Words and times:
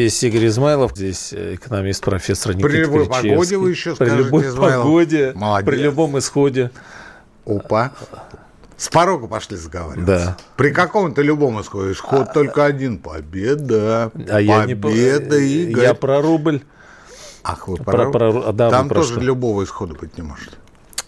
Здесь 0.00 0.22
Игорь 0.24 0.46
Измайлов, 0.46 0.92
здесь 0.96 1.34
э, 1.34 1.56
экономист, 1.56 2.02
профессор 2.02 2.54
Никита 2.54 2.68
При 2.70 2.78
любой 2.78 3.06
погоде 3.06 3.58
вы 3.58 3.68
еще 3.70 3.90
При 3.90 4.06
скажете, 4.06 4.16
любой 4.24 4.46
Измайлов. 4.46 4.84
погоде, 4.84 5.32
Молодец. 5.34 5.66
при 5.66 5.76
любом 5.82 6.18
исходе. 6.18 6.70
Опа. 7.44 7.92
С 8.78 8.88
порога 8.88 9.26
пошли 9.26 9.58
заговаривать. 9.58 10.06
Да. 10.06 10.38
При 10.56 10.70
каком-то 10.70 11.20
любом 11.20 11.60
исходе. 11.60 11.92
Исход 11.92 12.32
только 12.32 12.64
один. 12.64 12.96
Победа. 12.96 14.10
А 14.30 14.40
я 14.40 14.64
не 14.64 14.74
Победа, 14.74 15.36
Игорь. 15.36 15.82
Я 15.84 15.92
про 15.92 16.22
рубль, 16.22 16.62
Ах, 17.44 17.68
вы 17.68 17.76
про- 17.76 18.10
про... 18.10 18.10
про- 18.10 18.52
да, 18.54 18.66
вы 18.66 18.70
Там 18.70 18.88
про 18.88 18.94
тоже 18.94 19.12
что? 19.14 19.20
любого 19.20 19.64
исхода 19.64 19.92
быть 19.94 20.16
не 20.16 20.22
может. 20.22 20.56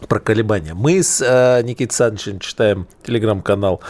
Про 0.06 0.20
колебания. 0.20 0.74
Мы 0.74 1.02
с 1.02 1.20
э, 1.20 1.62
Никитой 1.62 1.94
Санычем 1.94 2.38
читаем 2.38 2.86
телеграм-канал 3.04 3.80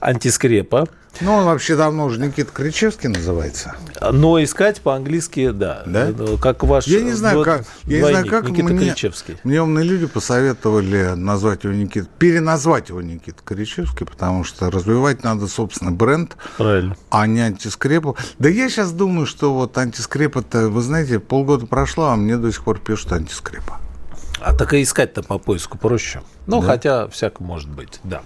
Антискрепа. 0.00 0.88
Ну, 1.20 1.32
он 1.32 1.44
вообще 1.44 1.76
давно 1.76 2.06
уже 2.06 2.20
Никита 2.20 2.50
Кричевский 2.52 3.08
называется. 3.08 3.76
Но 4.10 4.42
искать 4.42 4.80
по-английски, 4.80 5.50
да. 5.50 5.84
Да? 5.86 6.08
Ну, 6.16 6.36
Как 6.38 6.64
ваш 6.64 6.88
Я 6.88 7.02
не 7.02 7.12
знаю, 7.12 7.44
как, 7.44 7.64
я 7.84 8.00
не 8.02 8.08
знаю, 8.08 8.26
как 8.26 8.48
Никита 8.48 8.72
мне, 8.72 8.90
Кричевский. 8.90 9.36
мне 9.44 9.62
умные 9.62 9.84
люди 9.84 10.06
посоветовали 10.06 11.12
назвать 11.14 11.62
его 11.62 11.72
Никита, 11.72 12.08
переназвать 12.18 12.88
его 12.88 13.00
Никита 13.00 13.38
Кричевский, 13.44 14.06
потому 14.06 14.42
что 14.42 14.70
развивать 14.72 15.22
надо 15.22 15.46
собственный 15.46 15.92
бренд, 15.92 16.36
Правильно. 16.56 16.96
а 17.10 17.26
не 17.28 17.40
антискрепу. 17.42 18.16
Да 18.40 18.48
я 18.48 18.68
сейчас 18.68 18.90
думаю, 18.90 19.26
что 19.26 19.54
вот 19.54 19.78
антискреп 19.78 20.36
это, 20.36 20.68
вы 20.68 20.82
знаете, 20.82 21.20
полгода 21.20 21.66
прошло, 21.66 22.06
а 22.06 22.16
мне 22.16 22.36
до 22.38 22.50
сих 22.50 22.64
пор 22.64 22.80
пишут 22.80 23.12
антискрепа. 23.12 23.80
А 24.46 24.52
так 24.54 24.74
и 24.74 24.82
искать-то 24.82 25.22
по 25.22 25.38
поиску 25.38 25.78
проще. 25.78 26.20
Ну, 26.46 26.60
хотя 26.60 27.08
всяко 27.08 27.42
может 27.42 27.70
быть, 27.70 27.98
да. 28.04 28.20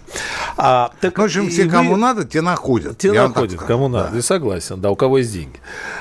А, 0.57 0.91
так 1.01 1.17
Ну, 1.17 1.23
в 1.23 1.27
общем, 1.27 1.49
все, 1.49 1.65
вы- 1.65 1.71
кому 1.71 1.97
надо, 1.97 2.25
те 2.25 2.41
находят. 2.41 2.99
Те 2.99 3.13
находят, 3.13 3.61
кому 3.61 3.89
Да. 3.89 4.05
надо. 4.05 4.19
И 4.19 4.23
согласен, 4.23 4.81
да, 4.81 4.91
у 4.91 4.97
кого 4.97 5.19
есть 5.19 5.33
деньги. 5.33 5.61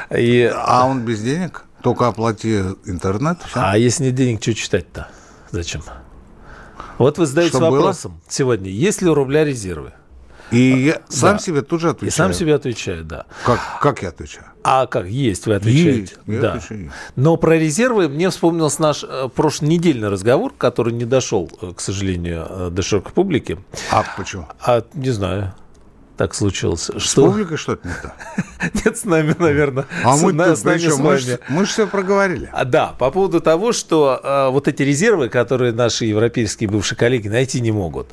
И, 0.09 0.51
А 0.53 0.85
он 0.87 1.01
без 1.01 1.21
денег? 1.21 1.65
Только 1.83 2.07
оплати 2.07 2.63
интернет, 2.85 3.37
всё. 3.47 3.59
а 3.63 3.77
если 3.77 4.05
нет 4.05 4.15
денег, 4.15 4.41
что 4.41 4.55
читать-то? 4.55 5.07
Зачем? 5.51 5.83
Вот 6.97 7.19
вы 7.19 7.27
задаете 7.27 7.51
Что 7.51 7.59
было? 7.59 7.69
вопросом 7.77 8.19
сегодня, 8.27 8.71
есть 8.71 9.03
ли 9.03 9.09
у 9.09 9.13
рубля 9.13 9.45
резервы? 9.45 9.93
И 10.51 10.85
я 10.85 11.01
сам 11.09 11.33
да. 11.33 11.39
себе 11.39 11.61
тут 11.61 11.81
же 11.81 11.87
И 11.87 11.91
отвечаю. 11.91 12.11
сам 12.11 12.33
себе 12.33 12.55
отвечаю, 12.55 13.03
да. 13.03 13.25
Как, 13.45 13.59
как 13.81 14.01
я 14.01 14.09
отвечаю? 14.09 14.45
А 14.63 14.85
как 14.85 15.07
есть, 15.07 15.45
вы 15.45 15.55
отвечаете. 15.55 16.15
Есть, 16.25 16.41
да. 16.41 16.53
отвечаю. 16.53 16.91
Но 17.15 17.37
про 17.37 17.57
резервы 17.57 18.07
мне 18.09 18.29
вспомнился 18.29 18.81
наш 18.81 19.03
э, 19.03 19.29
прошлонедельный 19.33 20.09
разговор, 20.09 20.53
который 20.57 20.93
не 20.93 21.05
дошел, 21.05 21.49
э, 21.61 21.73
к 21.75 21.79
сожалению, 21.79 22.45
э, 22.49 22.69
до 22.71 22.81
широкой 22.81 23.13
публики. 23.13 23.57
А 23.91 24.03
почему? 24.15 24.47
А 24.59 24.83
не 24.93 25.09
знаю, 25.11 25.53
так 26.17 26.33
случилось. 26.35 26.89
С 26.95 27.01
Что? 27.01 27.27
публикой 27.27 27.57
что-то 27.57 27.87
не 27.87 27.93
так. 27.93 28.15
Нет, 28.85 28.97
с 28.97 29.05
нами, 29.05 29.35
наверное. 29.37 29.85
А 30.03 30.17
с, 30.17 30.21
мы 30.21 30.33
на- 30.33 30.55
с 30.55 30.63
нами 30.63 30.77
с 30.79 30.97
Мы 30.97 31.03
вами. 31.03 31.17
ж- 31.19 31.39
Мы 31.49 31.65
же 31.65 31.71
все 31.71 31.87
проговорили. 31.87 32.49
А, 32.51 32.65
да, 32.65 32.87
по 32.97 33.11
поводу 33.11 33.39
того, 33.39 33.71
что 33.71 34.19
э, 34.23 34.49
вот 34.51 34.67
эти 34.67 34.81
резервы, 34.83 35.29
которые 35.29 35.71
наши 35.73 36.05
европейские 36.05 36.69
бывшие 36.69 36.97
коллеги 36.97 37.27
найти 37.27 37.61
не 37.61 37.71
могут, 37.71 38.07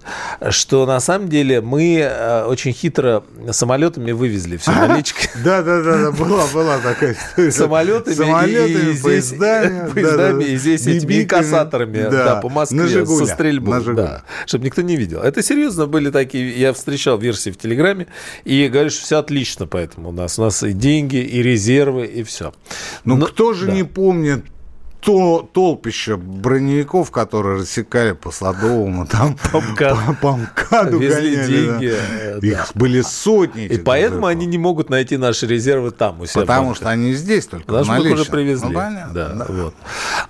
что 0.51 0.85
на 0.87 1.01
самом 1.01 1.29
деле 1.29 1.61
мы 1.61 1.99
э, 2.01 2.45
очень 2.45 2.73
хитро 2.73 3.25
самолетами 3.51 4.13
вывезли 4.13 4.57
все 4.57 4.73
налички. 4.73 5.29
Да, 5.45 5.63
да, 5.63 5.83
да, 5.83 5.99
да, 5.99 6.11
была, 6.13 6.47
была 6.53 6.79
такая 6.79 7.13
история. 7.15 7.51
Самолетами, 7.51 8.15
Самолетами, 8.15 8.93
и, 8.97 9.03
поездами, 9.03 9.91
поездами, 9.93 10.17
да, 10.17 10.33
да, 10.33 10.45
и 10.45 10.57
здесь 10.57 10.87
этими 10.87 11.23
инкассаторами 11.23 12.09
да, 12.11 12.37
по 12.37 12.49
Москве 12.49 12.79
на 13.01 13.07
со 13.07 13.27
стрельбой. 13.27 13.75
на 13.75 13.81
«Жигулях». 13.81 14.09
да, 14.11 14.23
чтобы 14.47 14.65
никто 14.65 14.83
не 14.83 14.97
видел. 14.97 15.21
Это 15.21 15.43
серьезно 15.43 15.87
были 15.87 16.11
такие, 16.11 16.59
я 16.59 16.73
встречал 16.73 17.19
версии 17.19 17.51
в 17.51 17.57
Телеграме, 17.59 17.94
и 18.45 18.69
говорю, 18.69 18.91
что 18.91 19.03
все 19.03 19.19
отлично 19.19 19.67
поэтому 19.67 20.11
у 20.11 20.13
нас. 20.13 20.39
У 20.39 20.43
нас 20.43 20.63
и 20.63 20.73
деньги, 20.73 21.17
и 21.17 21.43
резервы, 21.43 22.07
и 22.07 22.23
все. 22.23 22.53
Ну, 23.05 23.17
Но- 23.17 23.27
кто 23.27 23.53
же 23.53 23.67
да. 23.67 23.73
не 23.73 23.85
помнит 23.85 24.45
то 25.01 25.47
толпище 25.53 26.17
броневиков, 26.17 27.11
которые 27.11 27.61
рассекали 27.61 28.13
по 28.13 28.31
Садовому, 28.31 29.07
там 29.07 29.37
по, 29.53 29.61
МКАД. 29.61 29.99
по 30.23 30.35
МКАДу 30.35 30.99
Везли 30.99 31.37
гоняли, 31.37 31.47
деньги, 31.53 31.95
да. 32.41 32.47
Их 32.47 32.57
да. 32.57 32.67
были 32.75 33.03
сотни. 33.03 33.67
И 33.67 33.77
поэтому 33.77 34.21
взрывов. 34.21 34.31
они 34.31 34.47
не 34.47 34.57
могут 34.57 34.89
найти 34.89 35.19
наши 35.19 35.47
резервы 35.47 35.91
там 35.91 36.23
у 36.23 36.27
себя. 36.27 36.41
Потому 36.41 36.75
что 36.75 36.89
они 36.89 37.13
здесь 37.13 37.47
только 37.47 37.67
Потому 37.67 37.85
что 37.85 38.09
их 38.09 38.15
уже 38.15 38.25
привезли. 38.25 38.69
Ну, 38.69 38.75
понятно, 38.75 39.13
да, 39.13 39.29
да. 39.35 39.47
Вот. 39.47 39.75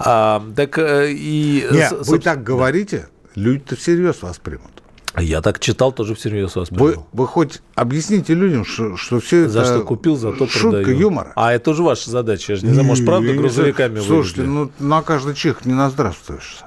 А, 0.00 0.44
так 0.56 0.76
э, 0.78 1.12
и... 1.12 1.68
Нет, 1.70 1.90
с- 1.90 1.92
вы 1.92 1.96
собственно, 1.98 2.20
так 2.20 2.42
говорите, 2.42 3.06
люди-то 3.36 3.76
всерьез 3.76 4.22
вас 4.22 4.38
примут. 4.38 4.73
Я 5.16 5.40
так 5.42 5.60
читал, 5.60 5.92
тоже 5.92 6.14
всерьез 6.16 6.56
вас 6.56 6.70
Вы, 6.70 6.96
вы 7.12 7.26
хоть 7.28 7.62
объясните 7.76 8.34
людям, 8.34 8.64
что, 8.64 8.96
что 8.96 9.20
все 9.20 9.48
За 9.48 9.60
это 9.60 9.74
что 9.76 9.84
купил, 9.84 10.16
за 10.16 10.32
то 10.32 10.48
шутка 10.48 10.78
продаю. 10.78 10.98
юмора. 10.98 11.32
А 11.36 11.52
это 11.52 11.70
уже 11.70 11.82
ваша 11.84 12.10
задача. 12.10 12.52
Я 12.54 12.58
же 12.58 12.66
не 12.66 12.72
знаю, 12.72 12.88
может, 12.88 13.06
правда, 13.06 13.28
Я 13.28 13.32
не 13.34 13.38
грузовиками 13.38 13.92
знаю. 13.94 14.06
Слушайте, 14.06 14.42
вывезли? 14.42 14.72
ну 14.80 14.86
на 14.88 15.02
каждый 15.02 15.34
чих 15.34 15.64
не 15.64 15.72
наздравствуешься. 15.74 16.64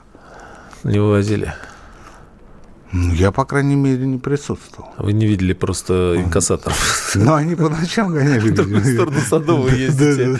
Не 0.84 1.00
вывозили. 1.00 1.54
Ну, 2.94 3.14
Я, 3.14 3.34
по 3.34 3.44
крайней 3.44 3.76
мере, 3.76 4.06
не 4.06 4.18
присутствовал. 4.18 4.92
Вы 4.98 5.12
не 5.12 5.26
видели 5.26 5.52
просто 5.52 6.14
инкассаторов. 6.16 7.12
Но 7.16 7.36
они 7.36 7.54
по 7.56 7.68
ночам 7.68 8.08
гоняли. 8.14 8.40
В 8.50 8.54
другую 8.54 8.86
сторону 8.86 9.20
Садовой 9.28 9.78
ездите. 9.78 10.40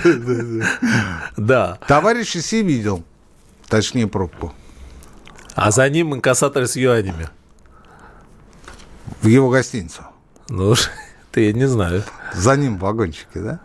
Да. 1.36 1.78
Товарищ 1.88 2.30
Си 2.38 2.64
видел. 2.64 3.04
Точнее, 3.68 4.08
пробку. 4.08 4.54
А 5.56 5.72
за 5.72 5.90
ним 5.90 6.16
инкассаторы 6.16 6.68
с 6.68 6.78
юанями. 6.78 7.28
В 9.22 9.28
его 9.28 9.50
гостиницу. 9.50 10.04
Ну, 10.50 10.76
ты 11.32 11.46
я 11.46 11.54
не 11.54 11.68
знаю, 11.68 12.04
За 12.34 12.56
ним 12.56 12.78
в 12.78 12.82
вагончике, 12.82 13.40
да? 13.40 13.60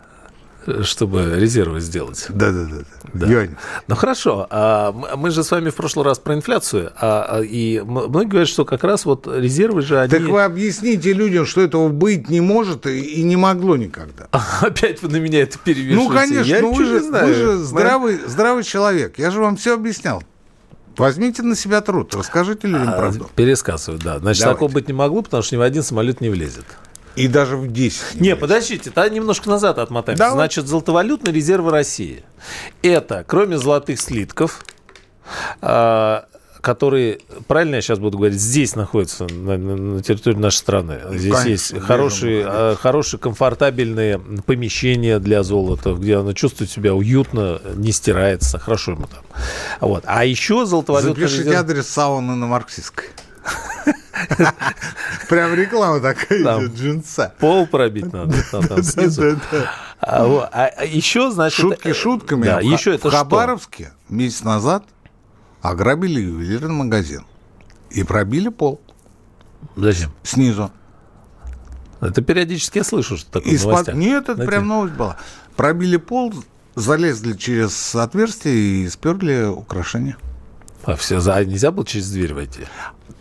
чтобы 0.83 1.35
резервы 1.37 1.81
сделать. 1.81 2.25
Да, 2.29 2.51
да, 2.51 2.65
да. 2.65 2.77
Да. 3.13 3.27
да. 3.27 3.47
Ну 3.87 3.95
хорошо, 3.95 4.47
а 4.49 4.91
мы 4.91 5.29
же 5.31 5.43
с 5.43 5.51
вами 5.51 5.69
в 5.69 5.75
прошлый 5.75 6.05
раз 6.05 6.19
про 6.19 6.35
инфляцию, 6.35 6.91
а, 6.95 7.37
а, 7.37 7.41
и 7.41 7.81
многие 7.81 8.29
говорят, 8.29 8.49
что 8.49 8.65
как 8.65 8.83
раз 8.83 9.05
вот 9.05 9.27
резервы 9.27 9.81
же 9.81 9.99
они... 9.99 10.09
Так 10.09 10.21
вы 10.21 10.41
объясните 10.41 11.13
людям, 11.13 11.45
что 11.45 11.61
этого 11.61 11.89
быть 11.89 12.29
не 12.29 12.41
может 12.41 12.87
и, 12.87 13.21
не 13.23 13.35
могло 13.35 13.75
никогда. 13.75 14.27
Опять 14.61 15.01
вы 15.01 15.09
на 15.09 15.17
меня 15.17 15.41
это 15.41 15.57
перевешиваете. 15.59 16.09
Ну, 16.09 16.15
конечно, 16.15 16.49
я 16.49 16.61
ну, 16.61 16.73
вы, 16.73 16.85
же, 16.85 16.99
знаю. 17.01 17.27
вы 17.27 17.33
же 17.33 17.57
здравый, 17.57 18.19
здравый 18.25 18.63
человек. 18.63 19.19
Я 19.19 19.31
же 19.31 19.41
вам 19.41 19.57
все 19.57 19.75
объяснял. 19.75 20.23
Возьмите 20.97 21.41
на 21.43 21.55
себя 21.55 21.81
труд, 21.81 22.13
расскажите 22.15 22.67
людям 22.67 22.89
А, 22.89 22.97
правду. 22.97 23.29
Пересказываю, 23.35 23.99
да. 23.99 24.19
Значит, 24.19 24.41
Давайте. 24.43 24.55
такого 24.55 24.71
быть 24.71 24.87
не 24.87 24.93
могло, 24.93 25.21
потому 25.21 25.43
что 25.43 25.55
ни 25.55 25.59
в 25.59 25.61
один 25.63 25.83
самолет 25.83 26.21
не 26.21 26.29
влезет. 26.29 26.65
И 27.15 27.27
даже 27.27 27.57
в 27.57 27.71
10. 27.71 28.15
Не, 28.15 28.19
влезет. 28.21 28.39
подождите, 28.39 28.89
тогда 28.91 29.09
немножко 29.13 29.49
назад 29.49 29.77
отмотаемся. 29.77 30.23
Давай. 30.23 30.35
Значит, 30.35 30.67
золотовалютные 30.67 31.33
резервы 31.33 31.71
России. 31.71 32.23
Это, 32.81 33.23
кроме 33.27 33.57
золотых 33.57 33.99
слитков, 33.99 34.63
а, 35.61 36.25
которые, 36.63 37.19
правильно 37.49 37.75
я 37.75 37.81
сейчас 37.81 37.99
буду 37.99 38.17
говорить, 38.17 38.39
здесь 38.39 38.77
находятся 38.77 39.25
на, 39.25 39.57
на- 39.57 40.01
территории 40.01 40.37
нашей 40.37 40.55
страны. 40.55 41.01
Здесь 41.11 41.33
Конечно, 41.33 41.49
есть 41.49 41.79
хорошие, 41.85 42.45
а, 42.47 42.75
хорошие, 42.77 43.19
комфортабельные 43.19 44.17
помещения 44.45 45.19
для 45.19 45.43
золота, 45.43 45.91
где 45.93 46.15
оно 46.15 46.31
чувствует 46.31 46.71
себя 46.71 46.95
уютно, 46.95 47.59
не 47.75 47.91
стирается, 47.91 48.59
хорошо 48.59 48.91
ему 48.93 49.07
там. 49.07 49.19
Вот. 49.81 50.03
А 50.07 50.23
еще 50.23 50.65
золотовалютные 50.65 51.27
Запишите 51.27 51.49
резервы... 51.49 51.59
адрес 51.59 51.87
сауны 51.89 52.35
на 52.35 52.47
Марксистской. 52.47 53.07
Прям 55.29 55.53
реклама 55.55 55.99
такая 55.99 56.43
Там. 56.45 56.61
идет, 56.65 56.75
джинса. 56.77 57.33
Пол 57.39 57.67
пробить 57.67 58.13
надо 58.13 58.37
там, 58.51 58.65
там 58.65 58.81
снизу. 58.83 59.37
А, 59.99 60.25
а- 60.53 60.71
а 60.77 60.85
еще, 60.85 61.29
значит... 61.29 61.59
Шутки 61.59 61.91
шутками. 61.91 62.45
Да, 62.45 62.61
еще 62.61 62.95
это 62.95 63.09
в? 63.09 63.11
Хабаровске 63.11 63.91
месяц 64.07 64.43
назад 64.43 64.85
ограбили 65.63 66.19
ювелирный 66.21 66.73
магазин. 66.75 67.25
И 67.89 68.03
пробили 68.03 68.49
пол 68.49 68.79
Зачем? 69.75 70.11
снизу. 70.23 70.71
Это 72.01 72.21
периодически 72.21 72.79
я 72.79 72.83
слышу, 72.83 73.17
что 73.17 73.31
такое 73.31 73.53
И 73.53 73.57
в 73.57 73.61
спад- 73.61 73.71
новостях. 73.71 73.95
Нет, 73.95 74.23
это 74.23 74.35
Знаете? 74.35 74.51
прям 74.51 74.67
новость 74.67 74.93
была. 74.93 75.17
Пробили 75.55 75.97
пол, 75.97 76.33
залезли 76.75 77.33
через 77.33 77.95
отверстие 77.95 78.83
и 78.83 78.89
сперли 78.89 79.45
украшения. 79.45 80.17
А 80.83 80.95
все, 80.95 81.21
за... 81.21 81.35
а 81.35 81.45
нельзя 81.45 81.71
было 81.71 81.85
через 81.85 82.11
дверь 82.11 82.33
войти? 82.33 82.65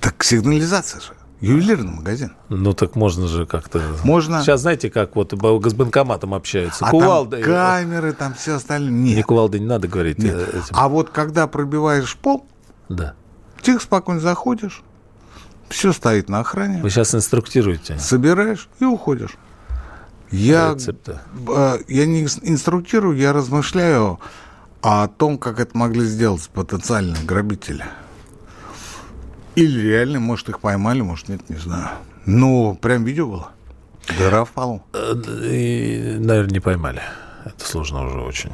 Так 0.00 0.24
сигнализация 0.24 1.00
же. 1.00 1.12
Ювелирный 1.42 1.92
магазин. 1.92 2.32
Ну 2.48 2.72
так 2.72 2.94
можно 2.94 3.26
же 3.26 3.46
как-то. 3.46 3.82
Можно. 4.04 4.42
Сейчас 4.42 4.60
знаете, 4.60 4.90
как 4.90 5.16
вот 5.16 5.32
с 5.32 5.74
банкоматом 5.74 6.34
общаются. 6.34 6.86
А 6.86 6.90
Кувалда. 6.90 7.38
Там 7.38 7.46
камеры, 7.46 8.12
там 8.12 8.34
все 8.34 8.54
остальное. 8.54 8.92
Нет. 8.92 9.16
Не 9.16 9.22
кувалды 9.22 9.58
не 9.58 9.66
надо 9.66 9.88
говорить. 9.88 10.18
Нет. 10.18 10.36
Э, 10.36 10.58
этим. 10.58 10.74
А 10.74 10.88
вот 10.88 11.10
когда 11.10 11.48
пробиваешь 11.48 12.16
пол, 12.16 12.46
да. 12.88 13.14
тихо, 13.60 13.80
спокойно 13.82 14.20
заходишь, 14.20 14.82
все 15.68 15.92
стоит 15.92 16.28
на 16.28 16.40
охране. 16.40 16.80
Вы 16.80 16.90
сейчас 16.90 17.14
инструктируете. 17.14 17.98
Собираешь 17.98 18.68
и 18.78 18.84
уходишь. 18.84 19.36
Я, 20.30 20.76
э, 20.76 21.78
я 21.88 22.06
не 22.06 22.22
инструктирую, 22.22 23.16
я 23.16 23.32
размышляю 23.32 24.20
о 24.80 25.08
том, 25.08 25.38
как 25.38 25.60
это 25.60 25.76
могли 25.76 26.04
сделать 26.04 26.48
потенциальные 26.50 27.22
грабители. 27.24 27.84
Или 29.54 29.80
реально, 29.80 30.20
может, 30.20 30.48
их 30.48 30.60
поймали, 30.60 31.02
может, 31.02 31.28
нет, 31.28 31.48
не 31.50 31.56
знаю. 31.56 31.88
Ну, 32.24 32.78
прям 32.80 33.04
видео 33.04 33.26
было. 33.26 33.50
Дыра 34.18 34.44
в 34.44 34.50
полу. 34.50 34.82
Э, 34.92 35.14
и, 35.44 36.16
наверное, 36.18 36.52
не 36.52 36.60
поймали. 36.60 37.02
Это 37.44 37.64
сложно 37.64 38.06
уже 38.06 38.20
очень. 38.20 38.52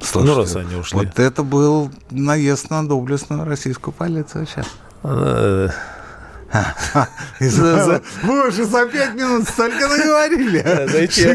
Слушайте, 0.00 0.34
ну, 0.34 0.40
раз 0.40 0.56
они 0.56 0.74
ушли. 0.76 0.98
Вот 0.98 1.18
это 1.18 1.42
был 1.42 1.90
наезд 2.10 2.70
на 2.70 2.86
доблестную 2.86 3.44
российскую 3.44 3.92
полицию 3.92 4.46
сейчас. 4.46 4.66
Вы 8.22 8.48
уже 8.48 8.64
за 8.64 8.86
пять 8.86 9.14
минут 9.14 9.48
столько 9.48 9.88
наговорили. 9.88 10.64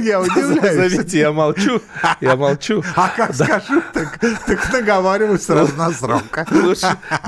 Я 0.04 0.22
удивляюсь. 0.22 0.92
Заметьте, 0.92 1.20
я 1.20 1.32
молчу, 1.32 1.82
я 2.22 2.36
молчу. 2.36 2.84
А 2.96 3.10
как 3.10 3.36
скажу, 3.36 3.82
так, 3.94 4.74
наговариваю 4.74 5.40
сразу 5.40 5.76
на 5.76 5.92
срок. 5.92 6.24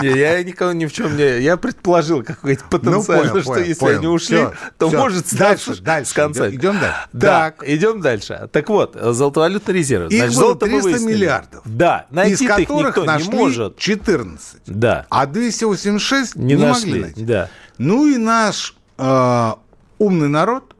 Не, 0.01 0.09
я 0.09 0.43
никого 0.43 0.71
ни 0.71 0.85
в 0.85 0.93
чем 0.93 1.15
не... 1.17 1.41
Я 1.41 1.57
предположил 1.57 2.23
какой-то 2.23 2.63
ну, 2.81 3.03
понял, 3.03 3.41
что 3.41 3.57
если 3.59 3.85
они 3.85 4.07
ушли, 4.07 4.47
то 4.77 4.89
может 4.89 5.33
дальше, 5.35 5.75
с 5.75 6.13
конца. 6.13 6.49
Идем, 6.49 6.79
дальше. 6.79 6.97
Так. 7.19 7.63
идем 7.65 8.01
дальше. 8.01 8.49
Так 8.51 8.69
вот, 8.69 8.95
золотовалютный 8.95 9.73
резерв. 9.73 10.11
Их 10.11 10.33
было 10.33 10.55
300 10.55 10.99
миллиардов. 10.99 11.61
Да, 11.65 12.05
найти 12.09 12.45
из 12.45 12.49
которых 12.49 12.97
их 12.97 13.03
никто 13.03 13.03
нашли 13.03 13.29
не 13.29 13.35
может. 13.35 13.77
14. 13.77 14.61
Да. 14.65 15.05
А 15.09 15.25
286 15.25 16.35
не, 16.35 16.55
могли 16.55 17.01
найти. 17.01 17.23
Да. 17.23 17.49
Ну 17.77 18.07
и 18.07 18.17
наш 18.17 18.75
э, 18.97 19.51
умный 19.99 20.29
народ 20.29 20.75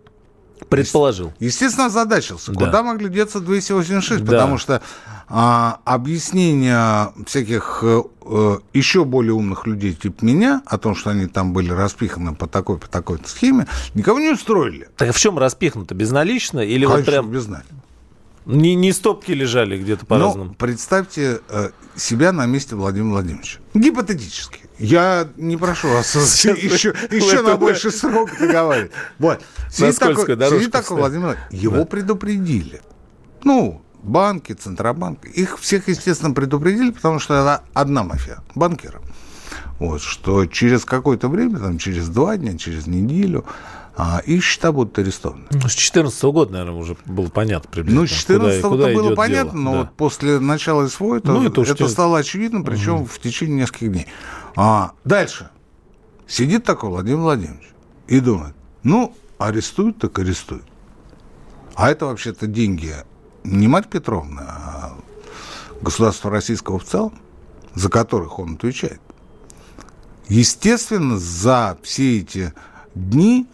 предположил. 0.69 1.33
Естественно, 1.39 1.87
озадачился. 1.87 2.51
Да. 2.51 2.65
Куда 2.65 2.83
могли 2.83 3.09
деться 3.09 3.39
286? 3.39 4.23
Да. 4.23 4.31
Потому 4.31 4.57
что 4.57 4.81
а, 5.27 5.79
объяснения 5.85 7.11
всяких 7.25 7.79
э, 7.83 8.57
еще 8.73 9.05
более 9.05 9.33
умных 9.33 9.67
людей, 9.67 9.93
типа 9.93 10.23
меня, 10.23 10.61
о 10.65 10.77
том, 10.77 10.95
что 10.95 11.11
они 11.11 11.27
там 11.27 11.53
были 11.53 11.71
распиханы 11.71 12.35
по 12.35 12.47
такой, 12.47 12.77
по 12.77 12.87
такой 12.87 13.19
схеме, 13.25 13.67
никого 13.93 14.19
не 14.19 14.31
устроили. 14.31 14.89
Так 14.97 15.09
а 15.09 15.11
в 15.11 15.17
чем 15.17 15.37
распихнуто? 15.37 15.95
Безналично 15.95 16.59
или 16.59 16.85
Конечно, 16.85 16.95
вот 16.97 17.05
прям... 17.05 17.31
безналично. 17.31 17.77
Не, 18.45 18.75
не 18.75 18.91
стопки 18.91 19.31
лежали 19.31 19.77
где-то 19.77 20.05
по-разному? 20.05 20.49
Ну, 20.49 20.55
представьте 20.55 21.39
э, 21.47 21.69
себя 21.95 22.33
на 22.33 22.45
месте 22.45 22.75
Владимира 22.75 23.13
Владимировича. 23.13 23.59
Гипотетически. 23.73 24.62
Я 24.79 25.27
не 25.37 25.57
прошу 25.57 25.89
вас 25.89 26.15
еще, 26.15 26.93
еще 27.11 27.41
на 27.41 27.57
больший 27.57 27.91
срок 27.93 28.29
договаривать. 28.39 28.91
Вот. 29.19 29.41
Сидит 29.71 29.99
такой, 29.99 30.25
сидит 30.25 30.71
такой 30.71 30.97
Владимир 30.97 31.37
Его 31.51 31.77
да. 31.77 31.85
предупредили. 31.85 32.81
Ну, 33.43 33.81
банки, 34.01 34.53
Центробанк. 34.53 35.25
Их 35.25 35.59
всех, 35.59 35.87
естественно, 35.87 36.33
предупредили, 36.33 36.91
потому 36.91 37.19
что 37.19 37.33
это 37.33 37.63
одна 37.73 38.03
мафия 38.03 38.39
банкиров. 38.55 39.01
Вот, 39.79 40.01
что 40.01 40.45
через 40.45 40.85
какое-то 40.85 41.27
время, 41.27 41.59
там, 41.59 41.77
через 41.77 42.07
два 42.07 42.37
дня, 42.37 42.57
через 42.57 42.87
неделю, 42.87 43.45
а, 43.95 44.21
их 44.25 44.43
счета 44.43 44.71
будут 44.71 44.97
арестованы. 44.97 45.43
Ну, 45.51 45.59
с 45.59 45.75
2014 45.75 46.23
года, 46.23 46.53
наверное, 46.53 46.75
уже 46.75 46.97
было 47.05 47.27
понятно 47.27 47.69
приблизительно. 47.69 48.01
Ну, 48.01 48.07
с 48.07 48.25
2014 48.25 48.61
куда, 48.61 48.83
куда 48.83 48.93
было 48.93 49.15
понятно, 49.15 49.51
дело. 49.51 49.61
но 49.61 49.71
да. 49.71 49.79
вот 49.79 49.95
после 49.95 50.39
начала 50.39 50.87
СВО 50.87 51.17
это, 51.17 51.31
ну, 51.31 51.47
это, 51.47 51.61
это 51.61 51.87
стало 51.87 52.19
очевидно, 52.19 52.63
причем 52.63 52.95
угу. 52.95 53.05
в 53.05 53.19
течение 53.19 53.57
нескольких 53.57 53.91
дней. 53.91 54.07
А, 54.55 54.93
дальше. 55.03 55.49
Сидит 56.27 56.63
такой 56.63 56.89
Владимир 56.89 57.19
Владимирович 57.19 57.73
и 58.07 58.19
думает, 58.19 58.55
ну, 58.83 59.15
арестуют, 59.37 59.99
так 59.99 60.17
арестуют. 60.19 60.65
А 61.75 61.89
это 61.89 62.05
вообще-то 62.05 62.47
деньги 62.47 62.95
не 63.43 63.67
мать 63.67 63.89
Петровна, 63.89 64.41
а 64.41 64.97
государства 65.81 66.31
российского 66.31 66.79
в 66.79 66.85
целом, 66.85 67.13
за 67.73 67.89
которых 67.89 68.39
он 68.39 68.55
отвечает. 68.55 69.01
Естественно, 70.29 71.17
за 71.17 71.77
все 71.81 72.19
эти 72.19 72.53
дни 72.95 73.47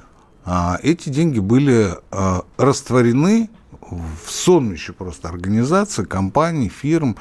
а, 0.46 0.80
эти 0.84 1.10
деньги 1.10 1.40
были 1.40 1.96
а, 2.12 2.44
растворены 2.58 3.50
в 3.82 4.30
сонмище 4.30 4.94
просто 4.94 5.30
организаций, 5.30 6.06
компаний, 6.06 6.70
фирм, 6.70 7.18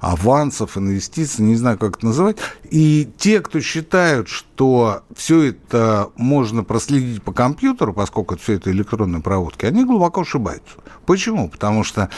авансов, 0.00 0.76
инвестиций, 0.76 1.44
не 1.44 1.56
знаю, 1.56 1.78
как 1.78 1.98
это 1.98 2.06
называть. 2.06 2.38
И 2.70 3.08
те, 3.18 3.40
кто 3.40 3.60
считают, 3.60 4.28
что 4.28 5.02
все 5.14 5.42
это 5.50 6.10
можно 6.16 6.64
проследить 6.64 7.22
по 7.22 7.32
компьютеру, 7.32 7.92
поскольку 7.92 8.36
все 8.36 8.54
это 8.54 8.70
электронные 8.70 9.22
проводки, 9.22 9.66
они 9.66 9.84
глубоко 9.84 10.22
ошибаются. 10.22 10.76
Почему? 11.06 11.48
Потому 11.48 11.84
что 11.84 12.08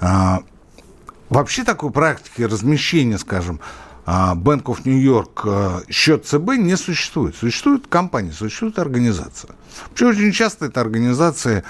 а, 0.00 0.42
вообще 1.28 1.64
такой 1.64 1.90
практики 1.90 2.42
размещения, 2.42 3.18
скажем, 3.18 3.60
а, 4.06 4.34
Bank 4.34 4.64
of 4.64 4.82
New 4.84 4.98
York 4.98 5.42
а, 5.44 5.82
счет 5.88 6.26
ЦБ 6.26 6.56
не 6.58 6.76
существует. 6.76 7.34
Существует 7.36 7.86
компания, 7.88 8.32
существует 8.32 8.78
организация. 8.78 9.50
Причем 9.92 10.08
очень 10.08 10.32
часто 10.32 10.66
это 10.66 10.80
организации, 10.80 11.64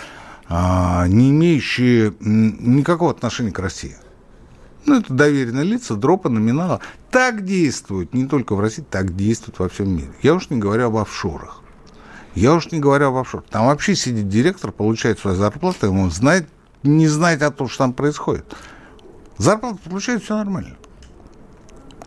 а, 0.49 1.06
не 1.08 1.31
имеющие 1.31 2.12
никакого 2.20 3.11
отношения 3.11 3.50
к 3.52 3.58
России. 3.58 3.96
Ну, 4.87 5.01
это 5.01 5.13
доверенные 5.13 5.65
лица, 5.65 5.95
дропа, 5.95 6.29
номинала. 6.29 6.81
Так 7.11 7.45
действуют 7.45 8.13
не 8.13 8.27
только 8.27 8.55
в 8.55 8.61
России, 8.61 8.85
так 8.89 9.17
действуют 9.17 9.59
во 9.59 9.69
всем 9.69 9.97
мире. 9.97 10.13
Я 10.23 10.35
уж 10.35 10.51
не 10.51 10.59
говорю 10.59 10.87
об 10.87 10.97
офшорах. 10.97 11.63
Я 12.35 12.53
уж 12.55 12.71
не 12.71 12.81
говорю 12.81 13.09
об 13.09 13.17
офшорах. 13.17 13.47
Там 13.49 13.67
вообще 13.67 13.95
сидит 13.95 14.29
директор, 14.29 14.73
получает 14.73 15.19
свою 15.19 15.37
зарплату, 15.37 15.87
ему 15.87 16.11
знает, 16.11 16.49
не 16.83 17.09
знает 17.09 17.43
о 17.43 17.51
том, 17.51 17.69
что 17.69 17.79
там 17.79 17.93
происходит. 17.95 18.45
Зарплату 19.39 19.79
получает, 19.85 20.23
все 20.23 20.37
нормально. 20.37 20.77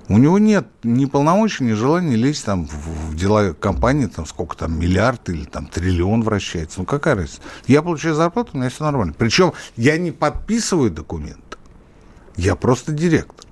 У 0.10 0.18
него 0.18 0.40
нет 0.40 0.68
ни 0.84 1.06
полномочий, 1.06 1.66
ни 1.66 1.74
желания 1.74 2.16
лезть 2.16 2.46
там 2.46 2.66
в, 2.66 3.16
дела 3.16 3.54
компании, 3.54 4.06
там 4.06 4.26
сколько 4.26 4.56
там, 4.56 4.80
миллиард 4.80 5.28
или 5.30 5.44
там 5.44 5.66
триллион 5.68 6.24
вращается. 6.24 6.80
Ну, 6.80 6.86
какая 6.86 7.16
разница? 7.16 7.42
Я 7.66 7.82
получаю 7.82 8.16
зарплату, 8.16 8.52
у 8.54 8.58
меня 8.58 8.70
все 8.70 8.86
нормально. 8.86 9.14
Причем 9.18 9.52
я 9.76 9.98
не 9.98 10.12
подписываю 10.12 10.92
документ. 10.92 11.47
Я 12.38 12.56
просто 12.56 12.92
директор. 12.92 13.46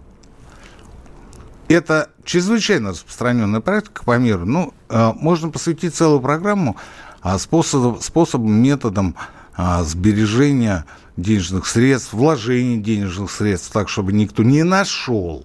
Это 1.67 2.11
чрезвычайно 2.23 2.91
распространенная 2.91 3.59
практика 3.59 4.03
по 4.03 4.17
миру. 4.19 4.45
Ну, 4.45 4.73
э, 4.89 5.11
можно 5.15 5.49
посвятить 5.49 5.95
целую 5.95 6.21
программу 6.21 6.77
а, 7.21 7.39
способом, 7.39 8.53
методом 8.53 9.15
а, 9.55 9.83
сбережения 9.83 10.85
денежных 11.17 11.65
средств, 11.65 12.13
вложения 12.13 12.77
денежных 12.77 13.31
средств, 13.31 13.71
так, 13.71 13.89
чтобы 13.89 14.13
никто 14.13 14.43
не 14.43 14.61
нашел, 14.61 15.43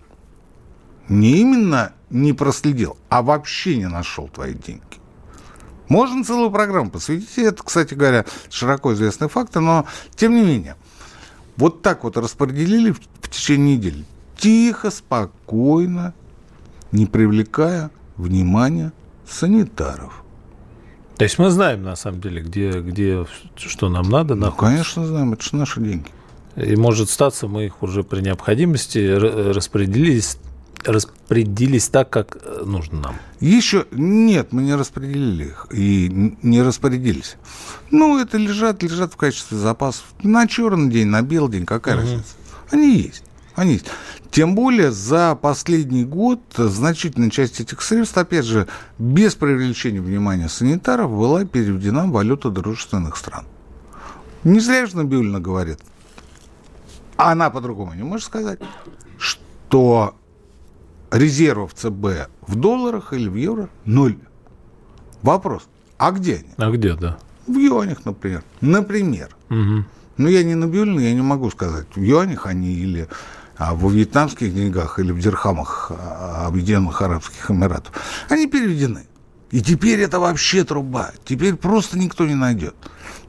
не 1.09 1.39
именно 1.39 1.93
не 2.11 2.35
проследил, 2.35 2.99
а 3.09 3.23
вообще 3.23 3.79
не 3.79 3.89
нашел 3.89 4.29
твои 4.29 4.53
деньги. 4.53 4.83
Можно 5.89 6.23
целую 6.23 6.51
программу 6.51 6.91
посвятить. 6.91 7.39
Это, 7.39 7.63
кстати 7.63 7.95
говоря, 7.95 8.27
широко 8.51 8.93
известный 8.93 9.31
факт, 9.31 9.55
но 9.55 9.87
тем 10.17 10.35
не 10.35 10.43
менее– 10.43 10.77
вот 11.61 11.83
так 11.83 12.05
вот 12.05 12.17
распределили 12.17 12.91
в, 12.91 13.01
в 13.21 13.29
течение 13.29 13.77
недели. 13.77 14.05
Тихо, 14.37 14.91
спокойно, 14.91 16.15
не 16.91 17.07
привлекая 17.07 17.91
внимания 18.17 18.93
санитаров. 19.29 20.25
То 21.19 21.25
есть 21.25 21.39
мы 21.39 21.51
знаем, 21.51 21.83
на 21.83 21.97
самом 21.97 22.23
деле, 22.23 22.41
где, 22.41 22.81
где 22.81 23.27
что 23.57 23.91
нам 23.91 24.09
надо. 24.09 24.35
Ну, 24.35 24.47
находится. 24.47 24.67
конечно, 24.67 25.07
знаем, 25.07 25.35
это 25.35 25.45
же 25.45 25.57
наши 25.57 25.81
деньги. 25.81 26.09
И 26.57 26.77
может 26.77 27.11
статься, 27.11 27.47
мы 27.47 27.67
их 27.67 27.83
уже 27.83 28.03
при 28.03 28.23
необходимости 28.23 28.99
распределились 28.99 30.39
распределились 30.85 31.89
так, 31.89 32.11
как 32.11 32.39
э, 32.43 32.63
нужно 32.65 33.01
нам? 33.01 33.17
Еще 33.41 33.87
нет, 33.91 34.53
мы 34.53 34.63
не 34.63 34.75
распределили 34.75 35.45
их 35.45 35.67
и 35.73 36.37
не 36.43 36.63
распорядились. 36.63 37.37
Ну, 37.91 38.19
это 38.19 38.39
лежат, 38.39 38.83
лежат 38.83 39.13
в 39.13 39.17
качестве 39.17 39.59
запасов 39.59 40.05
на 40.23 40.47
черный 40.47 40.91
день, 40.91 41.09
на 41.09 41.23
белый 41.23 41.53
день, 41.53 41.67
какая 41.67 41.97
угу. 41.97 42.03
разница? 42.03 42.35
Они 42.71 42.97
есть. 42.97 43.25
Они 43.55 43.75
есть. 43.75 43.87
Тем 44.31 44.55
более 44.55 44.93
за 44.93 45.35
последний 45.35 46.05
год 46.05 46.41
значительная 46.57 47.31
часть 47.31 47.61
этих 47.61 47.83
средств, 47.83 48.17
опять 48.17 48.45
же, 48.45 48.69
без 48.99 49.35
привлечения 49.35 50.01
внимания 50.01 50.49
санитаров, 50.49 51.11
была 51.11 51.45
переведена 51.45 52.05
в 52.07 52.11
валюту 52.11 52.51
дружественных 52.51 53.17
стран. 53.17 53.45
Не 54.45 54.61
зря 54.61 54.87
же 54.87 54.97
Набиулина 54.97 55.41
говорит, 55.41 55.81
а 57.17 57.33
она 57.33 57.51
по-другому 57.51 57.93
не 57.93 58.03
может 58.03 58.27
сказать, 58.27 58.61
что 59.19 60.15
резервов 61.11 61.75
ЦБ 61.75 62.29
в 62.47 62.55
долларах 62.57 63.13
или 63.13 63.29
в 63.29 63.35
евро 63.35 63.69
ноль. 63.85 64.19
Вопрос, 65.23 65.69
а 65.99 66.13
где 66.13 66.37
они? 66.37 66.55
А 66.57 66.71
где, 66.71 66.95
да? 66.95 67.19
В 67.47 67.57
юанях, 67.59 68.05
например. 68.05 68.43
Например. 68.61 69.29
Угу. 69.51 69.85
Ну, 70.17 70.29
я 70.29 70.43
не 70.45 70.55
набиулин, 70.55 70.99
я 70.99 71.13
не 71.15 71.23
могу 71.23 71.51
сказать, 71.51 71.87
в 71.95 72.01
юанях 72.01 72.47
они 72.47 72.73
или 72.73 73.09
а, 73.57 73.75
во 73.75 73.91
вьетнамских 73.91 74.55
деньгах, 74.55 74.99
или 74.99 75.13
в 75.13 75.19
дирхамах 75.19 75.91
а, 75.91 76.47
Объединенных 76.47 77.01
Арабских 77.03 77.51
Эмиратов. 77.51 77.93
Они 78.29 78.47
переведены. 78.47 79.07
И 79.51 79.61
теперь 79.61 80.01
это 80.01 80.21
вообще 80.21 80.65
труба. 80.65 81.11
Теперь 81.25 81.57
просто 81.57 81.99
никто 81.99 82.25
не 82.25 82.37
найдет. 82.37 82.75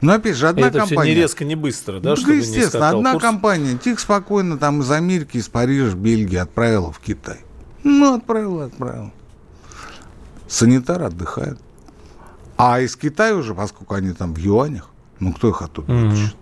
Но 0.00 0.12
опять 0.12 0.36
же, 0.36 0.48
одна 0.48 0.68
это 0.68 0.78
компания... 0.78 1.02
все 1.02 1.14
не 1.14 1.20
резко, 1.20 1.44
не 1.44 1.54
быстро, 1.54 2.00
да? 2.00 2.10
Ну, 2.10 2.16
чтобы 2.16 2.36
естественно, 2.36 2.90
не 2.92 2.96
одна 2.98 3.12
курс? 3.12 3.24
компания 3.24 3.76
тихо, 3.76 4.00
спокойно 4.00 4.56
там 4.56 4.80
из 4.80 4.90
Америки, 4.90 5.36
из 5.36 5.48
Парижа, 5.48 5.96
Бельгии 5.96 6.36
отправила 6.36 6.92
в 6.92 7.00
Китай. 7.00 7.40
Ну, 7.84 8.14
отправила, 8.14 8.66
отправила. 8.66 9.10
Санитар 10.48 11.02
отдыхает. 11.02 11.58
А 12.56 12.80
из 12.80 12.94
Китая 12.96 13.34
уже, 13.34 13.54
поскольку 13.54 13.94
они 13.94 14.12
там 14.12 14.34
в 14.34 14.38
юанях, 14.38 14.90
ну, 15.18 15.32
кто 15.32 15.48
их 15.48 15.62
оттуда 15.62 15.92
Мгм. 15.92 16.08
вытащит? 16.10 16.36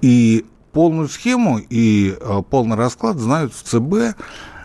И 0.00 0.46
полную 0.72 1.08
схему 1.08 1.58
и 1.58 2.16
э, 2.18 2.42
полный 2.48 2.76
расклад 2.76 3.18
знают 3.18 3.52
в 3.52 3.62
ЦБ, 3.62 4.16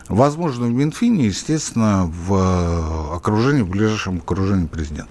возможно, 0.08 0.66
в 0.66 0.70
Минфине, 0.70 1.26
естественно, 1.26 2.04
в 2.06 2.34
э, 2.34 3.16
окружении, 3.16 3.62
в 3.62 3.68
ближайшем 3.68 4.18
окружении 4.18 4.66
президента. 4.66 5.10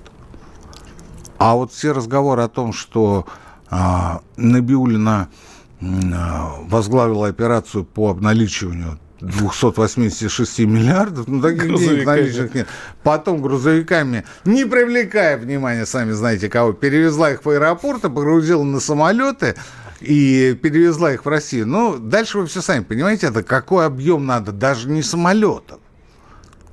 А 1.37 1.55
вот 1.55 1.73
все 1.73 1.91
разговоры 1.91 2.41
о 2.43 2.47
том, 2.47 2.71
что 2.71 3.25
а, 3.69 4.21
Набиулина 4.37 5.27
а, 5.81 6.53
возглавила 6.69 7.27
операцию 7.27 7.83
по 7.83 8.09
обналичиванию 8.11 8.97
286 9.23 10.59
миллиардов, 10.59 11.27
ну 11.27 11.41
таких 11.41 11.75
денег 11.77 12.05
наличных 12.05 12.53
нет. 12.53 12.67
Потом 13.03 13.41
грузовиками, 13.41 14.25
не 14.43 14.65
привлекая 14.65 15.37
внимания, 15.37 15.85
сами 15.85 16.11
знаете 16.11 16.49
кого, 16.49 16.73
перевезла 16.73 17.31
их 17.31 17.45
в 17.45 17.49
аэропорты, 17.49 18.09
погрузила 18.09 18.63
на 18.63 18.79
самолеты 18.81 19.55
и 20.01 20.57
перевезла 20.61 21.13
их 21.13 21.25
в 21.25 21.29
Россию. 21.29 21.67
Ну, 21.67 21.97
дальше 21.97 22.39
вы 22.39 22.47
все 22.47 22.61
сами 22.61 22.83
понимаете, 22.83 23.27
это 23.27 23.43
какой 23.43 23.85
объем 23.85 24.25
надо, 24.25 24.51
даже 24.51 24.89
не 24.89 25.01
самолетов. 25.01 25.79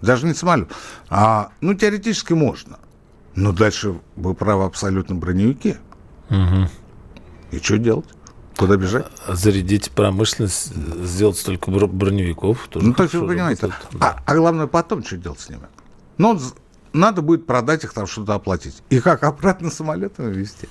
Даже 0.02 0.26
не 0.26 0.34
самолет. 0.34 0.70
А, 1.08 1.50
ну, 1.60 1.74
теоретически 1.74 2.32
можно. 2.32 2.78
Но 3.36 3.52
дальше 3.52 4.00
вы 4.16 4.34
правы 4.34 4.64
абсолютно 4.64 5.14
броневики. 5.14 5.76
Мгм. 6.30 6.68
И 7.52 7.58
что 7.58 7.78
делать? 7.78 8.06
Куда 8.56 8.76
бежать? 8.76 9.06
Зарядить 9.28 9.90
промышленность, 9.92 10.74
сделать 10.74 11.38
столько 11.38 11.70
бро- 11.70 11.86
броневиков. 11.86 12.68
тоже 12.68 12.86
Ну, 12.86 12.92
то 12.94 13.04
есть 13.04 13.14
вы 13.14 13.26
понимаете. 13.28 13.62
работает, 13.66 13.88
да. 13.92 14.06
А, 14.18 14.22
а 14.32 14.36
главное 14.36 14.66
потом 14.66 15.04
что 15.04 15.16
делать 15.16 15.40
с 15.40 15.48
ними? 15.48 15.62
Ну, 16.18 16.38
надо 16.92 17.22
будет 17.22 17.46
продать 17.46 17.84
их, 17.84 17.92
там 17.94 18.06
что-то 18.06 18.34
оплатить. 18.34 18.82
И 18.90 19.00
как 19.00 19.22
обратно 19.22 19.70
самолетами 19.70 20.34
везти? 20.34 20.68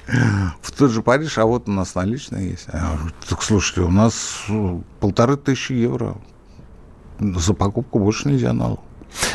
В 0.61 0.71
тот 0.71 0.91
же 0.91 1.01
Париж, 1.01 1.37
а 1.37 1.45
вот 1.45 1.67
у 1.67 1.71
нас 1.71 1.95
наличные 1.95 2.49
есть. 2.51 2.65
А, 2.67 2.97
Так 3.27 3.41
слушайте, 3.41 3.81
у 3.81 3.89
нас 3.91 4.43
э, 4.49 4.79
полторы 4.99 5.37
тысячи 5.37 5.71
евро. 5.73 6.17
За 7.19 7.53
покупку 7.53 7.99
больше 7.99 8.27
нельзя 8.27 8.53
налог. 8.53 8.81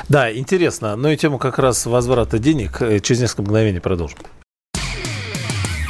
Да, 0.08 0.32
интересно. 0.32 0.94
Но 0.94 1.08
и 1.10 1.16
тему 1.16 1.38
как 1.38 1.58
раз 1.58 1.84
возврата 1.86 2.38
денег 2.38 2.80
э, 2.82 3.00
через 3.00 3.22
несколько 3.22 3.42
мгновений 3.42 3.80
продолжим. 3.80 4.18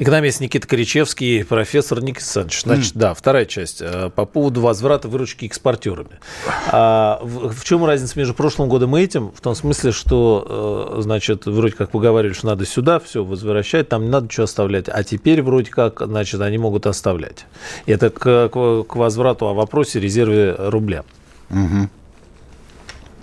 Экономист 0.00 0.40
Никита 0.40 0.68
Коричевский, 0.68 1.44
профессор 1.44 2.00
Никита 2.00 2.20
Александрович. 2.20 2.62
Значит, 2.62 2.92
да, 2.94 3.14
вторая 3.14 3.46
часть. 3.46 3.78
э, 3.80 4.10
По 4.14 4.26
поводу 4.26 4.60
возврата 4.60 5.08
выручки 5.08 5.44
экспортерами. 5.44 6.20
А, 6.70 7.18
в, 7.20 7.52
в 7.52 7.64
чем 7.64 7.84
разница 7.84 8.16
между 8.16 8.32
прошлым 8.32 8.68
годом 8.68 8.96
и 8.96 9.02
этим? 9.02 9.32
В 9.32 9.40
том 9.40 9.56
смысле, 9.56 9.90
что, 9.90 10.94
э, 10.98 11.02
значит, 11.02 11.46
вроде 11.46 11.74
как 11.74 11.94
вы 11.94 12.00
говорили, 12.00 12.32
что 12.32 12.46
надо 12.46 12.64
сюда 12.64 13.00
все 13.00 13.24
возвращать, 13.24 13.88
там 13.88 14.02
не 14.04 14.08
надо 14.08 14.26
ничего 14.26 14.44
оставлять. 14.44 14.88
А 14.88 15.02
теперь 15.02 15.42
вроде 15.42 15.70
как, 15.72 16.00
значит, 16.00 16.40
они 16.42 16.58
могут 16.58 16.86
оставлять. 16.86 17.46
Это 17.86 18.10
к, 18.10 18.48
к- 18.50 18.82
к 18.84 18.94
возврату 18.96 19.46
о 19.48 19.54
вопросе 19.54 19.98
резерве 19.98 20.54
рубля. 20.56 21.02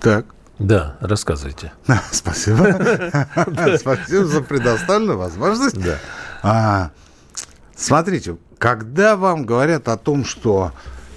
Так. 0.01 0.25
Да, 0.60 0.96
рассказывайте. 1.01 1.72
Спасибо. 2.12 2.65
Спасибо 3.77 4.25
за 4.25 4.41
предоставленную 4.41 5.17
возможность. 5.17 5.82
Да. 5.82 6.00
А, 6.47 6.91
смотрите, 7.75 8.37
когда 8.59 9.15
вам 9.17 9.45
говорят 9.45 9.87
о 9.87 9.97
том, 9.97 10.25
что 10.25 10.71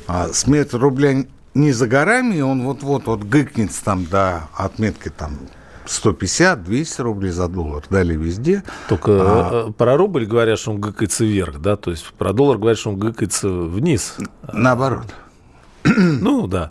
а, 0.06 0.28
смерть 0.32 0.73
рубля 0.73 1.26
не 1.54 1.73
за 1.73 1.87
горами, 1.87 2.37
и 2.37 2.40
он 2.40 2.62
вот-вот 2.64 3.06
вот 3.06 3.25
гыкнется 3.25 3.85
там 3.85 4.06
до 4.06 4.49
отметки 4.56 5.11
там 5.11 5.38
150-200 5.87 7.02
рублей 7.02 7.30
за 7.30 7.49
доллар, 7.49 7.82
далее 7.90 8.16
везде. 8.18 8.62
Только 8.88 9.11
А. 9.12 9.68
э, 9.68 9.73
про 9.73 9.97
рубль 9.97 10.25
говорят, 10.26 10.58
что 10.58 10.73
он 10.73 10.80
гыкается 10.80 11.25
вверх, 11.25 11.61
да, 11.61 11.76
то 11.76 11.90
есть 11.90 12.04
про 12.16 12.32
доллар 12.32 12.58
говорят, 12.58 12.78
что 12.78 12.90
он 12.90 12.99
гыкается 12.99 13.49
вниз. 13.49 14.16
Наоборот. 14.52 15.06
Ну, 15.85 16.47
да. 16.47 16.70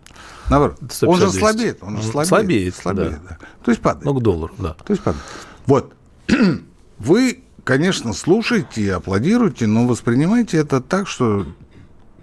Наоборот. 0.49 0.77
150, 0.89 1.03
Он 1.09 1.15
же 1.17 1.25
200. 1.25 1.39
слабеет. 1.39 1.77
Он 1.83 1.97
же 2.01 2.11
Он 2.13 2.25
слабеет. 2.25 2.75
слабеет, 2.75 3.19
да. 3.27 3.37
То 3.63 3.71
есть 3.71 3.81
падает. 3.81 4.05
Ну, 4.05 4.13
к 4.13 4.21
доллару, 4.23 4.53
да. 4.57 4.75
То 4.85 4.93
есть 4.93 5.03
падает. 5.03 5.23
Вот. 5.65 5.93
Вы, 6.99 7.43
конечно, 7.67 8.13
слушаете 8.13 8.81
и 8.81 8.87
аплодируете, 8.87 9.67
но 9.67 9.85
воспринимайте 9.85 10.57
это 10.57 10.79
так, 10.79 11.05
что 11.07 11.45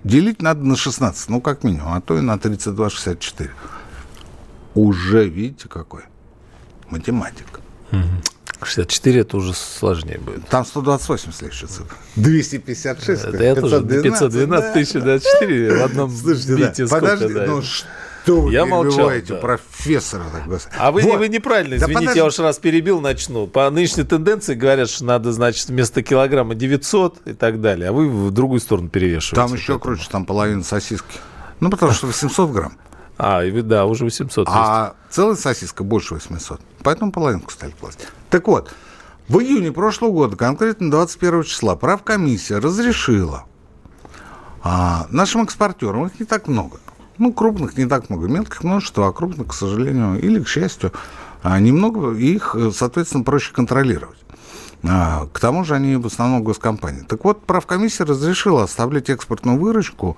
делить 0.03 0.41
надо 0.41 0.65
на 0.65 0.75
16, 0.75 1.29
ну, 1.29 1.43
как 1.43 1.65
минимум, 1.65 1.93
а 1.93 2.01
то 2.01 2.17
и 2.17 2.23
на 2.23 2.37
32,64. 2.37 3.51
Уже, 4.75 5.29
видите, 5.29 5.69
какой? 5.69 6.05
Математика. 6.89 7.61
64 8.63 9.21
это 9.21 9.37
уже 9.37 9.53
сложнее 9.53 10.19
будет. 10.19 10.49
Там 10.49 10.65
128 10.65 11.33
следующая 11.33 11.67
цифра. 11.67 11.97
256. 12.17 13.25
Это 13.25 13.45
я 13.45 13.55
тоже 13.55 13.83
512 13.83 14.73
тысяч, 14.73 14.93
да, 14.95 15.19
4 15.19 15.77
в 15.77 15.85
одном 15.85 16.11
Слушайте, 16.11 16.57
бите 16.57 16.83
да, 16.85 16.89
сколько, 16.89 17.07
подожди, 17.07 17.35
да. 17.35 17.47
ну 17.47 17.63
что 18.25 18.41
вы 18.41 18.53
Я 18.53 18.67
молчал, 18.67 19.11
да. 19.29 19.35
профессора? 19.37 20.25
А 20.79 20.91
вы, 20.91 21.03
Вот. 21.03 21.19
вы 21.19 21.29
неправильно, 21.29 21.79
Да 21.79 21.85
извините, 21.85 22.01
подожди. 22.01 22.19
я 22.19 22.25
уж 22.27 22.39
раз 22.39 22.59
перебил, 22.59 23.01
начну. 23.01 23.47
По 23.47 23.71
нынешней 23.71 24.05
тенденции 24.05 24.55
говорят, 24.55 24.89
что 24.89 25.05
надо, 25.05 25.33
значит, 25.33 25.69
вместо 25.69 26.03
килограмма 26.03 26.55
900 26.55 27.27
и 27.27 27.33
так 27.35 27.61
далее, 27.61 27.91
а 27.91 27.93
вы 27.93 28.09
в 28.09 28.31
другую 28.31 28.61
сторону 28.61 28.89
перевешиваете. 28.89 29.37
Там 29.37 29.55
еще 29.57 29.79
круче, 29.79 30.09
там 30.11 30.25
половина 30.27 30.65
сосиски. 30.65 31.19
Ну, 31.61 31.71
потому 31.71 31.93
что 31.93 32.07
800 32.07 32.51
грамм. 32.51 32.73
А, 33.17 33.45
и 33.45 33.63
да, 33.63 33.87
уже 33.87 34.05
800 34.05 34.49
есть. 34.49 34.59
А 34.59 34.95
целая 35.11 35.37
сосиска 35.37 35.85
больше 35.85 36.15
800. 36.15 36.61
Поэтому 36.83 37.13
половинку 37.13 37.53
стали 37.53 37.71
класть. 37.79 38.09
Так 38.29 38.49
вот, 38.49 38.73
в 39.29 39.39
июне 39.39 39.71
прошлого 39.71 40.11
года, 40.11 40.37
конкретно 40.37 40.91
21 40.91 41.45
числа, 41.45 41.77
правкомиссия 41.77 42.61
разрешила 42.61 43.45
а, 44.63 45.07
нашим 45.11 45.43
экспортерам, 45.43 46.07
их 46.07 46.19
не 46.19 46.27
так 46.27 46.49
много, 46.49 46.81
ну, 47.19 47.33
крупных 47.33 47.77
не 47.77 47.87
так 47.87 48.11
много, 48.11 48.29
мелких 48.29 48.65
множество, 48.65 49.09
а 49.09 49.13
крупных, 49.13 49.49
к 49.49 49.55
сожалению, 49.55 50.21
или 50.21 50.43
к 50.43 50.49
счастью, 50.49 50.93
а, 51.43 51.59
немного, 51.61 52.13
их, 52.13 52.55
э, 52.55 52.71
соответственно, 52.75 53.25
проще 53.25 53.53
контролировать. 53.53 54.19
А, 54.87 55.27
К 55.33 55.41
тому 55.41 55.65
же 55.65 55.75
они 55.75 55.97
в 55.97 56.07
основном 56.07 56.43
госкомпании. 56.43 57.03
Так 57.03 57.25
вот, 57.25 57.45
правкомиссия 57.47 58.05
разрешила 58.05 58.65
оставлять 58.65 59.11
экспортную 59.11 59.59
выручку 59.59 60.17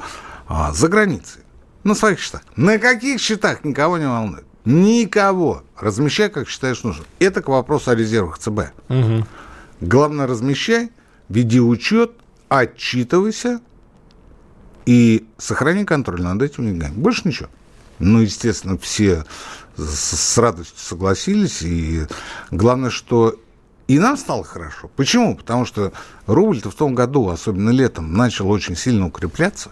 а, 0.49 0.73
за 0.73 0.89
границей, 0.89 1.43
на 1.85 1.95
своих 1.95 2.19
счетах. 2.19 2.43
На 2.57 2.79
каких 2.79 3.21
счетах 3.21 3.65
никого 3.65 3.99
не 3.99 4.09
волнует. 4.09 4.45
Никого. 4.65 5.63
Размещай, 5.79 6.29
как 6.29 6.49
считаешь 6.49 6.83
нужным. 6.83 7.07
Это 7.21 7.43
к 7.43 7.49
вопросу 7.49 7.93
о 7.93 7.95
резервах 7.95 8.39
ЦБ. 8.39 8.73
Мгм. 8.89 9.27
Главное, 9.81 10.27
размещай, 10.27 10.91
веди 11.29 11.61
учет, 11.61 12.13
отчитывайся 12.49 13.61
и 14.87 15.27
сохрани 15.37 15.85
контроль 15.85 16.23
над 16.23 16.41
этими 16.41 16.71
деньгами. 16.71 16.95
Больше 16.95 17.23
ничего. 17.25 17.49
Ну, 17.99 18.21
естественно, 18.21 18.79
все 18.79 19.25
с, 19.77 20.39
радостью 20.39 20.79
согласились. 20.79 21.63
И 21.63 22.07
главное, 22.51 22.91
что 22.91 23.39
и 23.89 23.99
нам 23.99 24.17
стало 24.17 24.45
хорошо. 24.45 24.91
Почему? 24.97 25.37
Потому 25.37 25.65
что 25.65 25.93
рубль-то 26.27 26.71
в 26.71 26.75
том 26.75 26.95
году, 26.95 27.29
особенно 27.29 27.71
летом, 27.71 28.15
начал 28.15 28.49
очень 28.49 28.77
сильно 28.77 29.07
укрепляться. 29.07 29.71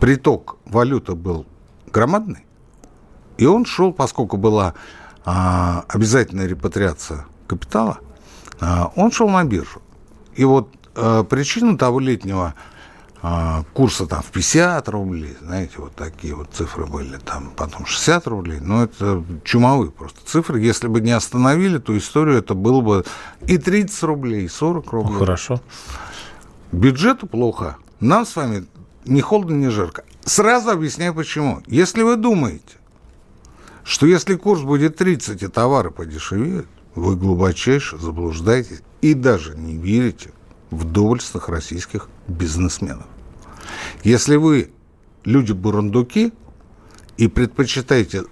Приток 0.00 0.58
валюты 0.64 1.14
был 1.14 1.46
громадный. 1.92 2.44
И 3.38 3.46
он 3.46 3.64
шел, 3.64 3.92
поскольку 3.92 4.36
была 4.36 4.74
а, 5.24 5.84
обязательная 5.88 6.46
репатриация 6.46 7.26
капитала, 7.46 7.98
а, 8.60 8.92
он 8.96 9.10
шел 9.12 9.28
на 9.28 9.44
биржу. 9.44 9.82
И 10.34 10.44
вот 10.44 10.68
а, 10.94 11.24
причину 11.24 11.76
того 11.76 12.00
летнего 12.00 12.54
курса 13.72 14.06
там 14.06 14.20
в 14.22 14.32
50 14.32 14.88
рублей, 14.88 15.36
знаете, 15.40 15.74
вот 15.78 15.94
такие 15.94 16.34
вот 16.34 16.48
цифры 16.52 16.86
были, 16.86 17.18
там 17.18 17.52
потом 17.56 17.86
60 17.86 18.26
рублей, 18.26 18.58
но 18.60 18.82
это 18.82 19.22
чумовые 19.44 19.92
просто 19.92 20.18
цифры. 20.26 20.60
Если 20.60 20.88
бы 20.88 21.00
не 21.00 21.12
остановили, 21.12 21.78
то 21.78 21.96
историю 21.96 22.38
это 22.38 22.54
было 22.54 22.80
бы 22.80 23.04
и 23.46 23.58
30 23.58 24.02
рублей, 24.02 24.46
и 24.46 24.48
40 24.48 24.92
рублей. 24.92 25.12
Ну, 25.12 25.18
хорошо. 25.20 25.60
Бюджету 26.72 27.28
плохо. 27.28 27.76
Нам 28.00 28.26
с 28.26 28.34
вами 28.34 28.66
ни 29.04 29.20
холодно, 29.20 29.54
ни 29.54 29.68
жарко. 29.68 30.04
Сразу 30.24 30.70
объясняю 30.70 31.14
почему. 31.14 31.62
Если 31.68 32.02
вы 32.02 32.16
думаете, 32.16 32.74
что 33.84 34.06
если 34.06 34.34
курс 34.34 34.62
будет 34.62 34.96
30 34.96 35.42
и 35.42 35.46
товары 35.46 35.92
подешевеют, 35.92 36.66
вы 36.96 37.14
глубочайше 37.14 37.98
заблуждаетесь 37.98 38.82
и 39.00 39.14
даже 39.14 39.56
не 39.56 39.76
верите 39.76 40.32
в 40.70 40.84
доблестных 40.90 41.48
российских 41.48 42.08
бизнесменов. 42.26 43.06
Если 44.02 44.36
вы 44.36 44.70
люди 45.24 45.52
бурундуки 45.52 46.32
и 47.16 47.28
предпочитаете 47.28 48.24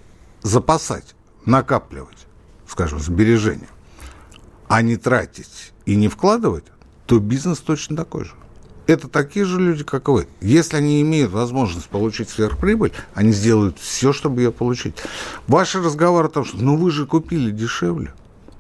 запасать, 0.43 1.15
накапливать, 1.45 2.27
скажем, 2.67 3.01
сбережения, 3.01 3.69
а 4.69 4.83
не 4.83 4.97
тратить 4.97 5.73
и 5.87 5.97
не 5.97 6.09
вкладывать, 6.09 6.65
то 7.07 7.19
бизнес 7.19 7.59
точно 7.59 7.97
такой 7.97 8.25
же. 8.25 8.33
Это 8.87 9.07
такие 9.07 9.45
же 9.45 9.61
люди, 9.61 9.85
как 9.85 10.09
вы. 10.09 10.27
Если 10.41 10.77
они 10.77 11.01
имеют 11.03 11.31
возможность 11.31 11.89
получить 11.89 12.29
сверхприбыль, 12.29 12.93
они 13.15 13.33
сделают 13.33 13.79
все, 13.79 14.13
чтобы 14.13 14.41
ее 14.41 14.51
получить. 14.51 14.97
Ваши 15.47 15.81
разговоры 15.81 16.27
о 16.27 16.31
том, 16.31 16.45
что 16.45 16.57
ну 16.57 16.77
вы 16.77 16.91
же 16.91 17.07
купили 17.07 17.53
дешевле. 17.53 18.13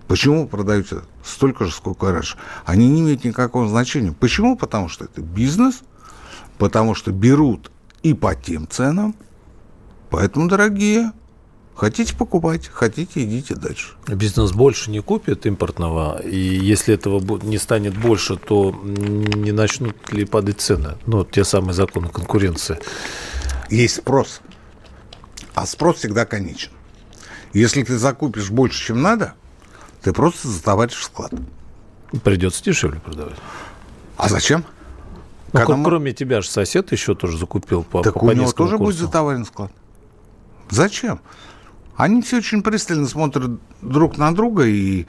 Почему 0.06 0.46
продаете 0.48 1.02
столько 1.24 1.64
же, 1.64 1.72
сколько 1.72 2.08
и 2.08 2.12
раньше? 2.12 2.36
Они 2.64 2.88
не 2.88 3.00
имеют 3.00 3.24
никакого 3.24 3.68
значения. 3.68 4.12
Почему? 4.12 4.56
Потому 4.56 4.88
что 4.88 5.04
это 5.04 5.20
бизнес, 5.20 5.82
потому 6.60 6.94
что 6.94 7.10
берут 7.10 7.72
и 8.02 8.12
по 8.12 8.34
тем 8.34 8.68
ценам. 8.68 9.16
Поэтому, 10.10 10.46
дорогие, 10.46 11.12
хотите 11.74 12.14
покупать, 12.14 12.68
хотите 12.68 13.24
идите 13.24 13.54
дальше. 13.54 13.94
Бизнес 14.06 14.52
больше 14.52 14.90
не 14.90 15.00
купит 15.00 15.46
импортного, 15.46 16.20
и 16.20 16.36
если 16.36 16.94
этого 16.94 17.38
не 17.42 17.56
станет 17.56 17.96
больше, 17.96 18.36
то 18.36 18.72
не 18.72 19.52
начнут 19.52 20.12
ли 20.12 20.26
падать 20.26 20.60
цены? 20.60 20.98
Ну, 21.06 21.24
те 21.24 21.44
самые 21.44 21.72
законы 21.72 22.08
конкуренции. 22.08 22.78
Есть 23.70 23.96
спрос, 23.96 24.42
а 25.54 25.64
спрос 25.64 25.96
всегда 25.96 26.26
конечен. 26.26 26.72
Если 27.54 27.82
ты 27.84 27.96
закупишь 27.96 28.50
больше, 28.50 28.88
чем 28.88 29.00
надо, 29.00 29.32
ты 30.02 30.12
просто 30.12 30.48
затоваришь 30.48 31.02
склад. 31.02 31.32
Придется 32.22 32.62
дешевле 32.62 33.00
продавать. 33.00 33.38
А 34.18 34.28
зачем? 34.28 34.66
Ну, 35.52 35.60
Когда 35.60 35.82
кроме 35.82 36.10
мы... 36.10 36.12
тебя 36.12 36.40
же 36.42 36.48
сосед 36.48 36.92
еще 36.92 37.14
тоже 37.14 37.36
закупил 37.36 37.82
по 37.82 38.02
Так 38.02 38.14
по, 38.14 38.24
у 38.24 38.32
него 38.32 38.52
тоже 38.52 38.76
курсу. 38.76 38.84
будет 38.84 38.96
затоварен 38.96 39.44
склад. 39.44 39.72
Зачем? 40.70 41.20
Они 41.96 42.22
все 42.22 42.38
очень 42.38 42.62
пристально 42.62 43.08
смотрят 43.08 43.58
друг 43.82 44.16
на 44.16 44.34
друга, 44.34 44.64
и 44.64 45.06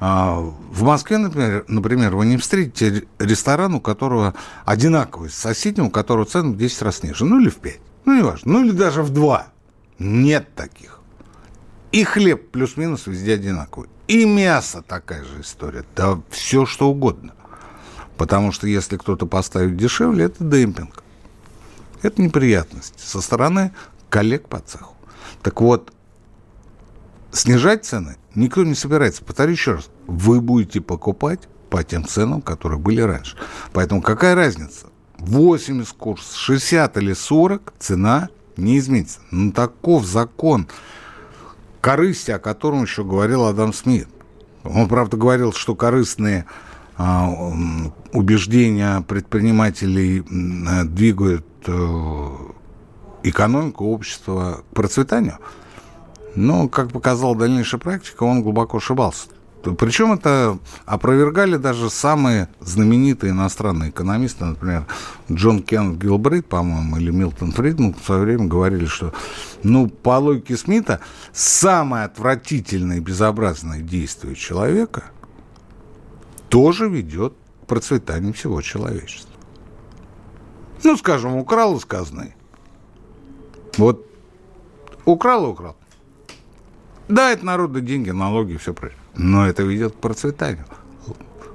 а, 0.00 0.38
в 0.40 0.82
Москве, 0.82 1.18
например, 1.18 1.64
например, 1.68 2.16
вы 2.16 2.26
не 2.26 2.36
встретите 2.36 3.06
ресторан, 3.18 3.74
у 3.74 3.80
которого 3.80 4.34
одинаковый 4.64 5.30
с 5.30 5.34
соседним, 5.34 5.86
у 5.86 5.90
которого 5.90 6.26
цены 6.26 6.52
в 6.52 6.56
10 6.58 6.82
раз 6.82 7.02
ниже, 7.02 7.24
ну 7.24 7.40
или 7.40 7.48
в 7.48 7.56
5, 7.56 7.80
ну 8.04 8.16
не 8.16 8.22
важно, 8.22 8.52
ну 8.52 8.64
или 8.64 8.72
даже 8.72 9.02
в 9.02 9.10
2. 9.10 9.46
Нет 10.00 10.54
таких. 10.54 11.00
И 11.92 12.02
хлеб 12.02 12.50
плюс-минус 12.50 13.06
везде 13.06 13.34
одинаковый. 13.34 13.88
И 14.08 14.24
мясо 14.26 14.82
такая 14.86 15.24
же 15.24 15.40
история. 15.40 15.84
Да 15.94 16.20
все 16.28 16.66
что 16.66 16.90
угодно. 16.90 17.34
Потому 18.16 18.52
что 18.52 18.66
если 18.66 18.96
кто-то 18.96 19.26
поставит 19.26 19.76
дешевле, 19.76 20.26
это 20.26 20.44
демпинг. 20.44 21.02
Это 22.02 22.20
неприятность 22.20 22.98
со 22.98 23.20
стороны 23.20 23.72
коллег 24.10 24.48
по 24.48 24.60
цеху. 24.60 24.94
Так 25.42 25.60
вот, 25.60 25.92
снижать 27.32 27.84
цены 27.84 28.16
никто 28.34 28.62
не 28.62 28.74
собирается. 28.74 29.24
Повторю 29.24 29.52
еще 29.52 29.72
раз, 29.74 29.90
вы 30.06 30.40
будете 30.40 30.80
покупать 30.80 31.40
по 31.70 31.82
тем 31.82 32.06
ценам, 32.06 32.42
которые 32.42 32.78
были 32.78 33.00
раньше. 33.00 33.36
Поэтому 33.72 34.02
какая 34.02 34.34
разница? 34.34 34.86
80 35.18 35.92
курс, 35.94 36.34
60 36.34 36.96
или 36.98 37.12
40, 37.14 37.74
цена 37.78 38.28
не 38.56 38.78
изменится. 38.78 39.20
Ну, 39.30 39.52
таков 39.52 40.04
закон 40.04 40.68
корысти, 41.80 42.30
о 42.30 42.38
котором 42.38 42.82
еще 42.82 43.04
говорил 43.04 43.44
Адам 43.44 43.72
Смит. 43.72 44.08
Он, 44.62 44.88
правда, 44.88 45.16
говорил, 45.16 45.52
что 45.52 45.74
корыстные 45.74 46.46
убеждения 48.12 49.00
предпринимателей 49.00 50.24
двигают 50.84 51.46
э, 51.66 52.28
экономику, 53.24 53.86
общество 53.86 54.62
к 54.70 54.74
процветанию. 54.74 55.38
Но, 56.36 56.68
как 56.68 56.92
показала 56.92 57.36
дальнейшая 57.36 57.80
практика, 57.80 58.24
он 58.24 58.42
глубоко 58.42 58.78
ошибался. 58.78 59.28
Причем 59.78 60.12
это 60.12 60.58
опровергали 60.84 61.56
даже 61.56 61.88
самые 61.88 62.48
знаменитые 62.60 63.30
иностранные 63.32 63.90
экономисты, 63.90 64.44
например, 64.44 64.86
Джон 65.32 65.62
Кен 65.62 65.98
Гилбрейт, 65.98 66.46
по-моему, 66.46 66.98
или 66.98 67.10
Милтон 67.10 67.52
Фридман 67.52 67.94
в 67.94 68.04
свое 68.04 68.22
время 68.22 68.44
говорили, 68.44 68.84
что, 68.84 69.14
ну, 69.62 69.88
по 69.88 70.18
логике 70.18 70.58
Смита, 70.58 71.00
самое 71.32 72.04
отвратительное 72.04 72.98
и 72.98 73.00
безобразное 73.00 73.80
действие 73.80 74.34
человека 74.34 75.04
тоже 76.54 76.88
ведет 76.88 77.34
к 77.62 77.66
процветанию 77.66 78.32
всего 78.32 78.62
человечества. 78.62 79.34
Ну, 80.84 80.96
скажем, 80.96 81.34
украл 81.34 81.76
из 81.76 81.84
казны. 81.84 82.36
Вот 83.76 84.06
украл 85.04 85.46
и 85.46 85.48
украл. 85.48 85.76
Да, 87.08 87.32
это 87.32 87.44
народные 87.44 87.82
деньги, 87.82 88.10
налоги, 88.10 88.56
все 88.56 88.72
прочее. 88.72 89.00
Но 89.16 89.44
это 89.44 89.64
ведет 89.64 89.94
к 89.94 89.96
процветанию. 89.96 90.64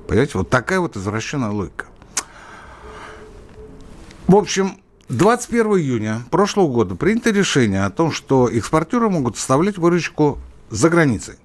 Понимаете, 0.05 0.38
вот 0.38 0.49
такая 0.49 0.81
вот 0.81 0.97
извращенная 0.97 1.51
логика. 1.51 1.85
В 4.27 4.35
общем, 4.35 4.81
21 5.07 5.65
июня 5.77 6.23
прошлого 6.29 6.67
года 6.67 6.95
принято 6.95 7.29
решение 7.29 7.85
о 7.85 7.89
том, 7.89 8.12
что 8.12 8.49
экспортеры 8.49 9.09
могут 9.09 9.38
составлять 9.38 9.77
выручку 9.77 10.39
за 10.69 10.89
границей. 10.89 11.35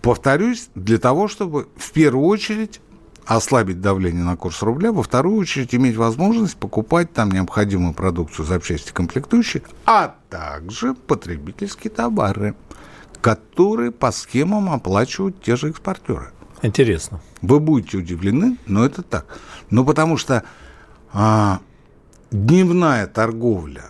Повторюсь, 0.00 0.70
для 0.74 0.96
того, 0.96 1.28
чтобы 1.28 1.68
в 1.76 1.92
первую 1.92 2.26
очередь 2.28 2.80
ослабить 3.26 3.80
давление 3.80 4.24
на 4.24 4.36
курс 4.36 4.62
рубля, 4.62 4.92
во 4.92 5.02
вторую 5.02 5.36
очередь 5.36 5.74
иметь 5.74 5.96
возможность 5.96 6.56
покупать 6.56 7.12
там 7.12 7.30
необходимую 7.30 7.94
продукцию, 7.94 8.46
запчасти, 8.46 8.92
комплектующие, 8.92 9.62
а 9.86 10.16
также 10.28 10.94
потребительские 10.94 11.90
товары 11.90 12.54
которые 13.24 13.90
по 13.90 14.12
схемам 14.12 14.68
оплачивают 14.68 15.42
те 15.42 15.56
же 15.56 15.70
экспортеры. 15.70 16.30
Интересно. 16.60 17.22
Вы 17.40 17.58
будете 17.58 17.96
удивлены, 17.96 18.58
но 18.66 18.84
это 18.84 19.00
так. 19.00 19.24
Ну, 19.70 19.82
потому 19.86 20.18
что 20.18 20.44
а, 21.10 21.60
дневная 22.30 23.06
торговля 23.06 23.86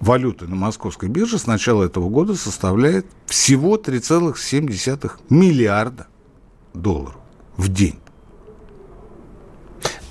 валюты 0.00 0.46
на 0.46 0.56
московской 0.56 1.08
бирже 1.08 1.38
с 1.38 1.46
начала 1.46 1.84
этого 1.84 2.10
года 2.10 2.34
составляет 2.34 3.06
всего 3.24 3.78
3,7 3.78 5.10
миллиарда 5.30 6.06
долларов 6.74 7.16
в 7.56 7.72
день. 7.72 7.98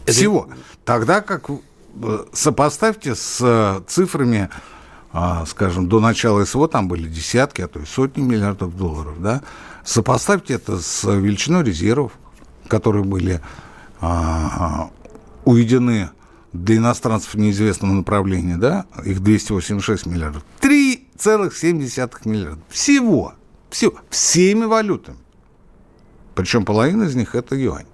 Всего. 0.07 0.49
Тогда 0.85 1.21
как 1.21 1.49
э, 1.49 2.25
сопоставьте 2.33 3.15
с 3.15 3.39
э, 3.41 3.81
цифрами 3.87 4.49
а, 5.19 5.45
скажем, 5.45 5.87
до 5.87 5.99
начала 5.99 6.43
СВО 6.45 6.67
там 6.67 6.87
были 6.87 7.07
десятки, 7.07 7.61
а 7.61 7.67
то 7.67 7.79
и 7.79 7.85
сотни 7.85 8.21
миллиардов 8.21 8.75
долларов, 8.77 9.21
да, 9.21 9.41
сопоставьте 9.83 10.55
это 10.55 10.79
с 10.79 11.03
величиной 11.05 11.63
резервов, 11.63 12.11
которые 12.67 13.03
были 13.03 13.41
а, 13.99 14.91
уведены 15.45 16.09
для 16.53 16.77
иностранцев 16.77 17.33
в 17.33 17.37
неизвестном 17.37 17.97
направлении, 17.97 18.55
да, 18.55 18.85
их 19.05 19.21
286 19.21 20.05
миллиардов. 20.05 20.43
3,7 20.61 21.73
миллиарда. 22.25 22.61
Всего. 22.69 23.33
Всего. 23.69 23.95
Всеми 24.09 24.65
валютами. 24.65 25.17
Причем 26.35 26.65
половина 26.65 27.03
из 27.03 27.15
них 27.15 27.33
это 27.33 27.55
юань. 27.55 27.87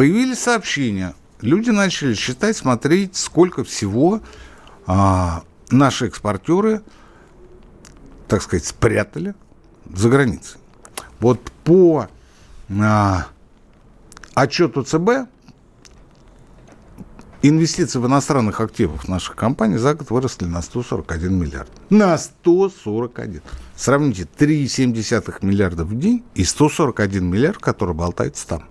Появились 0.00 0.38
сообщения 0.38 1.14
люди 1.42 1.68
начали 1.68 2.14
считать, 2.14 2.56
смотреть, 2.56 3.16
сколько 3.16 3.64
всего 3.64 4.22
а, 4.86 5.42
наши 5.70 6.06
экспортеры, 6.06 6.80
так 8.26 8.40
сказать, 8.40 8.64
спрятали 8.64 9.34
за 9.94 10.08
границей. 10.08 10.58
Вот 11.18 11.38
по 11.64 12.08
а, 12.70 13.26
отчету 14.32 14.84
ЦБ 14.84 15.28
инвестиции 17.42 17.98
в 17.98 18.06
иностранных 18.06 18.62
активов 18.62 19.06
наших 19.06 19.36
компаний 19.36 19.76
за 19.76 19.92
год 19.92 20.08
выросли 20.08 20.46
на 20.46 20.62
141 20.62 21.38
миллиард. 21.38 21.70
На 21.90 22.16
141. 22.16 23.42
Сравните 23.76 24.26
3,7 24.38 25.44
миллиарда 25.44 25.84
в 25.84 25.94
день 25.98 26.24
и 26.34 26.44
141 26.44 27.22
миллиард, 27.22 27.58
который 27.58 27.94
болтается 27.94 28.48
там. 28.48 28.64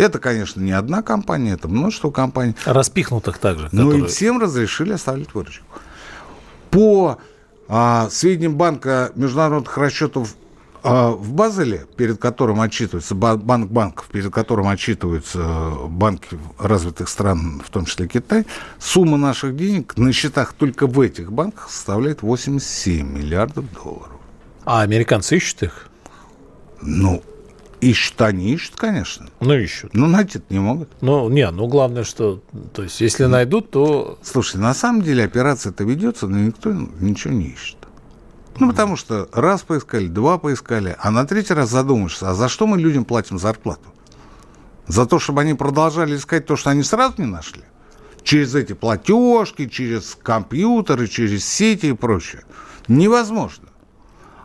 Это, 0.00 0.18
конечно, 0.18 0.62
не 0.62 0.72
одна 0.72 1.02
компания, 1.02 1.52
это 1.52 1.68
множество 1.68 2.10
компаний. 2.10 2.54
Распихнутых 2.64 3.36
также. 3.36 3.68
Но 3.72 3.84
которые... 3.84 4.04
и 4.04 4.08
всем 4.08 4.40
разрешили 4.40 4.94
оставить 4.94 5.34
выручку. 5.34 5.66
По 6.70 7.18
а, 7.68 8.08
сведениям 8.10 8.56
Банка 8.56 9.12
международных 9.14 9.76
расчетов 9.76 10.34
а, 10.82 11.10
в 11.10 11.34
Базеле, 11.34 11.86
перед 11.96 12.18
которым 12.18 12.62
отчитывается 12.62 13.14
банк 13.14 13.70
банков, 13.70 14.08
перед 14.10 14.32
которым 14.32 14.68
отчитываются 14.68 15.74
банки 15.88 16.38
развитых 16.58 17.10
стран, 17.10 17.60
в 17.62 17.68
том 17.68 17.84
числе 17.84 18.08
Китай, 18.08 18.46
сумма 18.78 19.18
наших 19.18 19.54
денег 19.54 19.98
на 19.98 20.14
счетах 20.14 20.54
только 20.54 20.86
в 20.86 20.98
этих 20.98 21.30
банках 21.30 21.68
составляет 21.68 22.22
87 22.22 23.06
миллиардов 23.06 23.66
долларов. 23.74 24.16
А 24.64 24.80
американцы 24.80 25.36
ищут 25.36 25.64
их? 25.64 25.88
Ну, 26.80 27.22
Ищут 27.80 28.20
они, 28.20 28.52
ищут, 28.52 28.76
конечно. 28.76 29.28
Ну, 29.40 29.54
ищут. 29.54 29.94
Ну, 29.94 30.06
найти 30.06 30.40
не 30.50 30.58
могут. 30.58 30.90
Ну, 31.00 31.30
не, 31.30 31.50
ну, 31.50 31.66
главное, 31.66 32.04
что... 32.04 32.42
То 32.74 32.82
есть, 32.82 33.00
если 33.00 33.24
ну, 33.24 33.30
найдут, 33.30 33.70
то... 33.70 34.18
Слушай, 34.22 34.60
на 34.60 34.74
самом 34.74 35.00
деле 35.00 35.24
операция-то 35.24 35.84
ведется, 35.84 36.26
но 36.26 36.38
никто 36.38 36.72
ничего 36.72 37.32
не 37.32 37.46
ищет. 37.46 37.78
Ну, 38.58 38.68
потому 38.68 38.96
что 38.96 39.30
раз 39.32 39.62
поискали, 39.62 40.08
два 40.08 40.36
поискали, 40.36 40.94
а 41.00 41.10
на 41.10 41.24
третий 41.24 41.54
раз 41.54 41.70
задумаешься, 41.70 42.28
а 42.28 42.34
за 42.34 42.50
что 42.50 42.66
мы 42.66 42.78
людям 42.78 43.06
платим 43.06 43.38
зарплату? 43.38 43.88
За 44.86 45.06
то, 45.06 45.18
чтобы 45.18 45.40
они 45.40 45.54
продолжали 45.54 46.16
искать 46.16 46.44
то, 46.44 46.56
что 46.56 46.68
они 46.68 46.82
сразу 46.82 47.14
не 47.16 47.26
нашли? 47.26 47.62
Через 48.22 48.54
эти 48.54 48.74
платежки, 48.74 49.66
через 49.68 50.18
компьютеры, 50.22 51.08
через 51.08 51.46
сети 51.46 51.86
и 51.86 51.92
прочее. 51.94 52.42
Невозможно. 52.88 53.69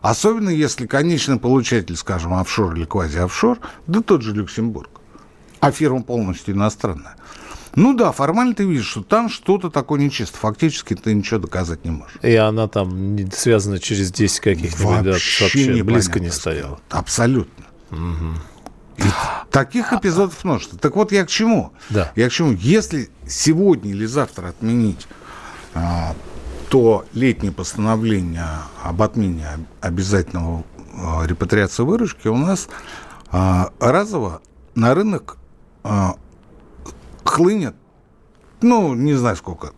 Особенно 0.05 0.49
если 0.51 0.85
конечный 0.85 1.39
получатель, 1.39 1.95
скажем, 1.95 2.35
офшор 2.35 2.75
или 2.75 2.85
квази-офшор, 2.85 3.57
да 3.87 4.01
тот 4.01 4.21
же 4.21 4.33
Люксембург. 4.33 5.01
А 5.61 5.71
фирма 5.71 6.03
полностью 6.03 6.53
иностранная. 6.53 7.15
Ну 7.73 7.95
да, 7.95 8.11
формально 8.11 8.53
ты 8.53 8.65
видишь, 8.65 8.85
что 8.85 9.01
там 9.01 9.29
что-то 9.29 9.71
такое 9.71 9.99
нечисто. 9.99 10.37
Фактически 10.37 10.93
ты 10.93 11.11
ничего 11.15 11.39
доказать 11.39 11.85
не 11.85 11.89
можешь. 11.89 12.19
И 12.21 12.35
она 12.35 12.67
там 12.67 13.17
связана 13.31 13.79
через 13.79 14.11
10 14.11 14.41
каких-нибудь 14.41 15.07
вообще, 15.07 15.43
вообще 15.43 15.83
близко 15.83 16.19
не 16.19 16.29
стояла. 16.29 16.79
Абсолютно. 16.91 17.65
Угу. 17.89 18.35
И 18.97 19.09
таких 19.49 19.91
эпизодов 19.91 20.43
множество. 20.43 20.77
Так 20.77 20.95
вот 20.95 21.11
я 21.11 21.25
к 21.25 21.29
чему? 21.29 21.71
Да. 21.89 22.11
Я 22.15 22.29
к 22.29 22.31
чему? 22.31 22.51
Если 22.51 23.09
сегодня 23.27 23.89
или 23.89 24.05
завтра 24.05 24.49
отменить 24.49 25.07
а, 26.75 26.77
то 26.77 27.05
летнее 27.13 27.53
постановление 27.53 28.49
об 28.83 29.01
отмене 29.01 29.47
обязательного 29.79 30.65
а, 30.93 31.25
репатриации 31.25 31.83
выручки 31.83 32.27
у 32.27 32.35
нас 32.35 32.67
а, 33.31 33.71
разово 33.79 34.41
на 34.75 34.93
рынок 34.93 35.37
а, 35.83 36.17
хлынет, 37.23 37.75
ну, 38.61 38.93
не 38.93 39.13
знаю 39.13 39.37
сколько, 39.37 39.71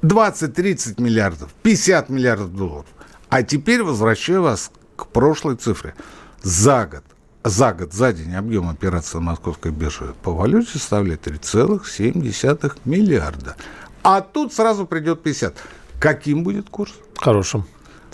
20-30 0.00 1.02
миллиардов, 1.02 1.52
50 1.62 2.08
миллиардов 2.08 2.56
долларов. 2.56 2.86
А 3.28 3.42
теперь 3.42 3.82
возвращаю 3.82 4.42
вас 4.42 4.70
к 4.96 5.08
прошлой 5.08 5.56
цифре. 5.56 5.94
За 6.42 6.86
год, 6.86 7.04
за 7.44 7.74
год, 7.74 7.92
за 7.92 8.14
день 8.14 8.34
объем 8.34 8.70
операции 8.70 9.18
на 9.18 9.24
московской 9.24 9.72
бирже 9.72 10.14
по 10.22 10.32
валюте 10.32 10.78
составляет 10.78 11.26
3,7 11.26 12.78
миллиарда. 12.86 13.56
А 14.02 14.22
тут 14.22 14.54
сразу 14.54 14.86
придет 14.86 15.22
50. 15.22 15.54
Каким 16.00 16.42
будет 16.44 16.70
курс? 16.70 16.94
Хорошим. 17.16 17.66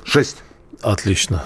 Шесть. 0.03 0.43
Отлично. 0.83 1.45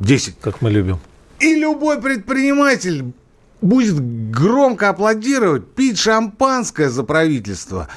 Десять. 0.00 0.40
Как 0.40 0.62
мы 0.62 0.70
любим. 0.70 0.98
И 1.40 1.54
любой 1.54 2.00
предприниматель 2.00 3.12
будет 3.60 3.96
громко 4.30 4.88
аплодировать, 4.88 5.66
пить 5.74 5.98
шампанское 5.98 6.88
за 6.88 7.04
правительство 7.04 7.88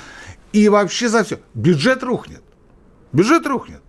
и 0.52 0.67
вообще 0.67 1.08
за 1.08 1.23
все. 1.23 1.39
Бюджет 1.54 2.04
рухнет. 2.04 2.41
Бюджет 3.13 3.47
рухнет. 3.47 3.82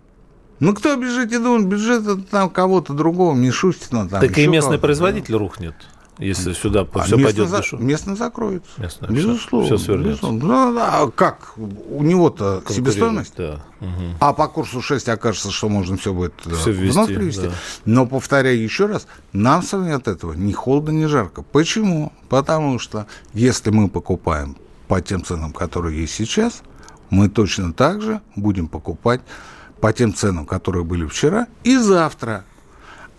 Ну, 0.59 0.73
кто 0.73 0.95
бежит, 0.95 1.31
я 1.31 1.39
думаю, 1.39 1.65
бюджет 1.65 2.29
там 2.29 2.49
кого-то 2.49 2.93
другого, 2.93 3.33
Мишустина. 3.33 4.07
Там, 4.07 4.21
так 4.21 4.37
и 4.37 4.47
местный 4.47 4.77
производитель 4.77 5.35
рухнет 5.35 5.75
если 6.19 6.53
сюда 6.53 6.85
а 6.93 7.03
все 7.03 7.17
пойдет 7.17 7.49
за, 7.49 7.57
душу? 7.57 7.77
Местно 7.77 8.15
закроется. 8.15 8.69
Местно, 8.77 9.07
безусловно. 9.07 9.65
Все, 9.65 9.77
все 9.77 9.97
безусловно. 9.97 10.45
Ну, 10.45 10.73
да, 10.75 11.09
как? 11.15 11.53
У 11.57 12.03
него-то 12.03 12.61
себестоимость. 12.69 13.33
Да. 13.37 13.61
Угу. 13.79 14.17
А 14.19 14.33
по 14.33 14.47
курсу 14.47 14.81
6 14.81 15.07
окажется, 15.09 15.51
что 15.51 15.69
можно 15.69 15.97
все 15.97 16.13
будет 16.13 16.33
э, 16.45 16.53
все 16.55 16.71
ввести, 16.71 16.93
вновь 16.93 17.07
привести. 17.15 17.47
Да. 17.47 17.53
Но, 17.85 18.05
повторяю 18.05 18.61
еще 18.61 18.85
раз, 18.85 19.07
нам 19.31 19.63
с 19.63 19.71
вами 19.71 19.93
от 19.93 20.07
этого 20.07 20.33
ни 20.33 20.51
холодно, 20.51 20.91
ни 20.91 21.05
жарко. 21.05 21.41
Почему? 21.41 22.11
Потому 22.27 22.79
что 22.79 23.07
если 23.33 23.69
мы 23.69 23.87
покупаем 23.87 24.57
по 24.87 25.01
тем 25.01 25.23
ценам, 25.23 25.53
которые 25.53 26.01
есть 26.01 26.13
сейчас, 26.13 26.63
мы 27.09 27.29
точно 27.29 27.73
так 27.73 28.01
же 28.01 28.21
будем 28.35 28.67
покупать 28.67 29.21
по 29.79 29.93
тем 29.93 30.13
ценам, 30.13 30.45
которые 30.45 30.83
были 30.83 31.05
вчера 31.07 31.47
и 31.63 31.77
завтра. 31.77 32.43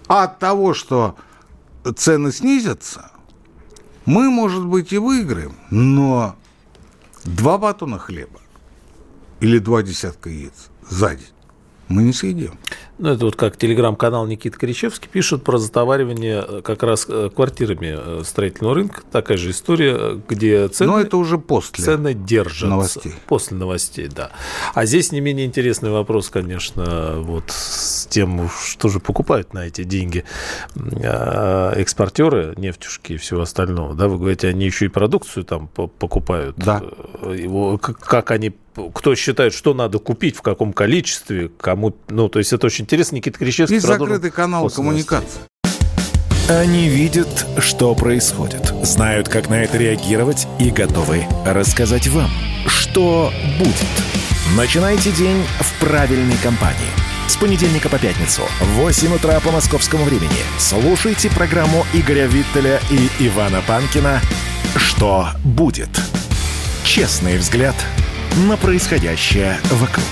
А 0.06 0.24
от 0.24 0.38
того, 0.38 0.74
что 0.74 1.16
цены 1.96 2.32
снизятся, 2.32 3.10
мы, 4.06 4.30
может 4.30 4.64
быть, 4.64 4.92
и 4.92 4.98
выиграем, 4.98 5.54
но 5.70 6.36
два 7.24 7.58
батона 7.58 7.98
хлеба 7.98 8.40
или 9.40 9.58
два 9.58 9.82
десятка 9.82 10.30
яиц 10.30 10.70
за 10.88 11.16
день 11.16 11.28
мы 11.90 12.04
не 12.04 12.12
съедим. 12.12 12.58
Ну, 12.98 13.10
это 13.10 13.24
вот 13.24 13.34
как 13.34 13.56
телеграм-канал 13.56 14.26
Никита 14.26 14.56
Кричевский 14.58 15.08
пишет 15.08 15.42
про 15.42 15.58
затоваривание 15.58 16.44
э, 16.46 16.60
как 16.62 16.82
раз 16.82 17.06
э, 17.08 17.30
квартирами 17.34 17.96
э, 17.98 18.22
строительного 18.24 18.74
рынка. 18.76 19.02
Такая 19.10 19.38
же 19.38 19.50
история, 19.50 20.20
где 20.28 20.68
цены... 20.68 20.92
Но 20.92 21.00
это 21.00 21.16
уже 21.16 21.38
после 21.38 21.84
цены 21.84 22.14
держатся. 22.14 22.66
новостей. 22.66 23.14
После 23.26 23.56
новостей, 23.56 24.08
да. 24.08 24.30
А 24.74 24.86
здесь 24.86 25.12
не 25.12 25.20
менее 25.20 25.46
интересный 25.46 25.90
вопрос, 25.90 26.30
конечно, 26.30 27.14
вот 27.16 27.44
с 27.48 28.06
тем, 28.06 28.48
что 28.64 28.88
же 28.88 29.00
покупают 29.00 29.52
на 29.52 29.66
эти 29.66 29.82
деньги 29.82 30.24
экспортеры, 30.76 32.54
нефтюшки 32.56 33.14
и 33.14 33.16
всего 33.16 33.40
остального. 33.40 33.94
Да, 33.94 34.08
вы 34.08 34.18
говорите, 34.18 34.48
они 34.48 34.66
еще 34.66 34.84
и 34.84 34.88
продукцию 34.88 35.44
там 35.44 35.68
покупают. 35.68 36.56
Да. 36.56 36.82
Как 37.80 38.30
они 38.30 38.54
кто 38.88 39.14
считает, 39.14 39.52
что 39.52 39.74
надо 39.74 39.98
купить, 39.98 40.36
в 40.36 40.42
каком 40.42 40.72
количестве, 40.72 41.50
кому... 41.60 41.94
Ну, 42.08 42.28
то 42.28 42.38
есть 42.38 42.52
это 42.52 42.66
очень 42.66 42.84
интересно. 42.84 43.16
Никита 43.16 43.38
Кричевский... 43.38 43.76
И 43.76 43.80
закрытый 43.80 44.30
канал 44.30 44.70
коммуникации. 44.70 45.40
Они 46.48 46.88
видят, 46.88 47.46
что 47.58 47.94
происходит, 47.94 48.74
знают, 48.82 49.28
как 49.28 49.48
на 49.48 49.62
это 49.62 49.78
реагировать 49.78 50.48
и 50.58 50.70
готовы 50.70 51.24
рассказать 51.46 52.08
вам, 52.08 52.30
что 52.66 53.30
будет. 53.58 54.56
Начинайте 54.56 55.12
день 55.12 55.44
в 55.60 55.80
правильной 55.80 56.36
компании. 56.42 56.90
С 57.28 57.36
понедельника 57.36 57.88
по 57.88 58.00
пятницу 58.00 58.42
в 58.60 58.80
8 58.80 59.14
утра 59.14 59.38
по 59.38 59.52
московскому 59.52 60.02
времени 60.02 60.42
слушайте 60.58 61.30
программу 61.30 61.86
Игоря 61.94 62.26
Виттеля 62.26 62.80
и 62.90 63.28
Ивана 63.28 63.62
Панкина 63.68 64.20
«Что 64.74 65.28
будет?». 65.44 65.90
Честный 66.82 67.38
взгляд 67.38 67.76
на 68.36 68.56
происходящее 68.56 69.58
вокруг. 69.70 70.06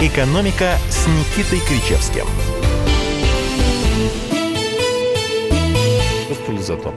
«Экономика» 0.00 0.78
с 0.88 1.06
Никитой 1.06 1.60
Кричевским. 1.60 2.26
зато. 6.70 6.94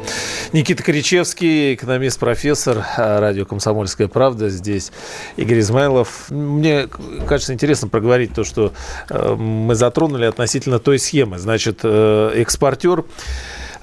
Никита 0.52 0.84
Коричевский, 0.84 1.74
экономист, 1.74 2.20
профессор, 2.20 2.86
а, 2.98 3.20
радио 3.20 3.46
«Комсомольская 3.46 4.08
правда» 4.08 4.50
здесь. 4.50 4.92
Игорь 5.36 5.60
Измайлов. 5.60 6.30
Мне 6.30 6.88
кажется 7.28 7.54
интересно 7.54 7.88
проговорить 7.88 8.34
то, 8.34 8.44
что 8.44 8.74
э, 9.10 9.36
мы 9.36 9.74
затронули 9.76 10.26
относительно 10.26 10.80
той 10.80 11.00
схемы. 11.00 11.40
Значит, 11.40 11.80
э, 11.84 12.34
экспортер 12.36 13.06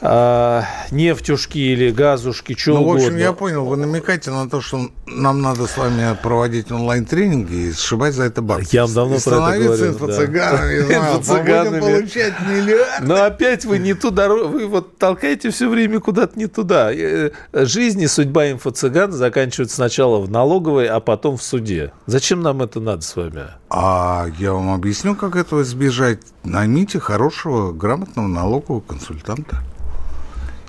а, 0.03 0.65
нефтюшки 0.91 1.59
или 1.59 1.91
газушки, 1.91 2.57
что 2.57 2.73
ну, 2.73 2.81
угодно. 2.83 3.03
в 3.03 3.07
общем, 3.07 3.19
я 3.19 3.33
понял, 3.33 3.65
вы 3.65 3.77
намекаете 3.77 4.31
на 4.31 4.49
то, 4.49 4.61
что 4.61 4.91
нам 5.07 5.43
надо 5.43 5.67
с 5.67 5.77
вами 5.77 6.17
проводить 6.23 6.73
онлайн-тренинги 6.73 7.69
и 7.69 7.73
сшибать 7.73 8.15
за 8.15 8.25
это 8.25 8.41
бабки. 8.41 8.75
Я 8.75 8.87
вам 8.87 8.95
давно 8.95 9.17
и 9.17 9.21
про 9.21 9.55
это 9.55 9.63
говорю. 9.63 9.93
инфо-цыганами, 9.93 11.81
получать 12.01 12.35
миллиарды. 12.41 13.07
Но 13.07 13.23
опять 13.23 13.65
вы 13.65 13.79
не 13.79 13.95
ту 13.95 14.11
дорогу, 14.11 14.49
вы 14.49 14.67
вот 14.67 14.97
толкаете 14.97 15.51
все 15.51 15.69
время 15.69 16.01
куда-то 16.01 16.39
не 16.39 16.47
туда. 16.47 16.91
Э, 16.93 17.31
жизнь 17.53 18.01
и 18.01 18.07
судьба 18.07 18.51
инфо-цыган 18.53 19.13
заканчиваются 19.13 19.77
сначала 19.77 20.19
в 20.19 20.31
налоговой, 20.31 20.87
а 20.87 21.01
потом 21.01 21.37
в 21.37 21.43
суде. 21.43 21.93
Зачем 22.07 22.41
нам 22.41 22.63
это 22.63 22.81
надо 22.81 23.03
с 23.03 23.15
вами? 23.17 23.49
А 23.69 24.27
я 24.39 24.53
вам 24.53 24.73
объясню, 24.73 25.15
как 25.15 25.37
этого 25.37 25.63
избежать. 25.63 26.21
Наймите 26.43 26.99
хорошего, 26.99 27.73
грамотного 27.73 28.27
налогового 28.27 28.81
консультанта. 28.81 29.63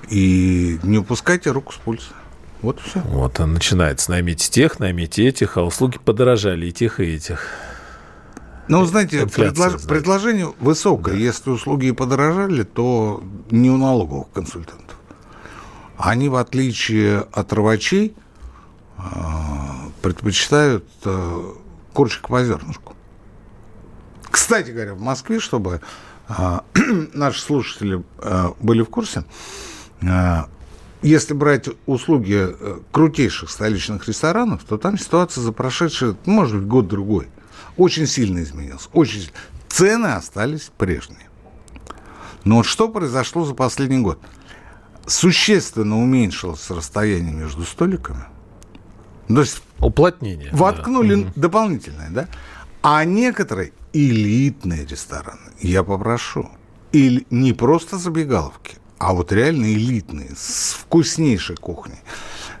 И 0.08 0.78
не 0.82 0.98
упускайте 0.98 1.50
руку 1.50 1.72
с 1.72 1.76
пульса. 1.76 2.12
Вот 2.62 2.80
все. 2.80 3.00
Вот, 3.00 3.40
а 3.40 3.46
начинается. 3.46 4.10
Наймите 4.10 4.48
тех, 4.50 4.78
наймите 4.78 5.26
этих, 5.26 5.56
а 5.56 5.62
услуги 5.62 5.98
подорожали 5.98 6.66
и 6.66 6.72
тех, 6.72 7.00
и 7.00 7.14
этих. 7.14 7.48
Ну, 8.68 8.84
знаете, 8.84 9.26
предлож... 9.26 9.70
знаете, 9.70 9.88
предложение 9.88 10.54
высокое. 10.60 11.14
Да. 11.14 11.20
Если 11.20 11.50
услуги 11.50 11.90
подорожали, 11.90 12.62
то 12.62 13.22
не 13.50 13.68
у 13.70 13.76
налоговых 13.76 14.30
консультантов. 14.32 14.96
Они, 15.98 16.28
в 16.28 16.36
отличие 16.36 17.26
от 17.32 17.52
рвачей, 17.52 18.14
а, 18.96 19.88
предпочитают 20.00 20.86
а, 21.04 21.54
курочек 21.92 22.28
по 22.28 22.44
зернышку. 22.44 22.94
Кстати 24.30 24.70
говоря, 24.70 24.94
в 24.94 25.00
Москве, 25.00 25.40
чтобы 25.40 25.80
а, 26.28 26.64
наши 27.12 27.40
слушатели 27.40 28.02
были 28.60 28.82
в 28.82 28.88
курсе, 28.88 29.24
если 31.02 31.34
брать 31.34 31.68
услуги 31.86 32.38
э, 32.38 32.80
крутейших 32.92 33.50
столичных 33.50 34.06
ресторанов, 34.06 34.62
то 34.64 34.78
там 34.78 34.98
ситуация 34.98 35.42
за 35.42 35.52
прошедший, 35.52 36.16
может 36.26 36.58
быть, 36.58 36.66
год-другой 36.66 37.28
очень 37.76 38.06
сильно 38.06 38.42
изменилась. 38.42 38.88
Очень 38.92 39.30
Цены 39.72 40.08
остались 40.08 40.70
прежние. 40.76 41.30
Но 42.44 42.56
вот 42.56 42.66
что 42.66 42.88
произошло 42.88 43.46
за 43.46 43.54
последний 43.54 44.00
год? 44.00 44.20
Существенно 45.06 45.98
уменьшилось 45.98 46.70
расстояние 46.70 47.32
между 47.32 47.64
столиками. 47.64 48.24
То 49.28 49.40
есть 49.40 49.62
уплотнение. 49.78 50.50
Воткнули 50.52 51.24
да. 51.24 51.32
дополнительное, 51.36 52.10
да? 52.10 52.28
А 52.82 53.04
некоторые 53.04 53.72
элитные 53.94 54.84
рестораны, 54.84 55.52
я 55.60 55.82
попрошу, 55.82 56.50
или 56.92 57.26
не 57.30 57.54
просто 57.54 57.96
забегаловки, 57.96 58.76
а 59.02 59.14
вот 59.14 59.32
реально 59.32 59.64
элитные, 59.64 60.30
с 60.36 60.74
вкуснейшей 60.74 61.56
кухней. 61.56 61.98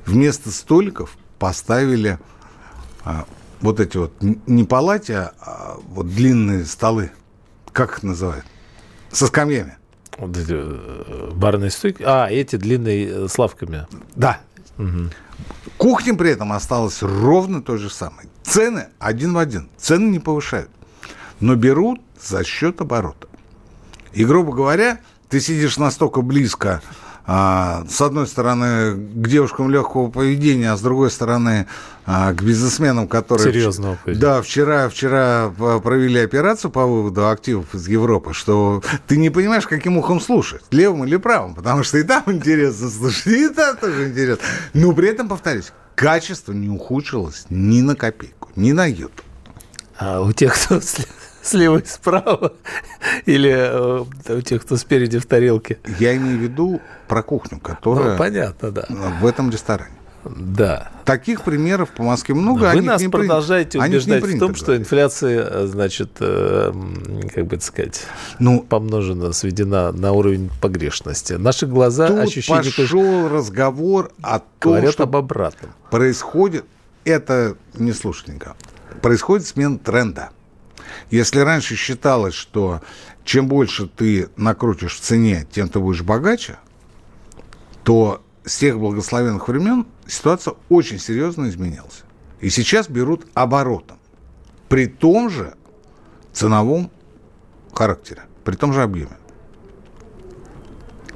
Вместо 0.04 0.50
столиков 0.50 1.16
поставили 1.38 2.18
а, 3.04 3.26
вот 3.60 3.78
эти 3.78 3.96
вот 3.96 4.12
не 4.20 4.64
палати, 4.64 5.12
а 5.12 5.76
вот 5.86 6.08
длинные 6.08 6.64
столы. 6.64 7.12
Как 7.70 7.92
их 7.92 8.02
называют? 8.02 8.44
Со 9.12 9.28
скамьями. 9.28 9.76
Вот 10.18 10.36
эти 10.36 10.50
э, 10.52 11.30
барные 11.32 11.70
стойки. 11.70 12.02
А, 12.04 12.26
эти 12.26 12.56
длинные 12.56 13.06
э, 13.06 13.28
с 13.28 13.38
лавками. 13.38 13.86
Да. 14.16 14.40
Угу. 14.78 15.10
Кухня 15.76 16.14
при 16.14 16.30
этом 16.30 16.52
осталась 16.52 17.04
ровно 17.04 17.62
той 17.62 17.78
же 17.78 17.88
самой. 17.88 18.26
Цены 18.42 18.88
один 18.98 19.32
в 19.34 19.38
один. 19.38 19.70
Цены 19.76 20.10
не 20.10 20.18
повышают. 20.18 20.72
Но 21.38 21.54
берут 21.54 22.00
за 22.20 22.42
счет 22.42 22.80
оборота. 22.80 23.28
И, 24.12 24.24
грубо 24.24 24.52
говоря, 24.52 24.98
ты 25.32 25.40
сидишь 25.40 25.78
настолько 25.78 26.20
близко, 26.20 26.82
а, 27.24 27.86
с 27.88 28.02
одной 28.02 28.26
стороны, 28.26 28.92
к 28.92 29.28
девушкам 29.28 29.70
легкого 29.70 30.10
поведения, 30.10 30.72
а 30.72 30.76
с 30.76 30.82
другой 30.82 31.10
стороны, 31.10 31.66
а, 32.04 32.34
к 32.34 32.42
бизнесменам, 32.42 33.08
которые... 33.08 33.50
Серьезного 33.50 33.96
поведения. 34.04 34.20
Да, 34.20 34.42
вчера, 34.42 34.90
вчера 34.90 35.50
провели 35.82 36.20
операцию 36.20 36.70
по 36.70 36.84
выводу 36.84 37.30
активов 37.30 37.74
из 37.74 37.88
Европы, 37.88 38.34
что 38.34 38.82
ты 39.06 39.16
не 39.16 39.30
понимаешь, 39.30 39.66
каким 39.66 39.96
ухом 39.96 40.20
слушать, 40.20 40.64
левым 40.70 41.06
или 41.06 41.16
правым, 41.16 41.54
потому 41.54 41.82
что 41.82 41.96
и 41.96 42.02
там 42.02 42.24
интересно 42.26 42.90
слушать, 42.90 43.26
и 43.28 43.48
там 43.48 43.78
тоже 43.78 44.10
интересно. 44.10 44.44
Но 44.74 44.92
при 44.92 45.08
этом, 45.08 45.28
повторюсь, 45.28 45.72
качество 45.94 46.52
не 46.52 46.68
ухудшилось 46.68 47.46
ни 47.48 47.80
на 47.80 47.96
копейку, 47.96 48.50
ни 48.54 48.72
на 48.72 48.84
йоту. 48.84 49.22
А 49.96 50.20
у 50.20 50.30
тех, 50.32 50.54
кто 50.54 50.78
слева 51.42 51.78
и 51.78 51.84
справа, 51.84 52.52
или 53.26 53.50
э, 53.50 54.04
у 54.34 54.40
тех, 54.40 54.62
кто 54.62 54.76
спереди 54.76 55.18
в 55.18 55.26
тарелке. 55.26 55.78
Я 55.98 56.16
имею 56.16 56.38
в 56.38 56.40
виду 56.40 56.80
про 57.08 57.22
кухню, 57.22 57.58
которая... 57.58 58.12
Ну, 58.12 58.18
понятно, 58.18 58.70
да. 58.70 58.86
В 59.20 59.26
этом 59.26 59.50
ресторане. 59.50 59.96
Да. 60.24 60.90
Таких 61.04 61.42
примеров 61.42 61.90
по 61.90 62.04
Москве 62.04 62.34
много. 62.34 62.70
Вы 62.72 62.82
нас 62.82 63.02
продолжаете 63.02 63.80
при... 63.80 63.88
убеждать 63.88 64.22
в 64.22 64.38
том, 64.38 64.54
что 64.54 64.76
инфляция, 64.76 65.44
э, 65.44 65.66
значит, 65.66 66.10
э, 66.20 66.72
как 67.34 67.46
бы 67.46 67.56
это 67.56 67.64
сказать, 67.64 68.06
ну, 68.38 68.60
помножена, 68.60 69.32
сведена 69.32 69.90
на 69.90 70.12
уровень 70.12 70.48
погрешности. 70.60 71.32
Наши 71.34 71.66
глаза 71.66 72.06
тут 72.06 72.18
ощущение... 72.20 72.62
пошел 72.62 73.28
разговор 73.28 74.12
о 74.22 74.38
том, 74.38 74.72
Говорят 74.72 74.92
что 74.92 75.02
об 75.04 75.16
обратном. 75.16 75.72
происходит, 75.90 76.66
это 77.04 77.56
не 77.74 77.92
слушательника, 77.92 78.54
происходит 79.00 79.46
смена 79.46 79.78
тренда. 79.78 80.30
Если 81.12 81.40
раньше 81.40 81.76
считалось, 81.76 82.32
что 82.32 82.80
чем 83.22 83.46
больше 83.46 83.86
ты 83.86 84.30
накрутишь 84.38 84.96
в 84.96 85.00
цене, 85.00 85.46
тем 85.52 85.68
ты 85.68 85.78
будешь 85.78 86.00
богаче, 86.00 86.56
то 87.84 88.24
с 88.46 88.56
тех 88.56 88.78
благословенных 88.78 89.46
времен 89.46 89.86
ситуация 90.06 90.54
очень 90.70 90.98
серьезно 90.98 91.50
изменилась. 91.50 92.04
И 92.40 92.48
сейчас 92.48 92.88
берут 92.88 93.26
оборотом. 93.34 93.98
При 94.70 94.86
том 94.86 95.28
же 95.28 95.54
ценовом 96.32 96.90
характере, 97.74 98.22
при 98.42 98.56
том 98.56 98.72
же 98.72 98.82
объеме. 98.82 99.18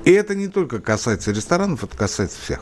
И 0.05 0.11
это 0.11 0.35
не 0.35 0.49
только 0.49 0.79
касается 0.79 1.33
ресторанов, 1.33 1.85
это 1.85 1.97
касается 1.97 2.39
всех. 2.39 2.61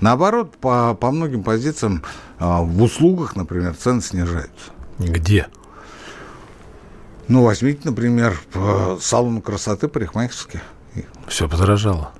Наоборот, 0.00 0.56
по, 0.56 0.94
по 0.94 1.10
многим 1.10 1.42
позициям 1.42 2.02
а, 2.38 2.62
в 2.62 2.82
услугах, 2.82 3.36
например, 3.36 3.76
цены 3.76 4.00
снижаются. 4.00 4.72
Где? 4.98 5.46
Ну, 7.30 7.44
возьмите, 7.44 7.82
например, 7.84 8.36
салон 9.00 9.40
красоты 9.40 9.86
парикмахерские. 9.86 10.62
Все 11.28 11.48
подорожало. 11.48 12.10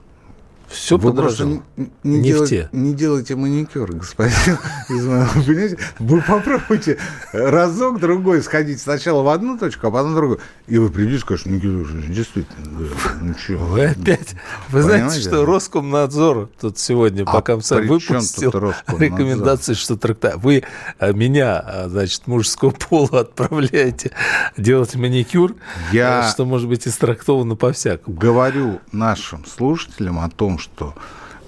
Все 0.71 0.97
Вы 0.97 1.11
подорожало. 1.11 1.63
Не, 1.77 1.91
не, 2.05 2.23
делайте, 2.23 2.69
не 2.71 2.95
делайте 2.95 3.35
маникюр, 3.35 3.93
господин 3.93 4.57
Понимаете? 4.89 5.79
Вы 5.99 6.23
попробуйте 6.23 6.97
разок 7.33 7.99
другой 7.99 8.41
сходить 8.43 8.81
сначала 8.81 9.23
в 9.23 9.29
одну 9.29 9.59
точку, 9.59 9.89
а 9.89 9.91
потом 9.91 10.13
в 10.13 10.15
другую. 10.15 10.41
И 10.69 10.79
вы 10.79 10.91
придете 10.91 11.17
и 11.17 11.19
скажете, 11.19 11.51
ну, 11.51 11.59
действительно, 12.09 12.79
да, 12.79 12.87
ну 13.21 13.35
что. 13.37 13.55
Вы 13.55 13.87
опять, 13.87 14.35
вы 14.69 14.83
знаете, 14.83 15.21
что 15.21 15.45
Роскомнадзор 15.45 16.51
тут 16.61 16.79
сегодня 16.79 17.25
а 17.25 17.33
пока 17.33 17.57
выпустил 17.57 18.73
рекомендации, 18.97 19.75
что 19.75 19.97
тракта. 19.97 20.35
Вы 20.37 20.63
а, 21.01 21.13
меня, 21.13 21.59
а, 21.59 21.89
значит, 21.89 22.29
мужского 22.29 22.71
пола 22.89 23.21
отправляете 23.21 24.13
делать 24.57 24.95
маникюр, 24.95 25.57
что 25.91 26.45
может 26.45 26.69
быть 26.69 26.87
истрактовано 26.87 27.57
по-всякому. 27.57 28.17
Говорю 28.17 28.81
нашим 28.93 29.45
слушателям 29.45 30.21
о 30.21 30.31
том, 30.31 30.60
что 30.61 30.95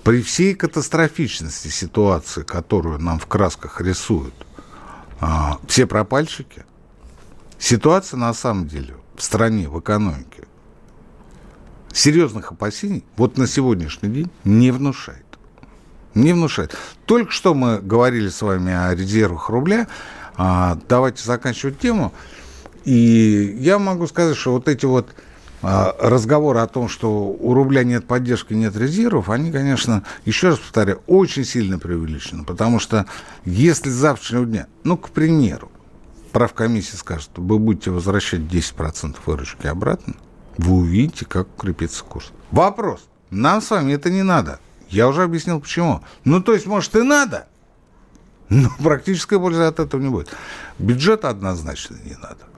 при 0.02 0.22
всей 0.22 0.54
катастрофичности 0.54 1.68
ситуации, 1.68 2.42
которую 2.42 2.98
нам 2.98 3.18
в 3.18 3.26
красках 3.26 3.80
рисуют 3.80 4.34
а, 5.20 5.58
все 5.68 5.86
пропальщики, 5.86 6.64
ситуация 7.58 8.18
на 8.18 8.34
самом 8.34 8.66
деле 8.66 8.96
в 9.14 9.22
стране, 9.22 9.68
в 9.68 9.78
экономике, 9.78 10.44
серьезных 11.92 12.52
опасений 12.52 13.04
вот 13.16 13.36
на 13.36 13.46
сегодняшний 13.46 14.08
день 14.08 14.30
не 14.44 14.70
внушает. 14.70 15.24
Не 16.14 16.32
внушает. 16.32 16.76
Только 17.06 17.30
что 17.30 17.54
мы 17.54 17.80
говорили 17.80 18.28
с 18.28 18.42
вами 18.42 18.72
о 18.72 18.94
резервах 18.94 19.48
рубля. 19.48 19.86
А, 20.36 20.78
давайте 20.88 21.24
заканчивать 21.24 21.78
тему. 21.78 22.12
И 22.84 23.56
я 23.60 23.78
могу 23.78 24.06
сказать, 24.06 24.36
что 24.36 24.52
вот 24.52 24.68
эти 24.68 24.84
вот 24.84 25.14
разговоры 25.62 26.60
о 26.60 26.66
том, 26.66 26.88
что 26.88 27.28
у 27.28 27.54
рубля 27.54 27.84
нет 27.84 28.06
поддержки, 28.06 28.52
нет 28.52 28.76
резервов, 28.76 29.30
они, 29.30 29.52
конечно, 29.52 30.02
еще 30.24 30.50
раз 30.50 30.58
повторяю, 30.58 31.02
очень 31.06 31.44
сильно 31.44 31.78
преувеличены. 31.78 32.44
Потому 32.44 32.80
что 32.80 33.06
если 33.44 33.88
завтрашнего 33.88 34.44
дня, 34.44 34.66
ну, 34.84 34.96
к 34.96 35.10
примеру, 35.10 35.70
правкомиссия 36.32 36.98
скажет, 36.98 37.30
вы 37.36 37.58
будете 37.58 37.90
возвращать 37.90 38.40
10% 38.40 39.16
выручки 39.24 39.66
обратно, 39.66 40.14
вы 40.58 40.74
увидите, 40.74 41.24
как 41.24 41.48
укрепится 41.56 42.04
курс. 42.04 42.32
Вопрос. 42.50 43.06
Нам 43.30 43.62
с 43.62 43.70
вами 43.70 43.92
это 43.92 44.10
не 44.10 44.22
надо. 44.22 44.58
Я 44.88 45.08
уже 45.08 45.22
объяснил, 45.22 45.60
почему. 45.60 46.02
Ну, 46.24 46.42
то 46.42 46.52
есть, 46.52 46.66
может, 46.66 46.94
и 46.96 47.02
надо, 47.02 47.46
но 48.52 48.70
практической 48.82 49.38
пользы 49.38 49.62
от 49.62 49.80
этого 49.80 50.00
не 50.00 50.08
будет. 50.08 50.28
Бюджет 50.78 51.24
однозначно 51.24 51.96
не 52.04 52.14
надо. 52.16 52.51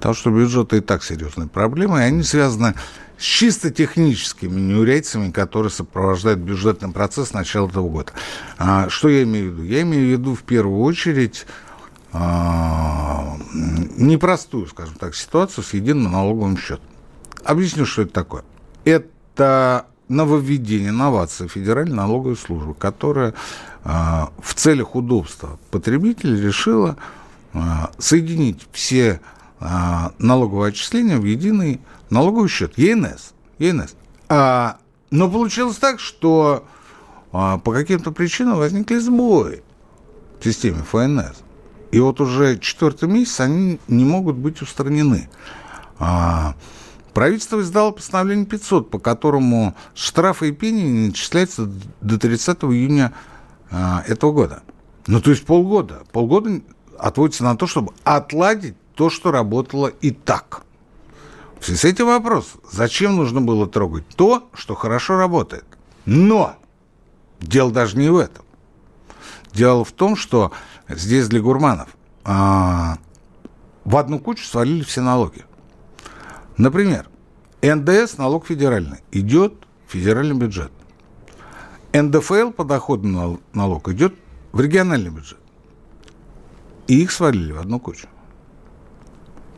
Потому 0.00 0.14
что 0.14 0.30
бюджет 0.30 0.72
и 0.72 0.80
так 0.80 1.04
серьезная 1.04 1.46
проблема, 1.46 2.00
и 2.00 2.04
они 2.04 2.22
связаны 2.22 2.74
с 3.18 3.22
чисто 3.22 3.70
техническими 3.70 4.58
неурядицами, 4.58 5.30
которые 5.30 5.70
сопровождают 5.70 6.40
бюджетный 6.40 6.90
процесс 6.90 7.28
с 7.28 7.32
начала 7.34 7.68
этого 7.68 7.86
года. 7.86 8.12
А, 8.56 8.88
что 8.88 9.10
я 9.10 9.24
имею 9.24 9.52
в 9.52 9.54
виду? 9.56 9.64
Я 9.64 9.82
имею 9.82 10.06
в 10.06 10.10
виду 10.10 10.34
в 10.34 10.42
первую 10.42 10.80
очередь 10.80 11.46
а, 12.14 13.36
непростую, 13.52 14.68
скажем 14.68 14.94
так, 14.94 15.14
ситуацию 15.14 15.64
с 15.64 15.74
единым 15.74 16.10
налоговым 16.10 16.56
счетом. 16.56 16.86
Объясню, 17.44 17.84
что 17.84 18.00
это 18.00 18.12
такое. 18.14 18.42
Это 18.86 19.84
нововведение, 20.08 20.92
новация 20.92 21.46
Федеральной 21.46 21.94
налоговой 21.94 22.38
службы, 22.38 22.72
которая 22.72 23.34
а, 23.84 24.32
в 24.42 24.54
целях 24.54 24.94
удобства 24.94 25.58
потребителя 25.70 26.40
решила 26.40 26.96
а, 27.52 27.90
соединить 27.98 28.66
все 28.72 29.20
налоговое 29.60 30.70
отчисление 30.70 31.18
в 31.18 31.24
единый 31.24 31.80
налоговый 32.08 32.48
счет, 32.48 32.78
ЕНС. 32.78 33.32
ЕНС. 33.58 33.94
А 34.28 34.78
Но 35.10 35.30
получилось 35.30 35.76
так, 35.76 36.00
что 36.00 36.64
а, 37.32 37.58
по 37.58 37.72
каким-то 37.72 38.12
причинам 38.12 38.58
возникли 38.58 38.98
сбои 38.98 39.62
в 40.40 40.44
системе 40.44 40.82
ФНС. 40.82 41.42
И 41.92 42.00
вот 42.00 42.20
уже 42.20 42.58
четвертый 42.58 43.08
месяц 43.08 43.40
они 43.40 43.80
не 43.88 44.04
могут 44.04 44.36
быть 44.36 44.62
устранены. 44.62 45.28
А, 45.98 46.54
правительство 47.12 47.60
издало 47.60 47.90
постановление 47.90 48.46
500, 48.46 48.90
по 48.90 48.98
которому 48.98 49.74
штрафы 49.94 50.48
и 50.48 50.52
пени 50.52 50.82
не 50.82 51.06
начисляются 51.08 51.68
до 52.00 52.18
30 52.18 52.58
июня 52.64 53.12
а, 53.70 54.04
этого 54.06 54.32
года. 54.32 54.62
Ну, 55.06 55.20
то 55.20 55.30
есть 55.30 55.44
полгода. 55.44 56.02
Полгода 56.12 56.60
отводится 56.98 57.44
на 57.44 57.56
то, 57.56 57.66
чтобы 57.66 57.92
отладить 58.04 58.76
то, 59.00 59.08
что 59.08 59.30
работало 59.30 59.86
и 59.86 60.10
так. 60.10 60.60
В 61.58 61.64
связи 61.64 61.78
с 61.78 61.84
этим 61.86 62.08
вопрос, 62.08 62.52
зачем 62.70 63.16
нужно 63.16 63.40
было 63.40 63.66
трогать 63.66 64.06
то, 64.08 64.50
что 64.52 64.74
хорошо 64.74 65.16
работает? 65.16 65.64
Но 66.04 66.56
дело 67.40 67.72
даже 67.72 67.96
не 67.96 68.10
в 68.10 68.18
этом. 68.18 68.44
Дело 69.54 69.86
в 69.86 69.92
том, 69.92 70.16
что 70.16 70.52
здесь 70.86 71.28
для 71.28 71.40
гурманов 71.40 71.96
а, 72.24 72.98
в 73.86 73.96
одну 73.96 74.18
кучу 74.18 74.44
свалили 74.44 74.82
все 74.82 75.00
налоги. 75.00 75.46
Например, 76.58 77.08
НДС, 77.62 78.18
налог 78.18 78.46
федеральный, 78.46 78.98
идет 79.12 79.54
в 79.88 79.92
федеральный 79.92 80.36
бюджет. 80.36 80.72
НДФЛ, 81.94 82.50
подоходный 82.50 83.38
налог, 83.54 83.88
идет 83.88 84.14
в 84.52 84.60
региональный 84.60 85.08
бюджет. 85.08 85.40
И 86.86 87.00
их 87.00 87.10
свалили 87.10 87.52
в 87.52 87.60
одну 87.60 87.80
кучу. 87.80 88.06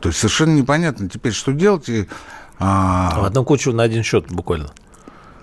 То 0.03 0.09
есть 0.09 0.19
совершенно 0.19 0.53
непонятно 0.53 1.07
теперь, 1.07 1.31
что 1.31 1.53
делать. 1.53 1.87
И, 1.87 2.09
а... 2.59 3.21
В 3.21 3.23
одну 3.23 3.45
кучу 3.45 3.71
на 3.71 3.83
один 3.83 4.03
счет 4.03 4.27
буквально. 4.27 4.69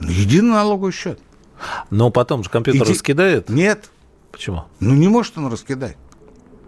Единый 0.00 0.50
налоговый 0.50 0.92
счет. 0.92 1.18
Но 1.88 2.10
потом 2.10 2.44
же 2.44 2.50
компьютер 2.50 2.82
Иди... 2.82 2.92
раскидает? 2.92 3.48
Нет. 3.48 3.88
Почему? 4.30 4.64
Ну, 4.78 4.94
не 4.94 5.08
может 5.08 5.38
он 5.38 5.50
раскидать. 5.50 5.96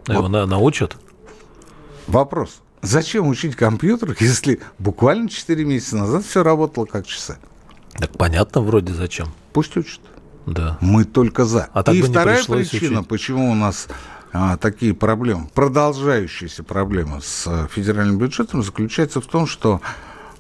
А 0.07 0.13
его 0.15 0.23
вот. 0.23 0.29
на, 0.31 0.47
научат? 0.47 0.97
Вопрос. 2.07 2.63
Зачем 2.81 3.27
учить 3.27 3.57
компьютер, 3.57 4.17
если 4.21 4.61
буквально 4.79 5.29
4 5.29 5.63
месяца 5.63 5.99
назад 5.99 6.25
все 6.25 6.43
работало 6.43 6.87
как 6.87 7.07
часы? 7.07 7.37
Так 7.99 8.17
понятно 8.17 8.63
вроде 8.63 8.95
зачем. 8.95 9.35
Пусть 9.53 9.77
учат. 9.77 10.01
Да. 10.47 10.79
Мы 10.81 11.05
только 11.05 11.45
за. 11.45 11.69
А 11.75 11.83
И 11.93 12.01
вторая 12.01 12.43
причина, 12.43 13.01
учить. 13.01 13.09
почему 13.09 13.53
у 13.53 13.55
нас 13.55 13.89
а, 14.33 14.57
такие 14.57 14.95
проблемы, 14.95 15.49
продолжающиеся 15.55 16.63
проблемы 16.63 17.21
с 17.23 17.47
а, 17.47 17.69
федеральным 17.69 18.19
бюджетом, 18.19 18.63
заключается 18.63 19.21
в 19.21 19.27
том, 19.27 19.47
что 19.47 19.81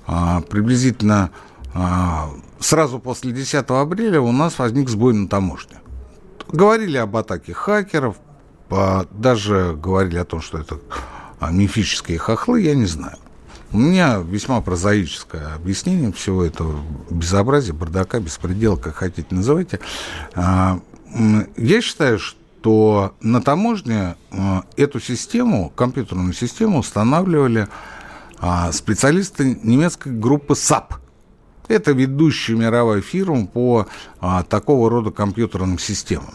а, 0.07 0.40
приблизительно 0.40 1.31
а, 1.74 2.31
сразу 2.59 2.98
после 2.98 3.33
10 3.33 3.55
апреля 3.68 4.20
у 4.20 4.33
нас 4.33 4.59
возник 4.59 4.88
сбой 4.88 5.14
на 5.14 5.28
таможне. 5.28 5.76
Говорили 6.48 6.96
об 6.96 7.16
атаке 7.16 7.52
хакеров, 7.52 8.16
а, 8.70 9.07
даже 9.11 9.76
говорили 9.76 10.16
о 10.16 10.24
том, 10.24 10.40
что 10.40 10.59
это 10.59 10.78
а, 11.38 11.50
мифические 11.50 12.18
хохлы, 12.18 12.62
я 12.62 12.74
не 12.74 12.87
знаю. 12.87 13.18
У 13.72 13.78
меня 13.78 14.18
весьма 14.18 14.61
прозаическое 14.61 15.55
объяснение 15.55 16.12
всего 16.12 16.44
этого 16.44 16.81
безобразия, 17.11 17.72
бардака, 17.72 18.20
беспредела, 18.20 18.76
как 18.76 18.96
хотите 18.96 19.35
называйте. 19.35 19.81
А, 20.35 20.81
я 21.57 21.81
считаю, 21.81 22.18
что 22.18 22.41
на 22.66 23.42
таможне 23.42 24.16
эту 24.77 25.01
систему, 25.01 25.72
компьютерную 25.75 26.33
систему 26.33 26.79
устанавливали 26.79 27.68
специалисты 28.72 29.59
немецкой 29.62 30.12
группы 30.12 30.55
SAP. 30.55 30.94
Это 31.68 31.92
ведущая 31.92 32.55
мировая 32.55 33.01
фирма 33.01 33.46
по 33.46 33.87
а, 34.20 34.42
такого 34.42 34.90
рода 34.90 35.11
компьютерным 35.11 35.79
системам. 35.79 36.35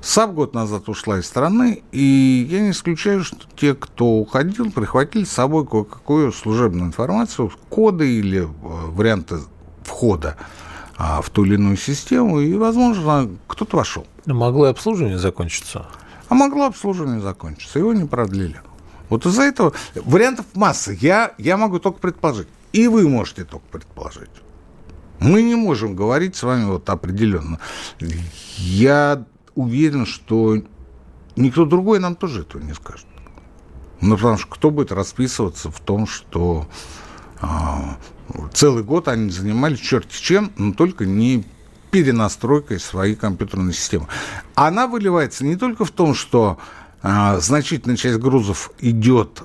SAP 0.00 0.32
год 0.32 0.54
назад 0.54 0.88
ушла 0.88 1.18
из 1.18 1.26
страны, 1.26 1.82
и 1.92 2.46
я 2.50 2.60
не 2.60 2.70
исключаю, 2.72 3.24
что 3.24 3.46
те, 3.56 3.74
кто 3.74 4.06
уходил, 4.06 4.70
прихватили 4.70 5.24
с 5.24 5.30
собой 5.30 5.66
кое-какую 5.66 6.32
служебную 6.32 6.88
информацию, 6.88 7.50
коды 7.70 8.18
или 8.18 8.42
а, 8.42 8.48
варианты 8.90 9.38
входа 9.82 10.36
а, 10.96 11.22
в 11.22 11.30
ту 11.30 11.44
или 11.44 11.54
иную 11.54 11.76
систему, 11.76 12.40
и, 12.40 12.52
возможно, 12.54 13.30
кто-то 13.46 13.76
вошел. 13.76 14.06
Но 14.26 14.34
могло 14.34 14.66
и 14.66 14.70
обслуживание 14.70 15.18
закончиться. 15.18 15.86
А 16.28 16.34
могло 16.34 16.66
обслуживание 16.66 17.20
закончиться, 17.20 17.78
его 17.78 17.92
не 17.92 18.04
продлили. 18.04 18.60
Вот 19.08 19.24
из-за 19.24 19.42
этого 19.42 19.72
вариантов 19.94 20.46
масса. 20.54 20.92
Я, 20.92 21.32
я 21.38 21.56
могу 21.56 21.78
только 21.78 22.00
предположить. 22.00 22.48
И 22.72 22.88
вы 22.88 23.08
можете 23.08 23.44
только 23.44 23.64
предположить. 23.70 24.30
Мы 25.20 25.42
не 25.42 25.54
можем 25.54 25.94
говорить 25.94 26.36
с 26.36 26.42
вами 26.42 26.64
вот 26.64 26.90
определенно. 26.90 27.60
Я 28.58 29.24
уверен, 29.54 30.04
что 30.04 30.60
никто 31.36 31.64
другой 31.64 32.00
нам 32.00 32.16
тоже 32.16 32.42
этого 32.42 32.60
не 32.60 32.74
скажет. 32.74 33.06
Ну, 34.00 34.16
потому 34.16 34.36
что 34.36 34.48
кто 34.48 34.70
будет 34.70 34.92
расписываться 34.92 35.70
в 35.70 35.80
том, 35.80 36.06
что 36.06 36.68
а, 37.40 37.96
целый 38.52 38.82
год 38.82 39.08
они 39.08 39.30
занимались 39.30 39.78
черти 39.78 40.20
чем, 40.20 40.52
но 40.56 40.74
только 40.74 41.06
не 41.06 41.44
перенастройкой 41.90 42.80
своей 42.80 43.14
компьютерной 43.14 43.72
системы. 43.72 44.06
Она 44.54 44.86
выливается 44.86 45.44
не 45.44 45.56
только 45.56 45.84
в 45.84 45.90
том, 45.90 46.14
что 46.14 46.58
а, 47.02 47.38
значительная 47.38 47.96
часть 47.96 48.18
грузов 48.18 48.70
идет 48.80 49.42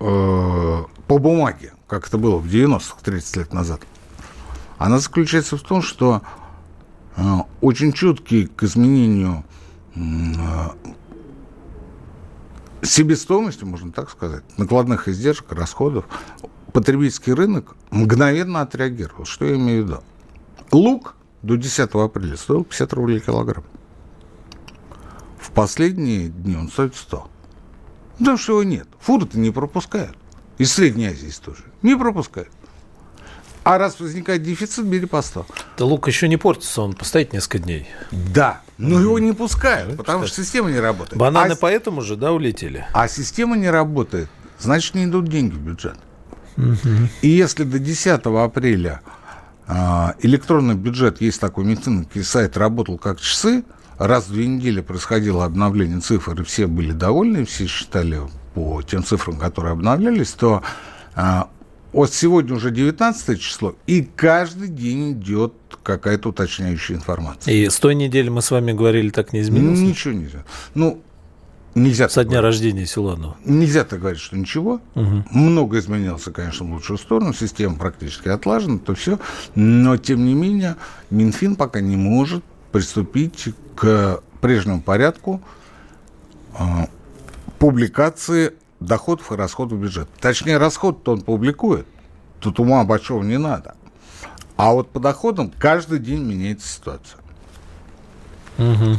э, 0.00 0.82
по 1.06 1.18
бумаге, 1.18 1.74
как 1.86 2.08
это 2.08 2.18
было 2.18 2.38
в 2.38 2.46
90-х, 2.46 2.96
30 3.02 3.36
лет 3.36 3.52
назад, 3.52 3.82
она 4.78 4.98
заключается 4.98 5.56
в 5.56 5.62
том, 5.62 5.82
что 5.82 6.22
э, 7.16 7.22
очень 7.60 7.92
чуткий 7.92 8.46
к 8.46 8.62
изменению 8.62 9.44
э, 9.94 10.00
себестоимости, 12.82 13.64
можно 13.64 13.92
так 13.92 14.10
сказать, 14.10 14.44
накладных 14.56 15.08
издержек, 15.08 15.52
расходов, 15.52 16.06
потребительский 16.72 17.32
рынок 17.32 17.76
мгновенно 17.90 18.62
отреагировал. 18.62 19.24
Что 19.24 19.44
я 19.44 19.56
имею 19.56 19.84
в 19.84 19.86
виду? 19.86 20.02
Лук 20.70 21.14
до 21.42 21.56
10 21.56 21.90
апреля 21.94 22.36
стоил 22.36 22.64
50 22.64 22.92
рублей 22.92 23.20
килограмм. 23.20 23.64
В 25.38 25.50
последние 25.50 26.28
дни 26.28 26.56
он 26.56 26.68
стоит 26.68 26.94
100. 26.94 27.28
Потому 28.18 28.38
что 28.38 28.52
его 28.52 28.62
нет. 28.62 28.86
Фуры-то 29.00 29.38
не 29.38 29.50
пропускают. 29.50 30.16
Из 30.58 30.72
Средней 30.72 31.06
Азии 31.06 31.32
тоже. 31.44 31.64
Не 31.82 31.96
пропускают. 31.96 32.50
А 33.64 33.78
раз 33.78 34.00
возникает 34.00 34.42
дефицит, 34.42 34.84
бери 34.86 35.06
по 35.06 35.22
100. 35.22 35.46
Да 35.78 35.84
лук 35.84 36.08
еще 36.08 36.28
не 36.28 36.36
портится, 36.36 36.82
он 36.82 36.94
постоит 36.94 37.32
несколько 37.32 37.60
дней. 37.60 37.88
Да, 38.10 38.60
но 38.76 39.00
его 39.00 39.18
не 39.20 39.32
пускают, 39.32 39.90
ну, 39.90 39.96
потому 39.96 40.26
что 40.26 40.42
система 40.42 40.70
не 40.70 40.80
работает. 40.80 41.16
Бананы 41.16 41.52
а, 41.52 41.56
поэтому 41.56 42.02
же, 42.02 42.16
да, 42.16 42.32
улетели? 42.32 42.86
А 42.92 43.06
система 43.06 43.56
не 43.56 43.70
работает, 43.70 44.28
значит, 44.58 44.94
не 44.94 45.04
идут 45.04 45.28
деньги 45.28 45.54
в 45.54 45.60
бюджет. 45.60 45.96
Угу. 46.56 47.08
И 47.22 47.28
если 47.28 47.62
до 47.62 47.78
10 47.78 48.20
апреля 48.24 49.00
электронный 49.68 50.74
бюджет, 50.74 51.20
есть 51.20 51.40
такой 51.40 51.64
медицинский 51.64 52.22
сайт, 52.22 52.56
работал 52.56 52.98
как 52.98 53.20
часы, 53.20 53.64
раз 53.98 54.26
в 54.26 54.32
две 54.32 54.46
недели 54.46 54.80
происходило 54.80 55.44
обновление 55.44 56.00
цифр, 56.00 56.40
и 56.40 56.44
все 56.44 56.66
были 56.66 56.92
довольны, 56.92 57.44
все 57.44 57.66
считали 57.66 58.20
по 58.54 58.82
тем 58.82 59.04
цифрам, 59.04 59.36
которые 59.38 59.72
обновлялись, 59.72 60.32
то 60.32 60.62
а, 61.14 61.48
вот 61.92 62.12
сегодня 62.12 62.54
уже 62.54 62.70
19 62.70 63.40
число, 63.40 63.74
и 63.86 64.02
каждый 64.02 64.68
день 64.68 65.12
идет 65.12 65.54
какая-то 65.82 66.30
уточняющая 66.30 66.96
информация. 66.96 67.52
И 67.52 67.68
с 67.68 67.78
той 67.78 67.94
недели 67.94 68.28
мы 68.28 68.42
с 68.42 68.50
вами 68.50 68.72
говорили, 68.72 69.10
так 69.10 69.32
не 69.32 69.40
изменилось? 69.40 69.80
Ничего 69.80 70.14
нельзя. 70.14 70.44
Ну, 70.74 71.02
нельзя 71.74 72.08
Со 72.08 72.24
дня 72.24 72.38
говорить. 72.38 72.60
рождения 72.60 72.86
Силанова. 72.86 73.36
Нельзя 73.44 73.84
так 73.84 74.00
говорить, 74.00 74.20
что 74.20 74.36
ничего. 74.36 74.80
Угу. 74.94 75.24
Много 75.30 75.78
изменился, 75.78 76.30
конечно, 76.30 76.66
в 76.66 76.72
лучшую 76.72 76.98
сторону. 76.98 77.32
Система 77.32 77.76
практически 77.76 78.28
отлажена, 78.28 78.78
то 78.78 78.94
все. 78.94 79.18
Но, 79.54 79.96
тем 79.96 80.24
не 80.24 80.34
менее, 80.34 80.76
Минфин 81.10 81.56
пока 81.56 81.80
не 81.80 81.96
может 81.96 82.44
приступить 82.72 83.48
к 83.76 84.20
прежнему 84.40 84.80
порядку 84.82 85.40
э, 86.58 86.62
публикации 87.58 88.54
доходов 88.80 89.32
и 89.32 89.36
расходов 89.36 89.78
бюджета. 89.78 90.10
Точнее, 90.20 90.58
расход-то 90.58 91.12
он 91.12 91.20
публикует. 91.22 91.86
Тут 92.40 92.58
ума 92.58 92.82
большого 92.84 93.22
не 93.22 93.38
надо. 93.38 93.76
А 94.56 94.72
вот 94.72 94.90
по 94.90 95.00
доходам 95.00 95.52
каждый 95.58 95.98
день 95.98 96.22
меняется 96.24 96.68
ситуация. 96.68 97.18
Угу. 98.58 98.98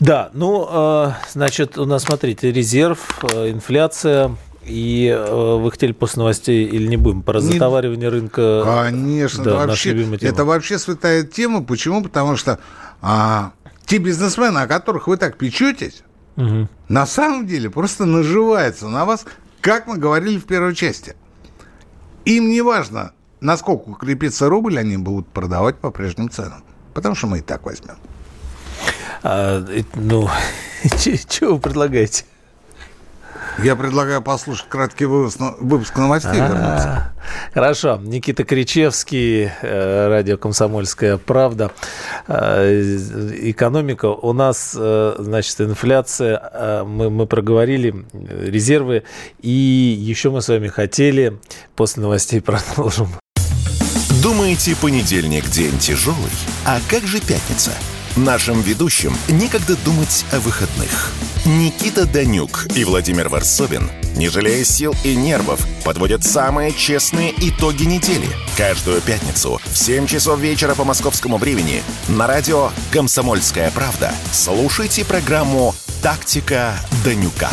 Да, 0.00 0.30
ну, 0.32 0.68
э, 0.70 1.12
значит, 1.30 1.78
у 1.78 1.84
нас, 1.84 2.02
смотрите, 2.02 2.50
резерв, 2.50 3.24
э, 3.32 3.50
инфляция, 3.50 4.36
и 4.64 5.08
э, 5.08 5.56
вы 5.56 5.70
хотели 5.70 5.92
после 5.92 6.20
новостей 6.20 6.64
или 6.64 6.86
не 6.86 6.96
будем 6.96 7.22
про 7.22 7.40
затоваривание 7.40 8.08
рынка? 8.08 8.62
Конечно, 8.64 9.44
да, 9.44 9.50
это, 9.50 9.66
вообще, 9.68 10.18
это 10.20 10.44
вообще 10.44 10.78
святая 10.78 11.22
тема. 11.22 11.62
Почему? 11.62 12.02
Потому 12.02 12.36
что 12.36 12.58
а, 13.02 13.52
те 13.84 13.98
бизнесмены, 13.98 14.58
о 14.58 14.66
которых 14.66 15.06
вы 15.06 15.16
так 15.16 15.36
печетесь, 15.36 16.02
угу. 16.36 16.68
на 16.88 17.06
самом 17.06 17.46
деле 17.46 17.70
просто 17.70 18.06
наживается 18.06 18.88
на 18.88 19.04
вас, 19.04 19.26
как 19.60 19.86
мы 19.86 19.98
говорили 19.98 20.38
в 20.38 20.44
первой 20.44 20.74
части. 20.74 21.14
Им 22.24 22.48
не 22.48 22.62
важно, 22.62 23.12
насколько 23.40 23.90
укрепится 23.90 24.48
рубль, 24.48 24.78
они 24.78 24.96
будут 24.96 25.28
продавать 25.28 25.76
по 25.76 25.90
прежним 25.90 26.30
ценам. 26.30 26.64
Потому 26.94 27.14
что 27.14 27.26
мы 27.26 27.38
и 27.38 27.42
так 27.42 27.66
возьмем. 27.66 27.96
А, 29.22 29.64
ну, 29.94 30.28
что 31.28 31.54
вы 31.54 31.58
предлагаете? 31.58 32.24
Я 33.62 33.76
предлагаю 33.76 34.20
послушать 34.20 34.66
краткий 34.68 35.04
выпуск, 35.04 35.38
выпуск 35.60 35.96
новостей. 35.96 36.40
А, 36.40 37.12
хорошо. 37.52 38.00
Никита 38.02 38.42
Кричевский, 38.42 39.48
э, 39.62 40.08
радио 40.08 40.36
«Комсомольская 40.36 41.18
правда». 41.18 41.70
Э, 42.26 42.82
экономика. 43.42 44.06
У 44.06 44.32
нас, 44.32 44.74
э, 44.76 45.14
значит, 45.18 45.60
инфляция. 45.60 46.84
Мы, 46.84 47.10
мы 47.10 47.26
проговорили 47.26 48.04
резервы. 48.12 49.04
И 49.40 49.50
еще 49.50 50.30
мы 50.30 50.42
с 50.42 50.48
вами 50.48 50.66
хотели 50.66 51.38
после 51.76 52.02
новостей 52.02 52.40
продолжим. 52.42 53.08
Думаете, 54.20 54.74
понедельник 54.74 55.48
день 55.48 55.78
тяжелый? 55.78 56.16
А 56.66 56.78
как 56.90 57.02
же 57.02 57.20
пятница? 57.20 57.70
Нашим 58.16 58.60
ведущим 58.60 59.12
некогда 59.28 59.74
думать 59.84 60.24
о 60.30 60.38
выходных. 60.38 61.10
Никита 61.44 62.06
Данюк 62.06 62.68
и 62.76 62.84
Владимир 62.84 63.28
Варсобин, 63.28 63.90
не 64.14 64.28
жалея 64.28 64.62
сил 64.62 64.94
и 65.02 65.16
нервов, 65.16 65.66
подводят 65.84 66.22
самые 66.22 66.72
честные 66.72 67.32
итоги 67.36 67.82
недели. 67.82 68.28
Каждую 68.56 69.00
пятницу 69.00 69.60
в 69.64 69.76
7 69.76 70.06
часов 70.06 70.38
вечера 70.38 70.76
по 70.76 70.84
московскому 70.84 71.38
времени 71.38 71.82
на 72.06 72.28
радио 72.28 72.70
«Комсомольская 72.92 73.72
правда» 73.72 74.12
слушайте 74.30 75.04
программу 75.04 75.74
«Тактика 76.00 76.78
Данюка». 77.04 77.50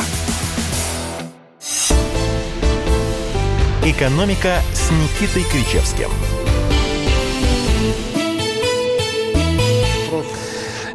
«Экономика» 3.84 4.62
с 4.76 4.92
Никитой 4.92 5.44
Кричевским– 5.52 6.12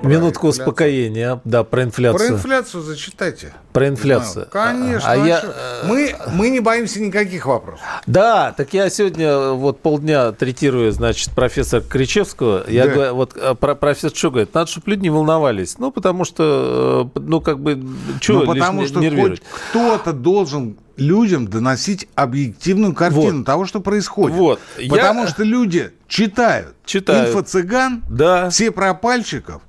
Минутку 0.06 0.48
успокоения, 0.48 1.40
да, 1.44 1.64
про 1.64 1.82
инфляцию. 1.82 2.28
Про 2.28 2.36
инфляцию 2.36 2.82
зачитайте. 2.82 3.52
Про 3.72 3.88
инфляцию. 3.88 4.48
Конечно. 4.50 5.10
А, 5.10 5.16
я... 5.16 5.42
мы, 5.84 6.14
мы 6.32 6.50
не 6.50 6.60
боимся 6.60 7.00
никаких 7.00 7.46
вопросов. 7.46 7.84
Да, 8.06 8.52
так 8.56 8.72
я 8.72 8.88
сегодня 8.88 9.50
вот 9.50 9.80
полдня 9.80 10.32
третирую, 10.32 10.92
значит, 10.92 11.30
профессора 11.32 11.82
Кричевского. 11.82 12.64
Я 12.68 12.86
да. 12.86 12.92
говорю, 12.92 13.14
вот 13.14 13.36
а, 13.36 13.54
про, 13.54 13.74
профессор 13.74 14.12
что 14.14 14.30
говорит? 14.30 14.54
Надо, 14.54 14.70
чтобы 14.70 14.90
люди 14.90 15.02
не 15.02 15.10
волновались. 15.10 15.78
Ну, 15.78 15.90
потому 15.90 16.24
что, 16.24 17.10
э, 17.14 17.18
ну, 17.20 17.40
как 17.40 17.60
бы, 17.60 17.82
что 18.20 18.40
ну, 18.40 18.46
потому 18.46 18.86
что 18.86 19.00
хоть 19.00 19.42
кто-то 19.70 20.12
должен 20.12 20.78
людям 20.96 21.48
доносить 21.48 22.08
объективную 22.14 22.94
картину 22.94 23.38
вот. 23.38 23.46
того, 23.46 23.66
что 23.66 23.80
происходит. 23.80 24.36
Вот. 24.36 24.60
Потому 24.88 25.22
я... 25.22 25.28
что 25.28 25.42
люди 25.44 25.92
читают, 26.08 26.74
читают. 26.84 27.30
инфо-цыган, 27.30 28.02
да. 28.08 28.50
все 28.50 28.70
пропальщиков. 28.70 29.62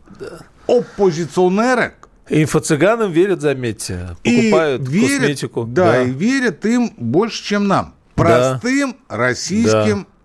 Оппозиционерок. 0.67 2.09
Инфо-цыганам 2.29 3.11
верят, 3.11 3.41
заметьте. 3.41 4.15
Покупают 4.23 4.81
и 4.81 4.91
верят, 4.91 5.19
косметику. 5.21 5.63
Да, 5.63 5.91
да, 5.91 6.03
и 6.03 6.09
верят 6.11 6.65
им 6.65 6.93
больше, 6.97 7.43
чем 7.43 7.67
нам. 7.67 7.95
Простым 8.15 8.97
да. 9.09 9.17
российским 9.17 10.03
да 10.03 10.17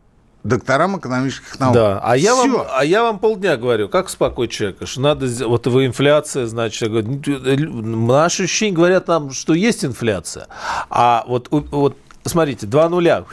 докторам 0.45 0.99
экономических 0.99 1.59
наук. 1.61 1.75
Да, 1.75 2.01
а 2.03 2.17
я, 2.17 2.35
вам, 2.35 2.65
а 2.71 2.85
я 2.85 3.03
вам 3.03 3.19
полдня 3.19 3.57
говорю, 3.57 3.89
как 3.89 4.07
успокоить 4.07 4.51
человека, 4.51 4.87
что 4.87 5.01
надо, 5.01 5.29
вот 5.47 5.67
вы 5.67 5.87
инфляция, 5.87 6.47
значит, 6.47 6.91
наши 6.91 8.45
ощущения 8.45 8.75
говорят 8.75 9.07
нам, 9.09 9.31
что 9.31 9.55
есть 9.55 9.85
инфляция, 9.85 10.49
а 10.91 11.25
вот, 11.29 11.49
вот 11.51 11.97
смотрите, 12.25 12.67
два 12.67 12.89
нуля, 12.89 13.25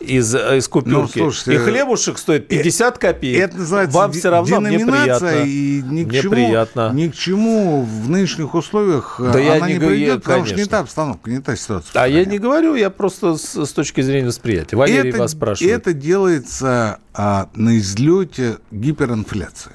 из, 0.00 0.34
э, 0.34 0.58
из 0.58 0.68
купюрки. 0.68 1.18
Ну, 1.18 1.30
слушайте, 1.30 1.54
и 1.54 1.58
хлебушек 1.58 2.18
стоит 2.18 2.48
50 2.48 2.96
э, 2.96 2.98
копеек. 2.98 3.40
Это 3.40 3.58
называется 3.58 3.98
Вам 3.98 4.12
все 4.12 4.30
равно 4.30 4.60
приятно. 4.60 5.44
И 5.44 5.82
ни 5.82 6.04
к, 6.04 6.12
чему, 6.12 6.30
приятно. 6.30 6.90
ни 6.92 7.08
к 7.08 7.14
чему 7.14 7.82
в 7.82 8.08
нынешних 8.08 8.54
условиях 8.54 9.16
да 9.18 9.32
она 9.32 9.40
я 9.40 9.60
не, 9.60 9.74
не 9.74 9.78
придет, 9.78 10.22
потому 10.22 10.46
что 10.46 10.56
не 10.56 10.64
та 10.64 10.80
обстановка, 10.80 11.30
не 11.30 11.40
та 11.40 11.54
ситуация. 11.54 12.02
А 12.02 12.08
я 12.08 12.24
не 12.24 12.38
говорю, 12.38 12.74
я 12.74 12.90
просто 12.90 13.36
с, 13.36 13.66
с 13.66 13.72
точки 13.72 14.00
зрения 14.00 14.28
восприятия. 14.28 14.76
Валерий 14.76 15.10
это, 15.10 15.18
вас 15.18 15.32
спрашивает. 15.32 15.76
Это 15.76 15.92
делается 15.92 16.98
а, 17.12 17.48
на 17.54 17.78
излете 17.78 18.58
гиперинфляции. 18.70 19.72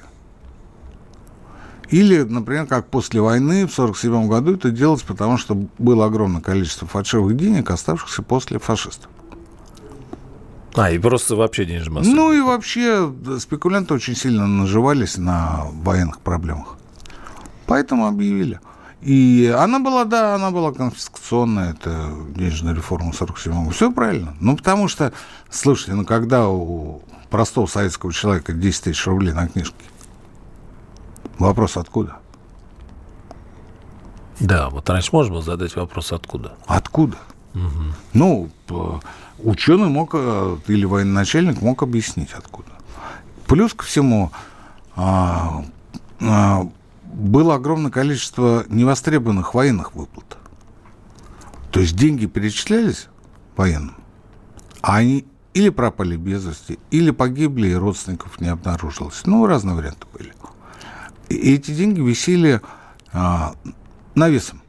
Или, 1.90 2.22
например, 2.22 2.66
как 2.66 2.88
после 2.88 3.20
войны 3.20 3.66
в 3.66 3.78
1947 3.78 4.28
году 4.28 4.54
это 4.56 4.70
делалось, 4.70 5.02
потому 5.02 5.38
что 5.38 5.54
было 5.78 6.06
огромное 6.06 6.40
количество 6.40 6.88
фальшивых 6.88 7.36
денег, 7.36 7.70
оставшихся 7.70 8.22
после 8.22 8.58
фашистов. 8.58 9.08
А, 10.76 10.90
и 10.90 10.98
просто 10.98 11.36
вообще 11.36 11.64
денежная 11.64 11.98
масса. 11.98 12.10
Ну 12.10 12.32
и 12.32 12.40
вообще 12.40 13.12
спекулянты 13.38 13.94
очень 13.94 14.14
сильно 14.14 14.46
наживались 14.46 15.16
на 15.16 15.64
военных 15.72 16.20
проблемах. 16.20 16.76
Поэтому 17.66 18.06
объявили. 18.06 18.60
И 19.00 19.52
она 19.56 19.78
была, 19.78 20.04
да, 20.04 20.34
она 20.34 20.50
была 20.50 20.72
конфискационная, 20.72 21.72
это 21.72 22.12
денежная 22.34 22.74
реформа 22.74 23.12
47-го. 23.12 23.70
Все 23.70 23.90
правильно. 23.92 24.34
Ну, 24.40 24.56
потому 24.56 24.88
что, 24.88 25.12
слушайте, 25.50 25.94
ну, 25.94 26.04
когда 26.04 26.48
у 26.48 27.02
простого 27.30 27.66
советского 27.66 28.12
человека 28.12 28.52
10 28.52 28.84
тысяч 28.84 29.06
рублей 29.06 29.32
на 29.32 29.48
книжке, 29.48 29.76
вопрос 31.38 31.76
откуда? 31.76 32.18
Да, 34.40 34.68
вот 34.70 34.88
раньше 34.90 35.10
можно 35.12 35.32
было 35.32 35.42
задать 35.42 35.74
вопрос 35.76 36.12
откуда. 36.12 36.54
Откуда? 36.66 37.16
Угу. 37.54 37.84
Ну, 38.12 38.50
ученый 39.46 39.88
мог, 39.88 40.10
э, 40.14 40.56
или 40.66 40.84
военачальник 40.84 41.62
мог 41.62 41.82
объяснить 41.82 42.32
откуда. 42.32 42.68
Плюс 43.46 43.74
ко 43.74 43.84
всему, 43.84 44.32
а, 44.96 45.64
а, 46.20 46.68
было 47.04 47.54
огромное 47.54 47.92
количество 47.92 48.64
невостребованных 48.68 49.54
военных 49.54 49.94
выплат. 49.94 50.36
То 51.70 51.80
есть 51.80 51.96
деньги 51.96 52.26
перечислялись 52.26 53.06
военным, 53.56 53.96
а 54.80 54.96
они 54.96 55.24
или 55.54 55.68
пропали 55.68 56.16
без 56.16 56.44
вести, 56.44 56.78
или 56.90 57.12
погибли, 57.12 57.68
и 57.68 57.74
родственников 57.74 58.40
не 58.40 58.48
обнаружилось. 58.48 59.22
Ну, 59.26 59.46
разные 59.46 59.76
варианты 59.76 60.06
были. 60.12 60.32
И 61.28 61.54
эти 61.54 61.70
деньги 61.70 62.00
висели 62.00 62.60
а, 63.12 63.54
навесом 64.14 64.60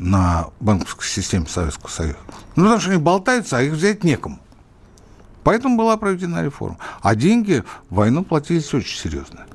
на 0.00 0.48
банковской 0.60 1.06
системе 1.06 1.46
Советского 1.46 1.90
Союза. 1.90 2.18
Ну, 2.56 2.64
потому 2.64 2.80
что 2.80 2.90
они 2.90 2.98
болтаются, 2.98 3.58
а 3.58 3.62
их 3.62 3.74
взять 3.74 4.02
некому. 4.02 4.40
Поэтому 5.44 5.76
была 5.76 5.96
проведена 5.96 6.42
реформа. 6.42 6.78
А 7.02 7.14
деньги 7.14 7.62
в 7.90 7.96
войну 7.96 8.24
платились 8.24 8.72
очень 8.74 8.98
серьезно. 8.98 9.46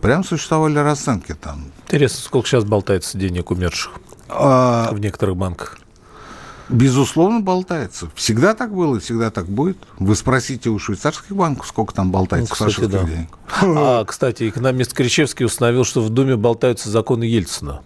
Прям 0.00 0.24
существовали 0.24 0.78
расценки 0.78 1.34
там. 1.34 1.66
Интересно, 1.86 2.20
сколько 2.22 2.48
сейчас 2.48 2.64
болтается 2.64 3.18
денег 3.18 3.50
умерших 3.50 3.92
а... 4.28 4.90
в 4.90 4.98
некоторых 4.98 5.36
банках? 5.36 5.78
Безусловно, 6.68 7.40
болтается. 7.40 8.08
Всегда 8.14 8.54
так 8.54 8.74
было 8.74 8.96
и 8.96 9.00
всегда 9.00 9.30
так 9.30 9.46
будет. 9.46 9.76
Вы 9.98 10.16
спросите 10.16 10.70
у 10.70 10.78
швейцарских 10.78 11.36
банков, 11.36 11.66
сколько 11.66 11.92
там 11.92 12.10
болтается 12.10 12.54
ну, 12.58 12.68
кстати, 12.70 12.86
да. 12.86 13.04
денег. 13.04 13.28
А, 13.60 14.04
кстати, 14.06 14.48
экономист 14.48 14.94
Кричевский 14.94 15.44
установил, 15.44 15.84
что 15.84 16.00
в 16.00 16.08
Думе 16.08 16.36
болтаются 16.36 16.88
законы 16.88 17.24
Ельцина 17.24 17.82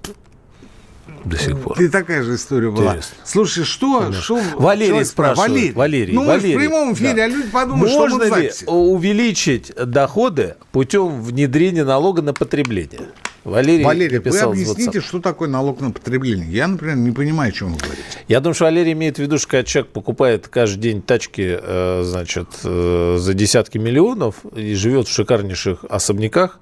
до 1.27 1.39
сих 1.39 1.59
пор. 1.61 1.81
И 1.81 1.89
такая 1.89 2.23
же 2.23 2.37
история 2.37 2.71
была. 2.71 2.93
Интересно. 2.93 3.17
Слушай, 3.25 3.65
что? 3.65 4.13
что 4.13 4.41
Валерий 4.55 5.05
спрашивает. 5.05 5.49
Валерий. 5.51 5.73
Валерий. 5.73 6.15
Ну, 6.15 6.25
Валерий. 6.25 6.55
в 6.55 6.59
прямом 6.59 6.95
эфире, 6.95 7.15
да. 7.15 7.25
а 7.25 7.29
люди 7.29 7.49
подумают, 7.49 7.93
Можно 7.93 8.25
что 8.25 8.35
мы 8.35 8.41
ли 8.41 8.53
увеличить 8.67 9.73
доходы 9.75 10.57
путем 10.73 11.23
внедрения 11.23 11.85
налога 11.85 12.23
на 12.23 12.33
потребление? 12.33 13.01
Валерий, 13.47 13.85
Валерий 13.85 14.19
вы 14.19 14.39
объясните, 14.41 15.01
что 15.01 15.21
такое 15.21 15.49
налог 15.49 15.81
на 15.81 15.93
потребление. 15.93 16.51
Я, 16.51 16.67
например, 16.67 16.97
не 16.97 17.13
понимаю, 17.13 17.51
о 17.51 17.53
чем 17.53 17.73
вы 17.75 17.79
говорите. 17.79 18.03
Я 18.27 18.41
думаю, 18.41 18.55
что 18.55 18.65
Валерий 18.65 18.93
имеет 18.93 19.17
в 19.17 19.19
виду, 19.21 19.39
что 19.39 19.49
когда 19.49 19.65
человек 19.65 19.93
покупает 19.93 20.49
каждый 20.49 20.81
день 20.81 21.01
тачки, 21.01 21.57
э, 21.63 22.03
значит, 22.05 22.49
э, 22.65 23.17
за 23.21 23.35
десятки 23.35 23.79
миллионов 23.79 24.45
и 24.57 24.75
живет 24.75 25.07
в 25.07 25.13
шикарнейших 25.13 25.85
особняках, 25.89 26.59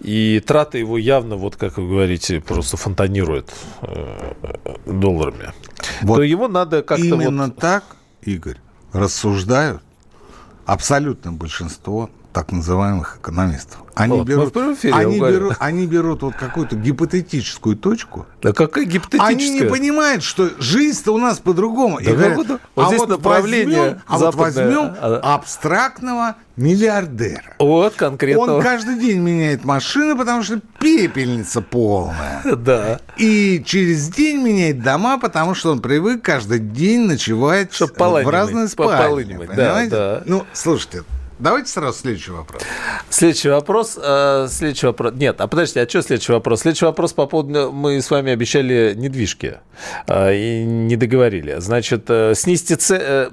и 0.00 0.42
траты 0.46 0.78
его 0.78 0.98
явно, 0.98 1.36
вот 1.36 1.56
как 1.56 1.78
вы 1.78 1.88
говорите, 1.88 2.42
просто 2.42 2.76
фонтанируют 2.76 3.50
э, 3.80 4.34
долларами, 4.84 5.54
вот 6.02 6.16
то 6.16 6.22
его 6.22 6.46
надо 6.46 6.82
как-то... 6.82 7.06
Именно 7.06 7.46
вот... 7.46 7.56
так, 7.56 7.84
Игорь, 8.20 8.58
рассуждают 8.92 9.80
абсолютное 10.66 11.32
большинство 11.32 12.10
так 12.32 12.52
называемых 12.52 13.18
экономистов. 13.20 13.78
Они 13.94 14.18
Вот, 14.18 14.26
берут, 14.28 14.56
эфире 14.56 14.94
они 14.94 15.18
берут, 15.18 15.56
они 15.58 15.86
берут 15.86 16.22
вот 16.22 16.34
какую-то 16.36 16.76
гипотетическую 16.76 17.74
точку. 17.76 18.26
Да 18.40 18.52
какая 18.52 18.84
Они 18.84 18.92
гипотетическая? 18.92 19.62
не 19.64 19.68
понимают, 19.68 20.22
что 20.22 20.50
жизнь-то 20.60 21.12
у 21.12 21.18
нас 21.18 21.40
по-другому. 21.40 21.98
И 21.98 22.04
Да 22.04 22.12
говорят, 22.12 22.36
как 22.36 22.44
это? 22.44 22.60
Вот 22.76 22.88
здесь 22.88 23.08
направление 23.08 23.80
возьмем, 23.80 24.02
а 24.06 24.18
вот 24.18 24.34
возьмем 24.36 24.94
а- 25.00 25.34
абстрактного 25.34 26.36
миллиардера. 26.56 27.56
Вот 27.58 27.94
конкретно. 27.94 28.56
Он 28.56 28.62
каждый 28.62 29.00
день 29.00 29.18
меняет 29.18 29.64
машины, 29.64 30.16
потому 30.16 30.42
что 30.44 30.60
пепельница 30.78 31.60
полная. 31.60 32.42
Да. 32.56 33.00
И 33.16 33.62
через 33.64 34.08
день 34.10 34.42
меняет 34.42 34.82
дома, 34.82 35.18
потому 35.18 35.54
что 35.54 35.72
он 35.72 35.80
привык 35.80 36.22
каждый 36.22 36.58
день 36.60 37.06
ночевать 37.06 37.72
в 37.72 38.28
разные 38.28 38.68
спальни. 38.68 39.32
да, 39.32 39.38
понимаете? 39.46 39.90
да. 39.90 40.22
Ну, 40.26 40.44
слушайте, 40.52 41.02
давайте 41.38 41.70
сразу 41.70 41.98
следующий 41.98 42.30
вопрос. 42.30 42.62
Следующий 43.10 43.48
вопрос. 43.48 43.98
э, 44.00 44.48
следующий 44.50 44.86
вопрос. 44.86 45.12
Нет, 45.14 45.40
а 45.40 45.46
подождите, 45.46 45.82
а 45.82 45.88
что 45.88 46.02
следующий 46.02 46.32
вопрос? 46.32 46.60
Следующий 46.60 46.84
вопрос 46.84 47.12
по 47.12 47.26
поводу... 47.26 47.72
Мы 47.72 48.00
с 48.02 48.10
вами 48.10 48.32
обещали 48.32 48.94
недвижки. 48.96 49.58
э, 50.06 50.34
и 50.34 50.64
не 50.64 50.96
договорили. 50.96 51.56
Значит, 51.58 52.04
э, 52.08 52.34
снизьте 52.34 52.76
цены... 52.76 53.30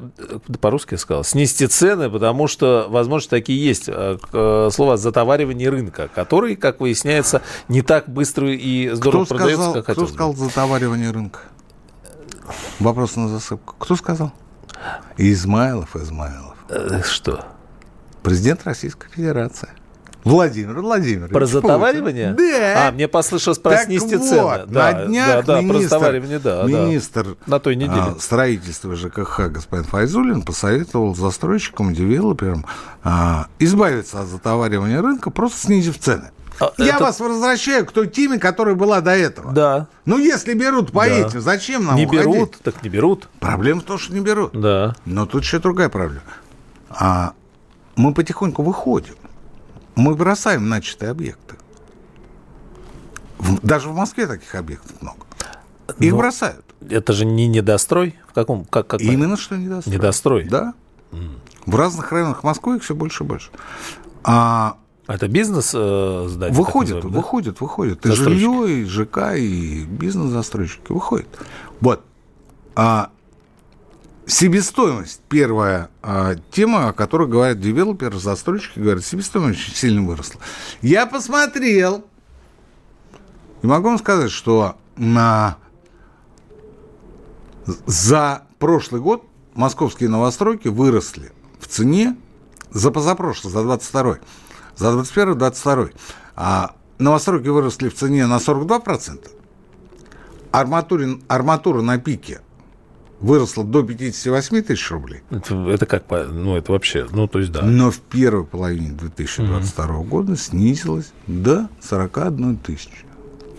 по-русски 0.61 0.93
я 0.93 0.97
сказал. 0.97 1.23
Снизьте 1.23 1.67
цены, 1.67 2.09
потому 2.09 2.47
что, 2.47 2.87
возможно, 2.89 3.29
такие 3.29 3.63
есть. 3.63 3.85
э, 3.87 4.17
э, 4.33 4.69
слово 4.71 4.97
«затоваривание 4.97 5.69
рынка», 5.69 6.09
который, 6.13 6.55
как 6.55 6.79
выясняется, 6.79 7.41
не 7.67 7.81
так 7.81 8.07
быстро 8.09 8.49
и 8.51 8.89
здорово 8.89 9.25
Кто 9.25 9.35
продается, 9.35 9.63
сказал, 9.63 9.73
как 9.73 9.83
кто 9.83 9.91
хотелось 9.93 10.11
бы. 10.11 10.15
сказал 10.15 10.35
затоваривание 10.35 11.11
рынка? 11.11 11.39
Вопрос 12.79 13.15
на 13.15 13.27
засыпку. 13.27 13.75
Кто 13.79 13.95
сказал? 13.95 14.31
Измайлов, 15.17 15.95
Измайлов. 15.95 16.55
Э, 16.69 17.01
Что? 17.03 17.43
Президент 18.25 18.63
Российской 18.65 19.07
Федерации. 19.09 19.69
Владимир 20.23 20.79
Владимирович. 20.81 21.31
Про 21.31 21.41
Путин. 21.41 21.61
про 21.61 22.33
Да. 22.33 22.87
А, 22.87 22.91
мне 22.91 23.07
послышалось 23.07 23.59
про 23.59 23.73
Так 23.73 23.83
снизьте 23.85 24.17
вот, 24.17 24.27
цены. 24.27 24.63
Да, 24.67 24.91
на 24.91 25.05
днях 25.05 25.27
да, 25.27 25.41
да, 25.41 25.43
про 25.53 25.61
министр, 25.61 25.83
затоваривание, 25.83 26.39
да, 26.39 26.63
да. 26.63 26.67
министр 26.67 27.37
На 27.45 27.59
той 27.59 27.75
неделе. 27.75 28.01
а, 28.01 28.15
строительства 28.19 28.95
ЖКХ 28.95 29.41
господин 29.51 29.85
Файзулин 29.85 30.41
посоветовал 30.41 31.15
застройщикам, 31.15 31.93
девелоперам 31.93 32.65
а, 33.03 33.45
избавиться 33.59 34.21
от 34.21 34.27
затоваривания 34.27 34.99
рынка, 34.99 35.29
просто 35.29 35.59
снизив 35.67 35.99
цены. 35.99 36.31
А, 36.59 36.71
Я 36.79 36.95
это- 36.95 37.03
вас 37.03 37.19
возвращаю 37.19 37.85
к 37.85 37.91
той 37.91 38.07
теме, 38.07 38.39
которая 38.39 38.73
была 38.73 39.01
до 39.01 39.11
этого. 39.15 39.51
Да. 39.53 39.87
Ну, 40.05 40.17
если 40.17 40.55
берут 40.55 40.91
по 40.91 41.01
Да. 41.05 41.07
этим, 41.07 41.39
зачем 41.41 41.85
нам 41.85 41.97
Не 41.97 42.07
уходить? 42.07 42.25
берут, 42.25 42.57
так 42.63 42.81
не 42.81 42.89
берут. 42.89 43.27
Проблема 43.39 43.81
в 43.81 43.83
том, 43.83 43.99
что 43.99 44.11
не 44.11 44.21
берут. 44.21 44.59
Да. 44.59 44.95
Но 45.05 45.27
тут 45.27 45.43
еще 45.43 45.59
другая 45.59 45.89
проблема. 45.89 46.23
А 46.89 47.33
мы 47.95 48.13
потихоньку 48.13 48.63
выходим. 48.63 49.15
Мы 49.95 50.15
бросаем 50.15 50.67
начатые 50.69 51.11
объекты. 51.11 51.55
Даже 53.61 53.89
в 53.89 53.95
Москве 53.95 54.27
таких 54.27 54.53
объектов 54.55 54.91
много. 55.01 55.19
Их 55.99 56.11
Но- 56.11 56.17
бросают. 56.17 56.65
Это 56.89 57.13
же 57.13 57.25
не 57.25 57.47
недострой? 57.47 58.15
В 58.27 58.33
каком? 58.33 58.65
Как, 58.65 58.87
как 58.87 59.01
Именно 59.01 59.37
что 59.37 59.55
недострой. 59.57 59.95
Недострой? 59.95 60.43
Да. 60.45 60.73
В 61.65 61.75
разных 61.75 62.11
районах 62.11 62.43
Москвы 62.43 62.77
их 62.77 62.83
все 62.83 62.93
больше 62.93 63.23
и 63.23 63.27
больше. 63.27 63.49
А 64.23 64.77
Это 65.07 65.27
бизнес 65.27 65.71
э, 65.73 66.25
здание? 66.29 66.55
так 66.55 66.65
выходят, 66.65 66.95
называемое, 66.95 67.13
да? 67.13 67.59
выходят. 67.59 68.05
И 68.05 68.11
жилье, 68.11 68.81
и 68.81 68.85
ЖК, 68.85 69.35
и 69.35 69.85
бизнес-застройщики 69.85 70.91
выходят. 70.91 71.27
Вот. 71.79 72.03
А 72.75 73.09
себестоимость, 74.27 75.21
первая 75.29 75.89
а, 76.01 76.35
тема, 76.51 76.89
о 76.89 76.93
которой 76.93 77.27
говорят 77.27 77.59
девелоперы, 77.59 78.17
застройщики, 78.19 78.79
говорят, 78.79 79.03
себестоимость 79.05 79.59
очень 79.59 79.75
сильно 79.75 80.01
выросла. 80.01 80.41
Я 80.81 81.05
посмотрел, 81.05 82.05
и 83.61 83.67
могу 83.67 83.89
вам 83.89 83.99
сказать, 83.99 84.31
что 84.31 84.77
на... 84.95 85.57
за 87.65 88.43
прошлый 88.59 89.01
год 89.01 89.23
московские 89.53 90.09
новостройки 90.09 90.67
выросли 90.67 91.31
в 91.59 91.67
цене 91.67 92.15
за 92.71 92.91
позапрошлый, 92.91 93.53
за 93.53 93.63
22 93.63 94.17
за 94.75 94.91
21 94.91 95.37
22 95.37 95.89
а 96.35 96.75
новостройки 96.97 97.47
выросли 97.47 97.89
в 97.89 97.95
цене 97.95 98.27
на 98.27 98.37
42%, 98.37 99.29
арматурин, 100.51 101.23
арматура 101.27 101.81
на 101.81 101.97
пике 101.97 102.41
выросла 103.19 103.63
до 103.63 103.83
58 103.83 104.61
тысяч 104.63 104.91
рублей, 104.91 105.21
Это, 105.31 105.55
это 105.69 105.85
как? 105.85 106.03
Ну, 106.09 106.55
это 106.55 106.71
вообще... 106.71 107.07
Ну, 107.11 107.27
то 107.27 107.39
есть, 107.39 107.51
да. 107.51 107.61
но 107.61 107.91
в 107.91 107.99
первой 107.99 108.45
половине 108.45 108.91
2022 108.91 109.87
года 110.03 110.35
снизилась 110.35 111.11
до 111.27 111.69
41 111.81 112.57
тысячи. 112.57 113.05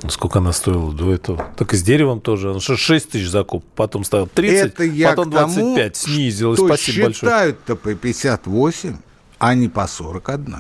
Ну, 0.03 0.11
Сколько 0.11 0.41
она 0.41 0.53
стоила 0.53 0.93
до 0.93 1.13
этого? 1.13 1.47
Так 1.57 1.73
и 1.73 1.77
с 1.77 1.83
деревом 1.83 2.21
тоже. 2.21 2.53
Ну, 2.53 2.61
что 2.61 2.77
6 2.77 3.11
тысяч 3.11 3.29
закуп, 3.29 3.65
потом 3.75 4.05
стало 4.05 4.27
30, 4.27 4.67
Это 4.67 4.85
я 4.85 5.11
потом 5.11 5.33
тому, 5.33 5.55
25. 5.55 5.97
Снизилось. 5.97 6.59
что 6.59 6.67
Спасибо 6.67 7.07
большое. 7.07 7.15
считают-то 7.15 7.77
по 7.77 7.95
58, 7.95 8.97
а 9.39 9.55
не 9.55 9.69
по 9.69 9.87
41. 9.87 10.57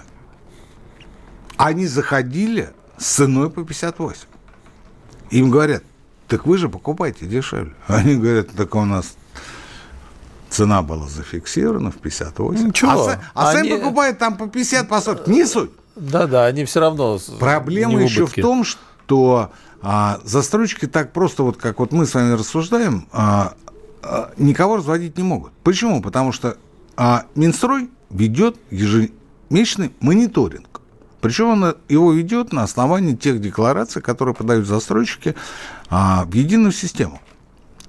Они 1.58 1.86
заходили 1.86 2.70
с 2.98 3.04
ценой 3.04 3.50
по 3.50 3.62
58. 3.64 4.22
Им 5.30 5.50
говорят, 5.50 5.82
так 6.28 6.46
вы 6.46 6.58
же 6.58 6.68
покупайте 6.68 7.26
дешевле. 7.26 7.72
Они 7.86 8.16
говорят, 8.16 8.48
так 8.56 8.74
у 8.74 8.84
нас 8.84 9.16
цена 10.50 10.82
была 10.82 11.08
зафиксирована 11.08 11.90
в 11.90 11.96
58. 11.96 12.66
Ничего, 12.68 12.90
а, 12.92 12.96
са- 12.96 13.20
а 13.34 13.52
сами 13.52 13.72
они- 13.72 13.80
покупают 13.80 14.18
там 14.18 14.36
по 14.36 14.48
50, 14.48 14.88
по 14.88 15.00
40. 15.00 15.26
Не 15.28 15.44
суть. 15.46 15.70
Да-да, 15.96 16.46
они 16.46 16.64
все 16.64 16.80
равно... 16.80 17.18
Проблема 17.38 18.02
еще 18.02 18.26
в 18.26 18.34
том, 18.34 18.64
что 18.64 19.50
а, 19.82 20.20
застройщики 20.24 20.86
так 20.86 21.12
просто, 21.12 21.42
вот 21.42 21.56
как 21.56 21.78
вот 21.78 21.92
мы 21.92 22.06
с 22.06 22.14
вами 22.14 22.32
рассуждаем, 22.32 23.08
а, 23.12 23.54
а, 24.02 24.32
никого 24.36 24.76
разводить 24.76 25.16
не 25.16 25.24
могут. 25.24 25.52
Почему? 25.62 26.02
Потому 26.02 26.32
что 26.32 26.56
а, 26.96 27.24
Минстрой 27.34 27.88
ведет 28.10 28.56
ежемесячный 28.70 29.92
мониторинг. 30.00 30.75
Причем 31.26 31.48
он 31.48 31.76
его 31.88 32.12
ведет 32.12 32.52
на 32.52 32.62
основании 32.62 33.16
тех 33.16 33.40
деклараций, 33.40 34.00
которые 34.00 34.32
подают 34.32 34.64
застройщики 34.64 35.34
а, 35.90 36.24
в 36.24 36.32
единую 36.34 36.70
систему. 36.70 37.20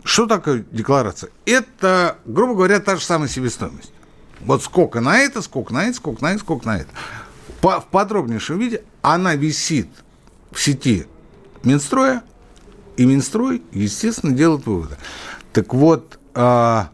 Что 0.04 0.26
такое 0.26 0.66
декларация? 0.72 1.30
Это, 1.46 2.18
грубо 2.26 2.56
говоря, 2.56 2.80
та 2.80 2.96
же 2.96 3.04
самая 3.04 3.30
себестоимость. 3.30 3.94
Вот 4.40 4.64
сколько 4.64 5.02
на 5.02 5.20
это, 5.20 5.44
сколько 5.44 5.72
на 5.72 5.86
это, 5.86 5.98
сколько 5.98 6.24
на 6.24 6.32
это, 6.32 6.40
сколько 6.40 6.66
на 6.66 6.78
это. 6.80 6.90
По- 7.62 7.80
в 7.80 7.86
подробнейшем 7.86 8.58
виде 8.58 8.82
она 9.04 9.36
висит 9.36 9.90
в 10.50 10.60
сети 10.60 11.06
Минстроя, 11.64 12.24
и 12.96 13.06
Минстрой, 13.06 13.62
естественно, 13.72 14.34
делает 14.34 14.66
выводы. 14.66 14.98
Так 15.54 15.76
вот, 15.76 16.18
а, 16.34 16.90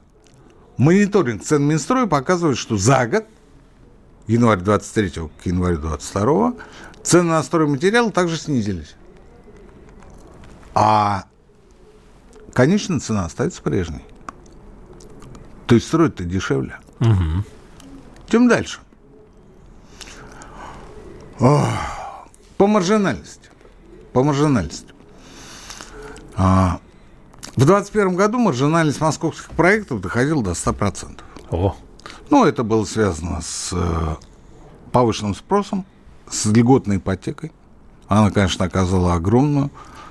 мониторинг 0.76 1.42
цен 1.42 1.64
Минстроя 1.64 2.06
показывает, 2.06 2.58
что 2.58 2.76
за 2.76 3.08
год, 3.08 3.24
январь 4.28 4.60
23 4.60 5.30
к 5.42 5.46
январю 5.46 5.78
22, 5.80 6.54
цены 7.04 7.30
на 7.30 7.44
стройматериалы 7.44 8.12
также 8.12 8.38
снизились. 8.38 8.96
А 10.74 11.26
конечная 12.54 13.00
цена 13.00 13.26
остается 13.26 13.62
прежней. 13.62 14.04
То 15.68 15.76
есть 15.76 15.88
строить-то 15.88 16.24
дешевле. 16.24 16.80
Тем 18.28 18.48
дальше. 18.48 18.80
Ох, 21.40 21.68
По 22.58 22.68
маржинальности. 22.68 23.50
По 24.14 24.24
маржинальности. 24.24 24.94
А, 26.36 26.80
в 27.56 27.66
2021 27.66 28.16
году 28.16 28.40
маржинальность 28.40 29.02
московских 29.02 29.52
проектов 29.52 30.02
доходила 30.02 30.44
до 30.44 30.52
100%. 30.52 31.20
О, 31.52 31.76
Ну, 32.34 32.46
это 32.46 32.64
было 32.64 32.84
связано 32.84 33.42
с 33.42 33.70
э, 33.74 34.16
повышенным 34.92 35.36
спросом, 35.36 35.86
с 36.28 36.48
льготной 36.48 36.98
ипотекой. 36.98 37.52
Она, 38.08 38.32
конечно, 38.32 38.66
оказала 38.66 39.14
огромную, 39.14 39.70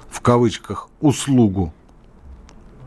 в 0.08 0.20
кавычках, 0.20 0.88
услугу 1.00 1.74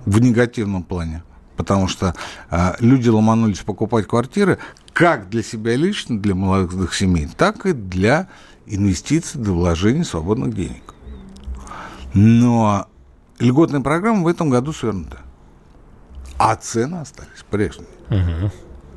в 0.05 0.21
негативном 0.21 0.83
плане. 0.83 1.21
Потому 1.57 1.89
что 1.89 2.15
э, 2.49 2.75
люди 2.79 3.09
ломанулись 3.09 3.59
покупать 3.59 4.07
квартиры 4.07 4.57
как 4.93 5.27
для 5.27 5.43
себя 5.43 5.75
лично, 5.75 6.17
для 6.17 6.33
молодых 6.33 6.95
семей, 6.95 7.27
так 7.27 7.65
и 7.65 7.73
для 7.73 8.29
инвестиций, 8.65 9.41
для 9.41 9.51
вложений 9.51 10.05
свободных 10.05 10.55
денег. 10.55 10.93
Но 12.13 12.87
льготная 13.39 13.81
программа 13.81 14.23
в 14.23 14.27
этом 14.27 14.49
году 14.49 14.71
свернута. 14.71 15.17
А 16.37 16.55
цены 16.55 17.01
остались 17.01 17.43
прежние. 17.51 17.89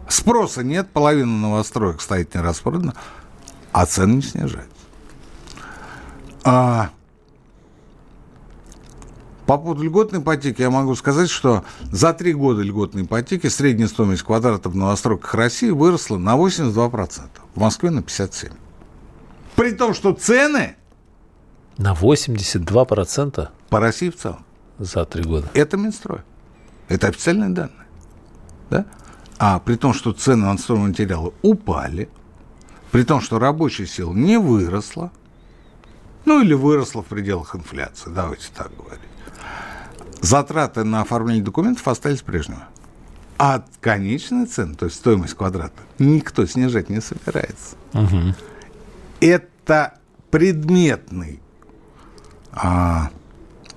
Спроса 0.09 0.63
нет, 0.65 0.91
половина 0.91 1.37
новостроек 1.37 2.01
стоит 2.01 2.35
не 2.35 2.41
распродана, 2.41 2.95
а 3.73 3.87
цены 3.87 4.15
не 4.15 4.23
снижаются. 4.23 4.73
А 6.45 6.91
По 9.47 9.59
поводу 9.59 9.83
льготной 9.83 10.21
ипотеки 10.21 10.63
я 10.63 10.71
могу 10.71 10.95
сказать, 10.95 11.29
что 11.29 11.65
за 11.93 12.13
три 12.15 12.33
года 12.33 12.63
льготной 12.63 13.03
ипотеки 13.03 13.49
средняя 13.49 13.89
стоимость 13.89 14.23
квадрата 14.23 14.69
в 14.69 14.77
новостройках 14.77 15.35
России 15.35 15.71
выросла 15.71 16.17
на 16.17 16.37
82%, 16.37 17.29
в 17.55 17.61
Москве 17.61 17.91
на 17.91 18.01
57%. 18.01 18.53
При 19.57 19.73
том, 19.73 19.93
что 19.93 20.13
цены... 20.13 20.77
На 21.77 21.93
82%? 21.93 23.49
По 23.69 23.81
России 23.81 24.11
в 24.11 24.17
целом. 24.17 24.45
За 24.79 25.05
три 25.05 25.23
года. 25.23 25.49
Это 25.55 25.77
Минстрой. 25.77 26.21
Это 26.89 27.09
официальные 27.09 27.51
данные. 27.51 27.87
Да? 28.71 28.87
А 29.39 29.61
при 29.61 29.77
том, 29.77 29.95
что 29.95 30.13
цены 30.13 30.47
на 30.47 30.59
стройматериалы 30.59 31.33
упали, 31.43 32.09
при 32.91 33.05
том, 33.05 33.21
что 33.21 33.39
рабочая 33.39 33.87
сила 33.87 34.13
не 34.13 34.39
выросла, 34.39 35.13
ну 36.25 36.43
или 36.43 36.55
выросла 36.55 37.03
в 37.03 37.07
пределах 37.07 37.55
инфляции, 37.55 38.11
давайте 38.11 38.49
так 38.55 38.71
говорить. 38.77 39.01
Затраты 40.21 40.83
на 40.83 41.03
оформление 41.03 41.45
документов 41.45 41.87
остались 41.87 42.23
прежними. 42.23 42.63
А 43.39 43.65
конечная 43.81 44.47
цена, 44.47 44.75
то 44.75 44.87
есть 44.87 44.97
стоимость 44.97 45.35
квадрата, 45.35 45.81
никто 46.01 46.45
снижать 46.45 46.89
не 46.89 47.01
собирается. 47.01 47.77
Угу. 47.95 48.35
Это 49.21 49.99
предметный 50.33 51.41
а, 52.51 53.11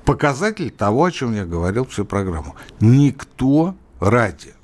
показатель 0.04 0.72
того, 0.72 1.06
о 1.06 1.12
чем 1.12 1.36
я 1.36 1.46
говорил 1.46 1.86
всю 1.86 2.06
программу. 2.06 2.56
Никто 2.80 3.76
ради 4.00 4.56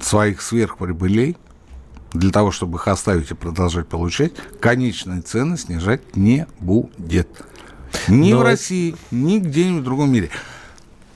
своих 0.00 0.42
сверхприбылей 0.42 1.36
для 2.12 2.30
того, 2.30 2.50
чтобы 2.50 2.78
их 2.78 2.88
оставить 2.88 3.30
и 3.30 3.34
продолжать 3.34 3.88
получать, 3.88 4.32
конечные 4.60 5.22
цены 5.22 5.56
снижать 5.56 6.16
не 6.16 6.46
будет. 6.58 7.28
Ни 8.08 8.32
Но... 8.32 8.38
в 8.38 8.42
России, 8.42 8.96
ни 9.10 9.38
где-нибудь 9.38 9.82
в 9.82 9.84
другом 9.84 10.12
мире. 10.12 10.30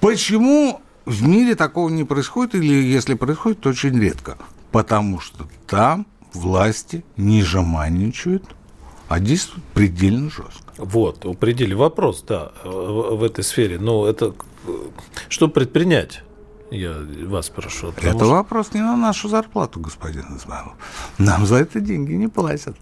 Почему 0.01 0.81
в 1.05 1.23
мире 1.23 1.55
такого 1.55 1.89
не 1.89 2.05
происходит, 2.05 2.55
или 2.57 2.67
если 2.67 3.15
происходит, 3.15 3.61
то 3.61 3.71
очень 3.71 3.99
редко? 3.99 4.37
Потому 4.71 5.21
что 5.21 5.47
там 5.67 6.07
власти 6.33 7.05
не 7.17 7.43
жеманничают, 7.43 8.45
а 9.09 9.21
действуют 9.21 9.65
предельно 9.67 10.31
жестко. 10.31 10.73
Вот, 10.77 11.25
у 11.25 11.35
пределе 11.35 11.77
вопрос, 11.77 12.25
да, 12.27 12.53
в, 12.65 13.17
в 13.17 13.23
этой 13.23 13.45
сфере. 13.45 13.79
Но 13.79 14.07
это 14.07 14.35
что 15.29 15.49
предпринять? 15.49 16.23
Я 16.75 16.95
вас 17.27 17.49
прошу. 17.51 17.89
Это 17.97 18.11
что... 18.11 18.31
вопрос 18.31 18.75
не 18.75 18.81
на 18.81 18.97
нашу 18.97 19.29
зарплату, 19.29 19.81
господин 19.81 20.37
Измайлов. 20.37 20.75
Нам 21.19 21.47
за 21.47 21.57
это 21.57 21.81
деньги 21.81 22.13
не 22.13 22.29
платят. 22.29 22.77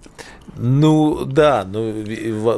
Ну, 0.56 1.24
да, 1.24 1.64
но 1.64 1.92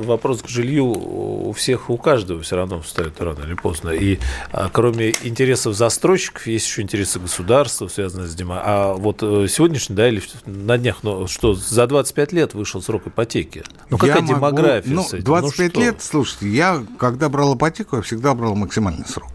вопрос 0.00 0.42
к 0.42 0.48
жилью 0.48 0.86
у 0.86 1.52
всех, 1.52 1.90
у 1.90 1.96
каждого 1.96 2.40
все 2.42 2.56
равно 2.56 2.80
встает 2.80 3.20
рано 3.20 3.44
или 3.44 3.54
поздно. 3.54 3.90
И 3.90 4.18
а, 4.52 4.68
кроме 4.72 5.10
интересов 5.22 5.74
застройщиков, 5.74 6.46
есть 6.46 6.66
еще 6.66 6.82
интересы 6.82 7.20
государства, 7.20 7.88
связанные 7.88 8.28
с 8.28 8.34
демо. 8.34 8.60
А 8.64 8.94
вот 8.94 9.22
э, 9.22 9.46
сегодняшний, 9.48 9.96
да, 9.96 10.08
или 10.08 10.22
на 10.46 10.78
днях, 10.78 10.98
ну, 11.02 11.26
что 11.26 11.54
за 11.54 11.86
25 11.86 12.32
лет 12.32 12.54
вышел 12.54 12.82
срок 12.82 13.06
ипотеки. 13.06 13.64
Ну, 13.90 13.98
какая 13.98 14.20
я 14.20 14.26
демография 14.26 14.90
могу, 14.90 15.02
ну, 15.02 15.08
с 15.08 15.14
этим? 15.14 15.24
25 15.24 15.74
ну, 15.74 15.80
лет, 15.80 15.96
слушайте, 16.02 16.48
я, 16.48 16.84
когда 16.98 17.28
брал 17.28 17.56
ипотеку, 17.56 17.96
я 17.96 18.02
всегда 18.02 18.34
брал 18.34 18.54
максимальный 18.54 19.06
срок. 19.06 19.33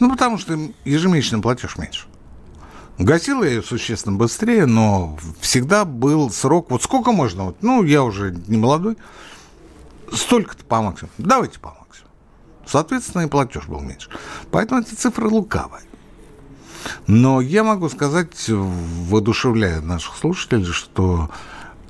Ну, 0.00 0.10
потому 0.10 0.38
что 0.38 0.58
ежемесячный 0.84 1.40
платеж 1.40 1.76
меньше. 1.76 2.06
Гасил 2.98 3.42
я 3.44 3.50
ее 3.50 3.62
существенно 3.62 4.16
быстрее, 4.16 4.66
но 4.66 5.16
всегда 5.40 5.84
был 5.84 6.30
срок. 6.30 6.70
Вот 6.70 6.82
сколько 6.82 7.12
можно? 7.12 7.44
Вот, 7.44 7.62
ну, 7.62 7.84
я 7.84 8.02
уже 8.02 8.36
не 8.48 8.56
молодой. 8.56 8.96
Столько-то 10.12 10.64
по 10.64 10.82
максимуму. 10.82 11.12
Давайте 11.18 11.60
по 11.60 11.68
максимуму. 11.68 12.12
Соответственно, 12.66 13.22
и 13.22 13.28
платеж 13.28 13.66
был 13.66 13.80
меньше. 13.80 14.10
Поэтому 14.50 14.80
эти 14.80 14.94
цифры 14.94 15.28
лукавые. 15.28 15.84
Но 17.06 17.40
я 17.40 17.64
могу 17.64 17.88
сказать, 17.88 18.48
воодушевляя 18.48 19.80
наших 19.80 20.16
слушателей, 20.16 20.64
что 20.64 21.30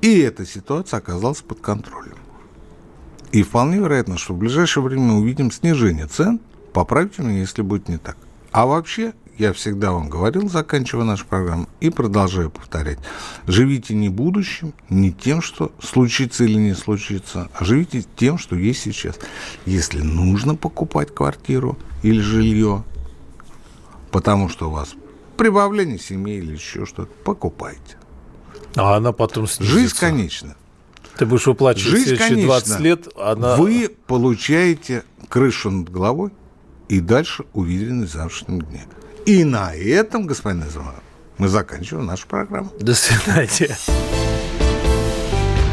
и 0.00 0.18
эта 0.18 0.46
ситуация 0.46 0.98
оказалась 0.98 1.40
под 1.40 1.61
контролем. 1.61 2.18
И 3.32 3.42
вполне 3.42 3.78
вероятно, 3.78 4.18
что 4.18 4.34
в 4.34 4.38
ближайшее 4.38 4.82
время 4.82 5.12
увидим 5.14 5.50
снижение 5.50 6.06
цен 6.06 6.40
Поправьте 6.72 7.22
меня, 7.22 7.40
если 7.40 7.62
будет 7.62 7.88
не 7.88 7.98
так. 7.98 8.16
А 8.52 8.66
вообще, 8.66 9.12
я 9.36 9.52
всегда 9.52 9.92
вам 9.92 10.08
говорил, 10.08 10.48
заканчивая 10.48 11.04
нашу 11.04 11.26
программу, 11.26 11.68
и 11.80 11.90
продолжаю 11.90 12.50
повторять. 12.50 12.98
Живите 13.46 13.94
не 13.94 14.08
будущим, 14.08 14.74
не 14.88 15.12
тем, 15.12 15.42
что 15.42 15.72
случится 15.80 16.44
или 16.44 16.54
не 16.54 16.74
случится, 16.74 17.48
а 17.54 17.64
живите 17.64 18.04
тем, 18.16 18.38
что 18.38 18.56
есть 18.56 18.80
сейчас. 18.80 19.18
Если 19.66 20.00
нужно 20.00 20.54
покупать 20.54 21.14
квартиру 21.14 21.78
или 22.02 22.20
жилье, 22.20 22.84
потому 24.10 24.48
что 24.48 24.68
у 24.68 24.72
вас 24.72 24.94
прибавление 25.36 25.98
семьи 25.98 26.36
или 26.36 26.52
еще 26.52 26.84
что-то, 26.84 27.10
покупайте. 27.24 27.96
А 28.76 28.96
она 28.96 29.12
потом 29.12 29.46
снизится. 29.46 29.78
Жизнь 29.78 29.96
конечна. 29.96 30.56
Ты 31.16 31.26
будешь 31.26 31.46
выплачивать 31.46 31.90
Жизнь 31.90 32.16
следующие 32.16 32.46
20 32.46 32.80
лет. 32.80 33.08
Она... 33.16 33.56
Вы 33.56 33.90
получаете 34.06 35.04
крышу 35.28 35.70
над 35.70 35.90
головой, 35.90 36.30
и 36.89 37.01
дальше 37.01 37.45
уверенность 37.53 38.12
в 38.12 38.16
завтрашнем 38.16 38.62
дне. 38.62 38.84
И 39.26 39.45
на 39.45 39.74
этом, 39.74 40.26
господин 40.26 40.62
Измайлов, 40.66 41.03
мы 41.36 41.49
заканчиваем 41.49 42.07
нашу 42.07 42.26
программу. 42.26 42.70
До 42.80 42.95
свидания. 42.95 43.76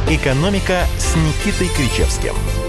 «Экономика» 0.10 0.86
с 1.00 1.16
Никитой 1.16 1.70
Кричевским– 1.76 2.36